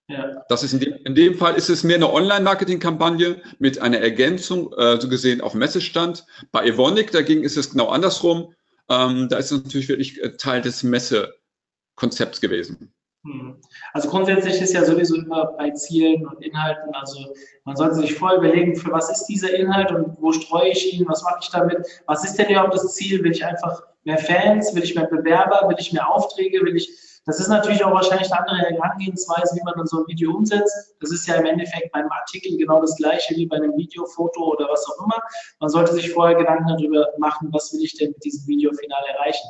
Ja. 0.09 0.45
Das 0.49 0.65
ist 0.65 0.73
in 0.73 0.81
dem, 0.81 0.95
in 1.05 1.15
dem 1.15 1.39
Fall 1.39 1.55
ist 1.55 1.71
es 1.71 1.85
mehr 1.85 1.97
eine 1.97 2.13
Online-Marketing-Kampagne 2.13 3.41
mit 3.61 3.79
einer 3.79 3.99
Ergänzung, 3.99 4.73
äh, 4.75 5.01
so 5.01 5.09
gesehen 5.09 5.41
auf 5.41 5.55
Messestand. 5.55 6.27
Bei 6.51 6.67
Evonik 6.67 7.13
dagegen 7.13 7.45
ist 7.45 7.57
es 7.57 7.71
genau 7.71 7.89
andersrum. 7.89 8.53
Ähm, 8.89 9.29
da 9.29 9.39
ist 9.39 9.53
es 9.53 9.63
natürlich 9.63 9.89
wirklich 9.89 10.21
äh, 10.21 10.37
Teil 10.37 10.61
des 10.61 10.83
Messekonzepts 10.83 12.41
gewesen. 12.41 12.93
Hm. 13.25 13.57
Also 13.93 14.09
grundsätzlich 14.09 14.61
ist 14.61 14.73
ja 14.73 14.85
sowieso 14.85 15.15
immer 15.15 15.53
bei 15.57 15.71
Zielen 15.71 16.27
und 16.27 16.43
Inhalten, 16.43 16.93
also 16.93 17.33
man 17.65 17.77
sollte 17.77 17.95
sich 17.95 18.17
vorher 18.17 18.39
überlegen, 18.39 18.75
für 18.75 18.91
was 18.91 19.11
ist 19.11 19.27
dieser 19.27 19.55
Inhalt 19.55 19.93
und 19.93 20.17
wo 20.21 20.33
streue 20.33 20.71
ich 20.71 20.93
ihn, 20.93 21.07
was 21.07 21.23
mache 21.23 21.39
ich 21.41 21.51
damit, 21.51 21.87
was 22.07 22.25
ist 22.25 22.37
denn 22.37 22.51
überhaupt 22.51 22.75
das 22.75 22.95
Ziel, 22.95 23.23
will 23.23 23.31
ich 23.31 23.45
einfach 23.45 23.81
mehr 24.03 24.19
Fans, 24.19 24.75
will 24.75 24.83
ich 24.83 24.97
mehr 24.97 25.07
Bewerber, 25.07 25.69
will 25.69 25.77
ich 25.79 25.93
mehr 25.93 26.09
Aufträge, 26.11 26.63
will 26.63 26.75
ich, 26.75 26.91
das 27.25 27.39
ist 27.39 27.47
natürlich 27.47 27.85
auch 27.85 27.93
wahrscheinlich 27.93 28.33
eine 28.33 28.41
andere 28.41 28.71
Herangehensweise, 28.71 29.55
wie 29.55 29.63
man 29.63 29.75
dann 29.77 29.87
so 29.87 29.99
ein 29.99 30.09
Video 30.09 30.33
umsetzt. 30.33 30.97
Das 30.99 31.13
ist 31.13 31.25
ja 31.29 31.37
im 31.37 31.47
Endeffekt 31.47 31.93
beim 31.93 32.11
Artikel 32.11 32.57
genau 32.57 32.81
das 32.81 32.97
gleiche 32.97 33.37
wie 33.37 33.47
bei 33.47 33.55
einem 33.55 33.77
Video, 33.77 34.05
Foto 34.07 34.43
oder 34.43 34.69
was 34.69 34.85
auch 34.89 35.05
immer. 35.05 35.23
Man 35.61 35.71
sollte 35.71 35.93
sich 35.93 36.11
vorher 36.11 36.37
Gedanken 36.37 36.67
darüber 36.67 37.07
machen, 37.19 37.51
was 37.53 37.73
will 37.73 37.85
ich 37.85 37.97
denn 37.97 38.11
mit 38.11 38.25
diesem 38.25 38.49
Video 38.49 38.73
final 38.73 39.05
erreichen. 39.15 39.47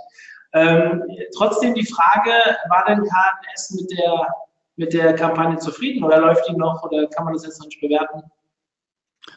Ähm, 0.55 1.03
trotzdem 1.37 1.75
die 1.75 1.87
Frage, 1.87 2.33
war 2.69 2.85
denn 2.87 3.03
KNS 3.03 3.71
mit 3.71 3.99
der, 3.99 4.27
mit 4.77 4.93
der 4.93 5.15
Kampagne 5.15 5.59
zufrieden 5.59 6.05
oder 6.05 6.21
läuft 6.21 6.49
die 6.49 6.57
noch 6.57 6.83
oder 6.83 7.07
kann 7.09 7.25
man 7.25 7.35
das 7.35 7.45
jetzt 7.45 7.59
noch 7.59 7.67
nicht 7.67 7.81
bewerten? 7.81 8.23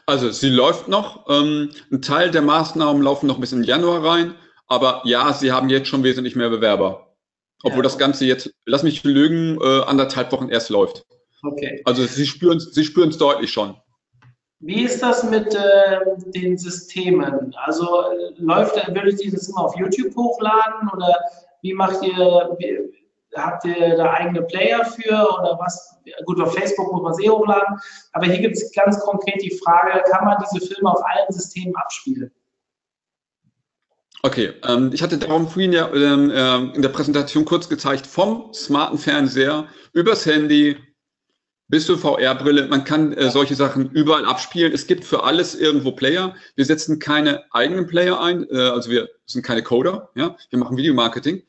Also 0.06 0.30
sie 0.30 0.50
läuft 0.50 0.88
noch. 0.88 1.28
Ähm, 1.28 1.70
ein 1.90 2.02
Teil 2.02 2.30
der 2.30 2.42
Maßnahmen 2.42 3.02
laufen 3.02 3.26
noch 3.26 3.40
bis 3.40 3.52
in 3.52 3.62
Januar 3.62 4.04
rein. 4.04 4.34
Aber 4.68 5.02
ja, 5.04 5.32
sie 5.32 5.52
haben 5.52 5.68
jetzt 5.68 5.88
schon 5.88 6.02
wesentlich 6.02 6.36
mehr 6.36 6.50
Bewerber. 6.50 7.14
Obwohl 7.62 7.78
ja. 7.78 7.84
das 7.84 7.98
Ganze 7.98 8.24
jetzt, 8.26 8.52
lass 8.64 8.82
mich 8.82 9.04
lügen, 9.04 9.58
äh, 9.60 9.82
anderthalb 9.84 10.32
Wochen 10.32 10.48
erst 10.48 10.70
läuft. 10.70 11.04
Okay. 11.42 11.82
Also 11.84 12.04
sie 12.04 12.26
spüren 12.26 12.58
es 12.58 12.74
sie 12.74 12.84
spüren's 12.84 13.18
deutlich 13.18 13.52
schon. 13.52 13.76
Wie 14.60 14.82
ist 14.82 15.02
das 15.02 15.22
mit 15.24 15.54
äh, 15.54 16.00
den 16.34 16.56
Systemen? 16.56 17.54
Also 17.64 18.10
äh, 18.10 18.32
läuft, 18.38 18.74
würdet 18.88 19.22
ihr 19.22 19.30
das 19.30 19.48
immer 19.48 19.64
auf 19.64 19.76
YouTube 19.76 20.14
hochladen 20.16 20.88
oder 20.94 21.14
wie 21.60 21.74
macht 21.74 22.02
ihr, 22.02 22.56
wie, 22.58 22.78
habt 23.34 23.64
ihr 23.66 23.96
da 23.96 24.12
eigene 24.12 24.42
Player 24.42 24.84
für 24.84 25.12
oder 25.12 25.58
was? 25.60 25.98
Gut, 26.24 26.40
auf 26.40 26.54
Facebook 26.54 26.90
muss 26.92 27.02
man 27.02 27.14
sie 27.14 27.28
hochladen, 27.28 27.78
aber 28.12 28.26
hier 28.26 28.40
gibt 28.40 28.56
es 28.56 28.72
ganz 28.72 28.98
konkret 29.00 29.42
die 29.42 29.58
Frage, 29.62 30.02
kann 30.10 30.24
man 30.24 30.42
diese 30.50 30.66
Filme 30.66 30.90
auf 30.90 31.04
allen 31.04 31.30
Systemen 31.30 31.76
abspielen? 31.76 32.30
Okay, 34.22 34.54
ähm, 34.66 34.90
ich 34.92 35.02
hatte 35.02 35.18
darum 35.18 35.48
vorhin 35.48 35.72
ja 35.72 35.88
ähm, 35.92 36.30
äh, 36.30 36.74
in 36.74 36.82
der 36.82 36.88
Präsentation 36.88 37.44
kurz 37.44 37.68
gezeigt, 37.68 38.06
vom 38.06 38.52
smarten 38.54 38.98
Fernseher 38.98 39.66
übers 39.92 40.24
Handy 40.24 40.76
bis 41.68 41.86
zur 41.86 41.98
VR-Brille. 41.98 42.68
Man 42.68 42.84
kann 42.84 43.12
äh, 43.12 43.30
solche 43.30 43.54
Sachen 43.54 43.90
überall 43.90 44.24
abspielen. 44.24 44.72
Es 44.72 44.86
gibt 44.86 45.04
für 45.04 45.24
alles 45.24 45.54
irgendwo 45.54 45.92
Player. 45.92 46.34
Wir 46.54 46.64
setzen 46.64 46.98
keine 46.98 47.52
eigenen 47.52 47.86
Player 47.86 48.20
ein, 48.20 48.48
äh, 48.50 48.58
also 48.58 48.90
wir 48.90 49.08
sind 49.26 49.44
keine 49.44 49.62
Coder, 49.62 50.10
ja, 50.14 50.36
wir 50.50 50.58
machen 50.58 50.76
Videomarketing. 50.76 51.42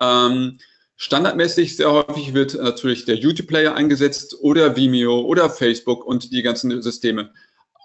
Ähm, 0.00 0.58
standardmäßig 0.96 1.76
sehr 1.76 1.92
häufig 1.92 2.34
wird 2.34 2.54
natürlich 2.54 3.04
der 3.04 3.16
YouTube-Player 3.16 3.74
eingesetzt 3.74 4.36
oder 4.40 4.76
Vimeo 4.76 5.20
oder 5.20 5.48
Facebook 5.48 6.04
und 6.04 6.32
die 6.32 6.42
ganzen 6.42 6.82
Systeme. 6.82 7.32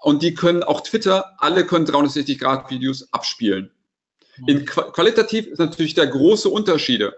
Und 0.02 0.22
die 0.22 0.34
können 0.34 0.62
auch 0.62 0.80
Twitter, 0.80 1.34
alle 1.38 1.66
können 1.66 1.86
360-Grad-Videos 1.86 3.12
abspielen. 3.12 3.70
In 4.46 4.64
qualitativ 4.64 5.48
ist 5.48 5.58
natürlich 5.58 5.94
der 5.94 6.06
große 6.06 6.48
Unterschiede. 6.48 7.14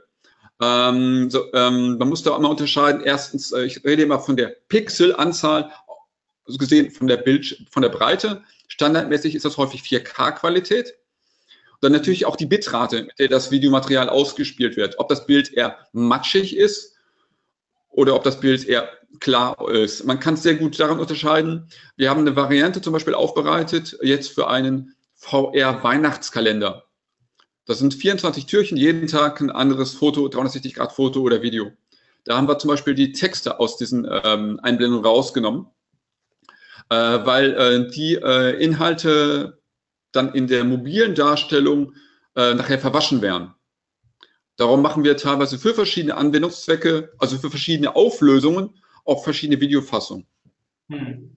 Ähm, 0.60 1.30
so, 1.30 1.52
ähm, 1.54 1.96
man 1.98 2.08
muss 2.08 2.22
da 2.22 2.36
immer 2.36 2.50
unterscheiden. 2.50 3.02
Erstens, 3.02 3.52
äh, 3.52 3.64
ich 3.64 3.84
rede 3.84 4.02
immer 4.02 4.20
von 4.20 4.36
der 4.36 4.56
Pixelanzahl, 4.68 5.70
also 6.46 6.58
gesehen 6.58 6.90
von 6.90 7.06
der 7.06 7.16
Bild, 7.16 7.66
von 7.70 7.82
der 7.82 7.88
Breite. 7.88 8.42
Standardmäßig 8.68 9.34
ist 9.34 9.44
das 9.44 9.56
häufig 9.56 9.82
4K-Qualität. 9.82 10.94
Dann 11.80 11.92
natürlich 11.92 12.26
auch 12.26 12.36
die 12.36 12.46
Bitrate, 12.46 13.04
mit 13.04 13.18
der 13.18 13.28
das 13.28 13.50
Videomaterial 13.50 14.10
ausgespielt 14.10 14.76
wird. 14.76 14.98
Ob 14.98 15.08
das 15.08 15.26
Bild 15.26 15.52
eher 15.54 15.78
matschig 15.92 16.56
ist 16.56 16.94
oder 17.88 18.14
ob 18.14 18.22
das 18.22 18.38
Bild 18.38 18.66
eher 18.66 18.88
klar 19.18 19.56
ist. 19.70 20.04
Man 20.04 20.20
kann 20.20 20.34
es 20.34 20.42
sehr 20.42 20.54
gut 20.54 20.78
daran 20.78 21.00
unterscheiden. 21.00 21.68
Wir 21.96 22.10
haben 22.10 22.20
eine 22.20 22.36
Variante 22.36 22.82
zum 22.82 22.92
Beispiel 22.92 23.14
aufbereitet, 23.14 23.98
jetzt 24.02 24.32
für 24.32 24.48
einen 24.48 24.94
VR-Weihnachtskalender. 25.16 26.84
Das 27.70 27.78
sind 27.78 27.94
24 27.94 28.46
Türchen, 28.46 28.76
jeden 28.76 29.06
Tag 29.06 29.40
ein 29.40 29.48
anderes 29.48 29.94
Foto, 29.94 30.26
360 30.26 30.74
Grad 30.74 30.90
Foto 30.90 31.20
oder 31.20 31.40
Video. 31.40 31.70
Da 32.24 32.36
haben 32.36 32.48
wir 32.48 32.58
zum 32.58 32.66
Beispiel 32.66 32.96
die 32.96 33.12
Texte 33.12 33.60
aus 33.60 33.76
diesen 33.76 34.08
ähm, 34.24 34.58
Einblendungen 34.60 35.04
rausgenommen, 35.04 35.68
äh, 36.88 36.96
weil 36.96 37.52
äh, 37.52 37.88
die 37.92 38.16
äh, 38.16 38.60
Inhalte 38.60 39.60
dann 40.10 40.34
in 40.34 40.48
der 40.48 40.64
mobilen 40.64 41.14
Darstellung 41.14 41.94
äh, 42.34 42.54
nachher 42.54 42.80
verwaschen 42.80 43.22
werden. 43.22 43.54
Darum 44.56 44.82
machen 44.82 45.04
wir 45.04 45.16
teilweise 45.16 45.56
für 45.56 45.72
verschiedene 45.72 46.16
Anwendungszwecke, 46.16 47.12
also 47.18 47.38
für 47.38 47.50
verschiedene 47.50 47.94
Auflösungen, 47.94 48.82
auch 49.04 49.22
verschiedene 49.22 49.60
Videofassungen. 49.60 50.26
Hm. 50.88 51.36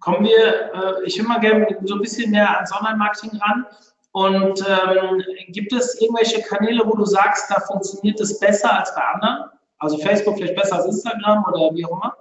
Kommen 0.00 0.24
wir, 0.24 0.72
äh, 0.74 1.04
ich 1.04 1.16
will 1.16 1.26
mal 1.26 1.38
gerne 1.38 1.68
so 1.84 1.94
ein 1.94 2.00
bisschen 2.00 2.32
mehr 2.32 2.56
ans 2.56 2.72
Online-Marketing 2.72 3.38
ran. 3.38 3.66
Und 4.12 4.64
ähm, 4.66 5.22
gibt 5.48 5.72
es 5.72 6.00
irgendwelche 6.00 6.42
Kanäle, 6.42 6.82
wo 6.84 6.96
du 6.96 7.04
sagst, 7.04 7.50
da 7.50 7.60
funktioniert 7.60 8.20
es 8.20 8.38
besser 8.40 8.78
als 8.78 8.94
bei 8.94 9.02
anderen? 9.02 9.50
Also 9.78 9.98
Facebook 9.98 10.36
vielleicht 10.36 10.56
besser 10.56 10.76
als 10.76 10.86
Instagram 10.86 11.44
oder 11.44 11.74
wie 11.74 11.84
auch 11.84 11.92
immer? 11.92 12.16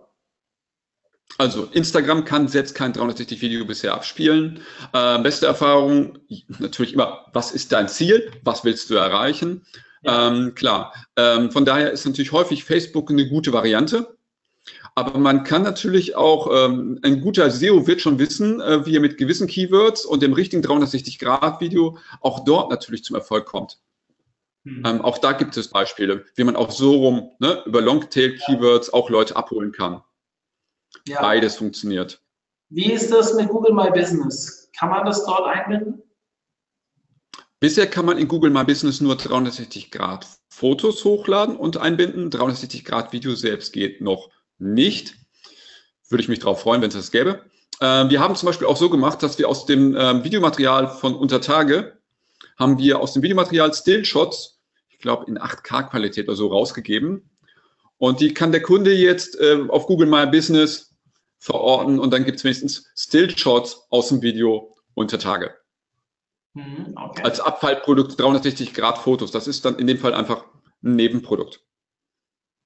Also 1.38 1.68
Instagram 1.72 2.26
kann 2.26 2.48
selbst 2.48 2.76
kein 2.76 2.94
360-Video 2.94 3.66
bisher 3.66 3.94
abspielen. 3.94 4.62
Äh, 4.94 5.20
beste 5.20 5.46
Erfahrung, 5.46 6.18
natürlich 6.60 6.94
immer, 6.94 7.26
was 7.34 7.52
ist 7.52 7.72
dein 7.72 7.88
Ziel? 7.88 8.32
Was 8.44 8.64
willst 8.64 8.90
du 8.90 8.96
erreichen? 8.96 9.66
Ja. 10.02 10.28
Ähm, 10.28 10.56
klar, 10.56 10.94
ähm, 11.18 11.52
von 11.52 11.66
daher 11.66 11.92
ist 11.92 12.06
natürlich 12.06 12.32
häufig 12.32 12.64
Facebook 12.64 13.10
eine 13.10 13.28
gute 13.28 13.54
Variante. 13.54 14.18
Aber 14.96 15.18
man 15.18 15.44
kann 15.44 15.64
natürlich 15.64 16.16
auch, 16.16 16.50
ähm, 16.52 17.00
ein 17.04 17.22
guter 17.22 17.50
SEO 17.50 17.88
wird 17.88 18.02
schon 18.02 18.20
wissen, 18.20 18.60
äh, 18.62 18.86
wie 18.86 18.96
er 18.96 19.02
mit 19.02 19.18
gewissen 19.18 19.48
Keywords 19.48 20.06
und 20.06 20.22
dem 20.22 20.34
richtigen 20.34 20.64
360-Grad-Video 20.64 21.98
auch 22.22 22.44
dort 22.44 22.70
natürlich 22.70 23.04
zum 23.04 23.16
Erfolg 23.16 23.46
kommt. 23.46 23.80
Hm. 24.66 24.84
Ähm, 24.86 25.02
auch 25.02 25.18
da 25.18 25.32
gibt 25.32 25.56
es 25.58 25.70
Beispiele, 25.70 26.26
wie 26.36 26.44
man 26.44 26.56
auch 26.56 26.72
so 26.72 26.96
rum 26.96 27.32
ne, 27.40 27.64
über 27.66 27.82
Longtail-Keywords 27.82 28.92
auch 28.92 29.10
Leute 29.10 29.36
abholen 29.36 29.72
kann. 29.72 30.02
Ja. 31.08 31.22
Beides 31.22 31.58
funktioniert. 31.58 32.22
Wie 32.70 32.92
ist 32.92 33.12
das 33.12 33.34
mit 33.34 33.50
Google 33.50 33.74
My 33.74 33.90
Business? 33.90 34.70
Kann 34.78 34.90
man 34.90 35.06
das 35.06 35.26
dort 35.26 35.48
einbinden? 35.48 36.04
Bisher 37.60 37.88
kann 37.88 38.06
man 38.06 38.18
in 38.18 38.28
Google 38.28 38.52
My 38.52 38.64
Business 38.64 39.02
nur 39.02 39.18
360 39.18 39.92
Grad 39.92 40.26
Fotos 40.50 41.04
hochladen 41.04 41.58
und 41.58 41.78
einbinden. 41.78 42.30
360 42.30 42.86
Grad 42.86 43.12
Video 43.12 43.36
selbst 43.36 43.74
geht 43.74 44.02
noch 44.02 44.30
nicht. 44.60 45.16
Würde 46.10 46.22
ich 46.22 46.30
mich 46.30 46.40
darauf 46.40 46.62
freuen, 46.62 46.82
wenn 46.82 46.90
es 46.90 46.96
das 46.96 47.12
gäbe. 47.12 47.44
Äh, 47.80 48.10
wir 48.10 48.20
haben 48.20 48.36
zum 48.36 48.48
Beispiel 48.48 48.68
auch 48.68 48.78
so 48.78 48.90
gemacht, 48.90 49.24
dass 49.24 49.38
wir 49.40 49.48
aus 49.50 49.66
dem 49.66 49.96
äh, 49.96 50.24
Videomaterial 50.24 50.90
von 50.90 51.16
Untertage 51.16 51.98
haben 52.58 52.78
wir 52.78 53.00
aus 53.00 53.14
dem 53.14 53.24
Videomaterial 53.24 53.74
Stillshots, 53.74 54.60
ich 54.90 55.00
glaube 55.00 55.26
in 55.28 55.40
8K-Qualität 55.40 56.28
oder 56.28 56.36
so 56.36 56.48
rausgegeben. 56.48 57.30
Und 57.98 58.20
die 58.20 58.34
kann 58.34 58.52
der 58.52 58.62
Kunde 58.62 58.94
jetzt 58.94 59.40
äh, 59.40 59.60
auf 59.70 59.88
Google 59.88 60.08
My 60.08 60.26
Business 60.26 60.96
verorten 61.38 62.00
und 62.00 62.12
dann 62.12 62.26
gibt 62.26 62.38
es 62.38 62.44
wenigstens 62.44 62.90
Stillshots 62.96 63.88
aus 63.90 64.10
dem 64.10 64.22
Video 64.22 64.76
Untertage. 64.94 65.56
Mhm, 66.54 66.94
okay. 66.96 67.24
Als 67.24 67.40
Abfallprodukt 67.40 68.20
360 68.20 68.74
Grad 68.74 68.98
Fotos. 68.98 69.32
Das 69.32 69.48
ist 69.48 69.64
dann 69.64 69.78
in 69.80 69.88
dem 69.88 69.98
Fall 69.98 70.14
einfach 70.14 70.46
ein 70.84 70.96
Nebenprodukt. 70.96 71.62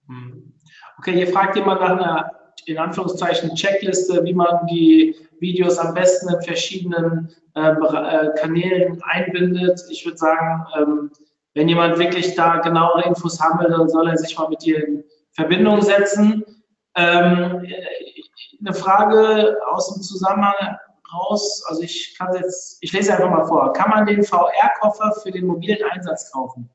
Mhm. 0.07 0.52
Okay, 0.97 1.13
hier 1.13 1.27
fragt 1.27 1.55
jemand 1.55 1.81
nach 1.81 1.97
einer, 1.97 2.31
in 2.65 2.77
Anführungszeichen, 2.77 3.55
Checkliste, 3.55 4.23
wie 4.23 4.33
man 4.33 4.65
die 4.67 5.15
Videos 5.39 5.77
am 5.77 5.93
besten 5.93 6.33
in 6.33 6.41
verschiedenen 6.41 7.35
äh, 7.55 7.71
äh, 7.71 8.29
Kanälen 8.39 9.01
einbindet. 9.03 9.81
Ich 9.89 10.05
würde 10.05 10.17
sagen, 10.17 10.65
ähm, 10.77 11.11
wenn 11.53 11.69
jemand 11.69 11.99
wirklich 11.99 12.35
da 12.35 12.57
genauere 12.57 13.05
Infos 13.05 13.39
haben 13.39 13.59
will, 13.59 13.69
dann 13.69 13.89
soll 13.89 14.09
er 14.09 14.17
sich 14.17 14.37
mal 14.37 14.49
mit 14.49 14.63
dir 14.63 14.87
in 14.87 15.03
Verbindung 15.33 15.81
setzen. 15.81 16.43
Ähm, 16.95 17.65
eine 18.65 18.73
Frage 18.73 19.57
aus 19.71 19.93
dem 19.93 20.01
Zusammenhang 20.01 20.77
raus, 21.13 21.63
also 21.67 21.81
ich 21.81 22.15
kann 22.17 22.33
jetzt, 22.33 22.77
ich 22.81 22.91
lese 22.93 23.13
einfach 23.13 23.29
mal 23.29 23.45
vor. 23.45 23.73
Kann 23.73 23.89
man 23.89 24.05
den 24.05 24.23
VR-Koffer 24.23 25.11
für 25.21 25.31
den 25.31 25.47
mobilen 25.47 25.83
Einsatz 25.91 26.31
kaufen? 26.31 26.69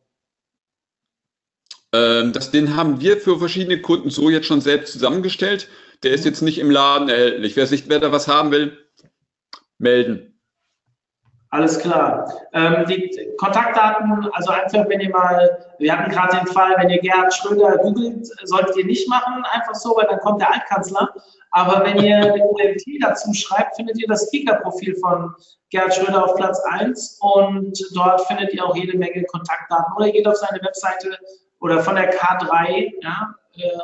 Ähm, 1.92 2.32
das, 2.32 2.50
den 2.50 2.76
haben 2.76 3.00
wir 3.00 3.16
für 3.18 3.38
verschiedene 3.38 3.80
Kunden 3.80 4.10
so 4.10 4.30
jetzt 4.30 4.46
schon 4.46 4.60
selbst 4.60 4.92
zusammengestellt. 4.92 5.68
Der 6.02 6.12
ist 6.12 6.24
jetzt 6.24 6.42
nicht 6.42 6.58
im 6.58 6.70
Laden 6.70 7.08
erhältlich. 7.08 7.56
Wer, 7.56 7.66
sich, 7.66 7.88
wer 7.88 7.98
da 7.98 8.12
was 8.12 8.28
haben 8.28 8.50
will, 8.50 8.78
melden. 9.78 10.38
Alles 11.50 11.78
klar. 11.78 12.30
Ähm, 12.52 12.84
die 12.86 13.34
Kontaktdaten, 13.38 14.28
also 14.32 14.50
einfach, 14.50 14.86
wenn 14.88 15.00
ihr 15.00 15.08
mal, 15.08 15.66
wir 15.78 15.96
hatten 15.96 16.10
gerade 16.10 16.36
den 16.36 16.46
Fall, 16.48 16.74
wenn 16.76 16.90
ihr 16.90 17.00
Gerhard 17.00 17.32
Schröder 17.32 17.78
googelt, 17.78 18.26
solltet 18.44 18.76
ihr 18.76 18.84
nicht 18.84 19.08
machen, 19.08 19.42
einfach 19.52 19.74
so, 19.74 19.96
weil 19.96 20.06
dann 20.10 20.18
kommt 20.18 20.42
der 20.42 20.52
Altkanzler. 20.52 21.08
Aber 21.52 21.86
wenn 21.86 22.04
ihr 22.04 22.20
den 22.20 22.42
OMT 22.42 22.84
dazu 23.00 23.32
schreibt, 23.32 23.76
findet 23.76 23.98
ihr 23.98 24.06
das 24.08 24.26
Speaker-Profil 24.26 24.94
von 24.96 25.34
Gerhard 25.70 25.94
Schröder 25.94 26.22
auf 26.22 26.34
Platz 26.34 26.60
1 26.70 27.18
und 27.22 27.78
dort 27.94 28.20
findet 28.26 28.52
ihr 28.52 28.62
auch 28.62 28.76
jede 28.76 28.98
Menge 28.98 29.24
Kontaktdaten. 29.24 29.94
Oder 29.96 30.08
ihr 30.08 30.12
geht 30.12 30.26
auf 30.26 30.36
seine 30.36 30.60
Webseite 30.62 31.16
oder 31.60 31.82
von 31.82 31.96
der 31.96 32.12
K3, 32.12 32.92
ja, 33.02 33.34
äh, 33.54 33.78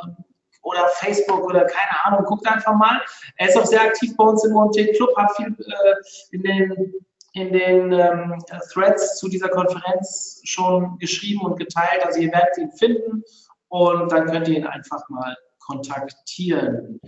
oder 0.63 0.87
Facebook 0.95 1.43
oder 1.45 1.65
keine 1.65 2.05
Ahnung, 2.05 2.25
guckt 2.25 2.47
einfach 2.47 2.73
mal. 2.73 2.99
Er 3.37 3.49
ist 3.49 3.57
auch 3.57 3.65
sehr 3.65 3.81
aktiv 3.81 4.15
bei 4.17 4.23
uns 4.23 4.43
im 4.45 4.55
OMT 4.55 4.95
Club, 4.95 5.15
hat 5.15 5.35
viel 5.35 5.47
äh, 5.47 5.95
in 6.31 6.43
den 6.43 6.93
in 7.35 7.51
den 7.51 7.91
ähm, 7.91 8.41
Threads 8.71 9.19
zu 9.19 9.27
dieser 9.27 9.49
Konferenz 9.49 10.41
schon 10.45 10.97
geschrieben 10.99 11.41
und 11.41 11.59
geteilt. 11.59 12.05
Also 12.05 12.21
ihr 12.21 12.31
werdet 12.31 12.57
ihn 12.57 12.71
finden 12.71 13.23
und 13.67 14.11
dann 14.11 14.25
könnt 14.27 14.47
ihr 14.47 14.57
ihn 14.59 14.65
einfach 14.65 15.07
mal 15.09 15.35
kontaktieren. 15.59 17.01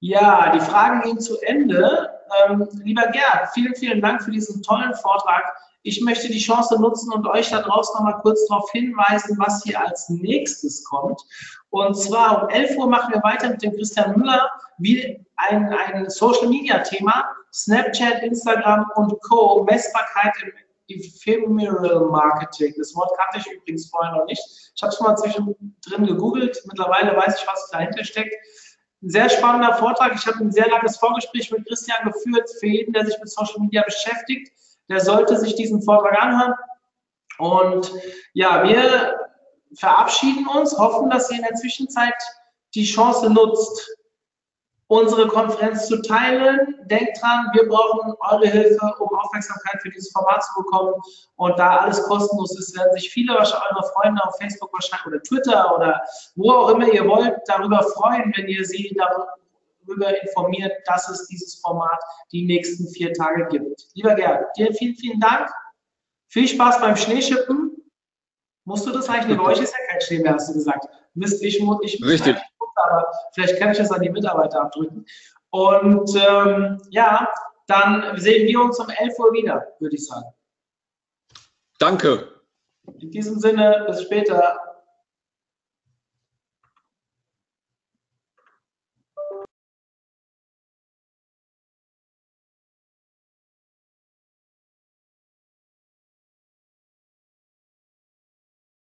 Ja, 0.00 0.50
die 0.52 0.60
Fragen 0.60 1.02
gehen 1.02 1.20
zu 1.20 1.40
Ende. 1.40 2.10
Ähm, 2.46 2.68
lieber 2.82 3.06
Gerd, 3.12 3.50
vielen, 3.54 3.74
vielen 3.76 4.02
Dank 4.02 4.24
für 4.24 4.32
diesen 4.32 4.60
tollen 4.62 4.92
Vortrag. 4.94 5.44
Ich 5.86 6.00
möchte 6.00 6.28
die 6.28 6.38
Chance 6.38 6.80
nutzen 6.80 7.12
und 7.12 7.26
euch 7.26 7.50
da 7.50 7.60
draußen 7.60 7.94
noch 7.94 8.04
mal 8.04 8.18
kurz 8.22 8.46
darauf 8.48 8.70
hinweisen, 8.72 9.36
was 9.38 9.62
hier 9.64 9.78
als 9.78 10.08
nächstes 10.08 10.82
kommt. 10.82 11.20
Und 11.68 11.94
zwar 11.94 12.42
um 12.42 12.48
11 12.48 12.78
Uhr 12.78 12.88
machen 12.88 13.12
wir 13.12 13.22
weiter 13.22 13.50
mit 13.50 13.62
dem 13.62 13.74
Christian 13.74 14.18
Müller, 14.18 14.48
wie 14.78 15.22
ein, 15.36 15.74
ein 15.74 16.08
Social-Media-Thema 16.08 17.28
Snapchat, 17.52 18.22
Instagram 18.22 18.90
und 18.96 19.12
Co. 19.28 19.62
Messbarkeit 19.64 20.32
im 20.42 20.52
Ephemeral 20.88 22.06
Marketing. 22.06 22.72
Das 22.78 22.94
Wort 22.96 23.10
kannte 23.18 23.46
ich 23.46 23.54
übrigens 23.54 23.90
vorher 23.90 24.16
noch 24.16 24.24
nicht. 24.24 24.42
Ich 24.74 24.82
habe 24.82 24.92
es 24.92 25.00
mal 25.00 25.16
zwischendrin 25.16 26.06
gegoogelt. 26.06 26.62
Mittlerweile 26.66 27.14
weiß 27.14 27.38
ich, 27.38 27.46
was 27.46 27.68
dahinter 27.70 28.04
steckt. 28.04 28.34
Ein 29.02 29.10
sehr 29.10 29.28
spannender 29.28 29.74
Vortrag. 29.74 30.14
Ich 30.14 30.26
habe 30.26 30.38
ein 30.38 30.50
sehr 30.50 30.68
langes 30.70 30.96
Vorgespräch 30.96 31.50
mit 31.50 31.66
Christian 31.66 32.10
geführt. 32.10 32.48
Für 32.58 32.66
jeden, 32.68 32.94
der 32.94 33.04
sich 33.04 33.18
mit 33.18 33.28
Social 33.28 33.60
Media 33.60 33.82
beschäftigt, 33.82 34.50
der 34.88 35.00
sollte 35.00 35.36
sich 35.38 35.54
diesen 35.54 35.82
Vortrag 35.82 36.20
anhören. 36.20 36.54
Und 37.38 37.92
ja, 38.32 38.62
wir 38.64 39.18
verabschieden 39.76 40.46
uns, 40.46 40.76
hoffen, 40.78 41.10
dass 41.10 41.30
ihr 41.30 41.38
in 41.38 41.44
der 41.44 41.54
Zwischenzeit 41.54 42.14
die 42.74 42.84
Chance 42.84 43.30
nutzt, 43.30 43.96
unsere 44.88 45.26
Konferenz 45.28 45.88
zu 45.88 46.02
teilen. 46.02 46.76
Denkt 46.84 47.20
dran, 47.20 47.48
wir 47.54 47.68
brauchen 47.68 48.14
eure 48.30 48.46
Hilfe, 48.46 48.94
um 48.98 49.18
Aufmerksamkeit 49.18 49.80
für 49.82 49.90
dieses 49.90 50.12
Format 50.12 50.44
zu 50.44 50.62
bekommen. 50.62 50.94
Und 51.36 51.58
da 51.58 51.78
alles 51.78 52.02
kostenlos 52.04 52.56
ist, 52.58 52.76
werden 52.76 52.92
sich 52.92 53.10
viele 53.10 53.34
eurer 53.36 53.82
Freunde 53.94 54.22
auf 54.24 54.36
Facebook 54.38 54.72
wahrscheinlich 54.72 55.06
oder 55.06 55.22
Twitter 55.22 55.74
oder 55.74 56.00
wo 56.36 56.52
auch 56.52 56.68
immer 56.70 56.86
ihr 56.88 57.06
wollt, 57.08 57.34
darüber 57.46 57.82
freuen, 57.82 58.32
wenn 58.36 58.46
ihr 58.46 58.64
sie 58.64 58.96
darüber 59.86 60.22
informiert, 60.22 60.72
dass 60.86 61.08
es 61.08 61.26
dieses 61.28 61.60
Format 61.60 62.00
die 62.32 62.44
nächsten 62.46 62.88
vier 62.88 63.12
Tage 63.12 63.46
gibt. 63.48 63.86
Lieber 63.94 64.14
Gerd, 64.14 64.44
dir 64.56 64.72
vielen, 64.74 64.96
vielen 64.96 65.20
Dank. 65.20 65.48
Viel 66.28 66.48
Spaß 66.48 66.80
beim 66.80 66.96
Schneeschippen. 66.96 67.72
Musst 68.64 68.86
du 68.86 68.92
das 68.92 69.08
eigentlich? 69.08 69.36
Bei 69.38 69.44
euch 69.44 69.60
ist 69.60 69.72
ja 69.72 69.86
kein 69.88 70.00
Schnee 70.00 70.18
mehr, 70.20 70.34
hast 70.34 70.48
du 70.48 70.54
gesagt. 70.54 70.86
Mist, 71.14 71.42
ich, 71.44 71.60
ich, 71.82 72.04
Richtig 72.04 72.36
aber 72.76 73.10
vielleicht 73.32 73.58
kann 73.58 73.72
ich 73.72 73.78
das 73.78 73.90
an 73.90 74.02
die 74.02 74.10
Mitarbeiter 74.10 74.62
abdrücken. 74.62 75.06
Und 75.50 76.10
ähm, 76.16 76.80
ja, 76.90 77.28
dann 77.66 78.18
sehen 78.18 78.46
wir 78.46 78.60
uns 78.60 78.78
um 78.78 78.88
11 78.88 79.18
Uhr 79.18 79.32
wieder, 79.32 79.66
würde 79.78 79.94
ich 79.94 80.06
sagen. 80.06 80.26
Danke. 81.78 82.28
In 83.00 83.10
diesem 83.10 83.38
Sinne, 83.38 83.84
bis 83.86 84.02
später. 84.02 84.58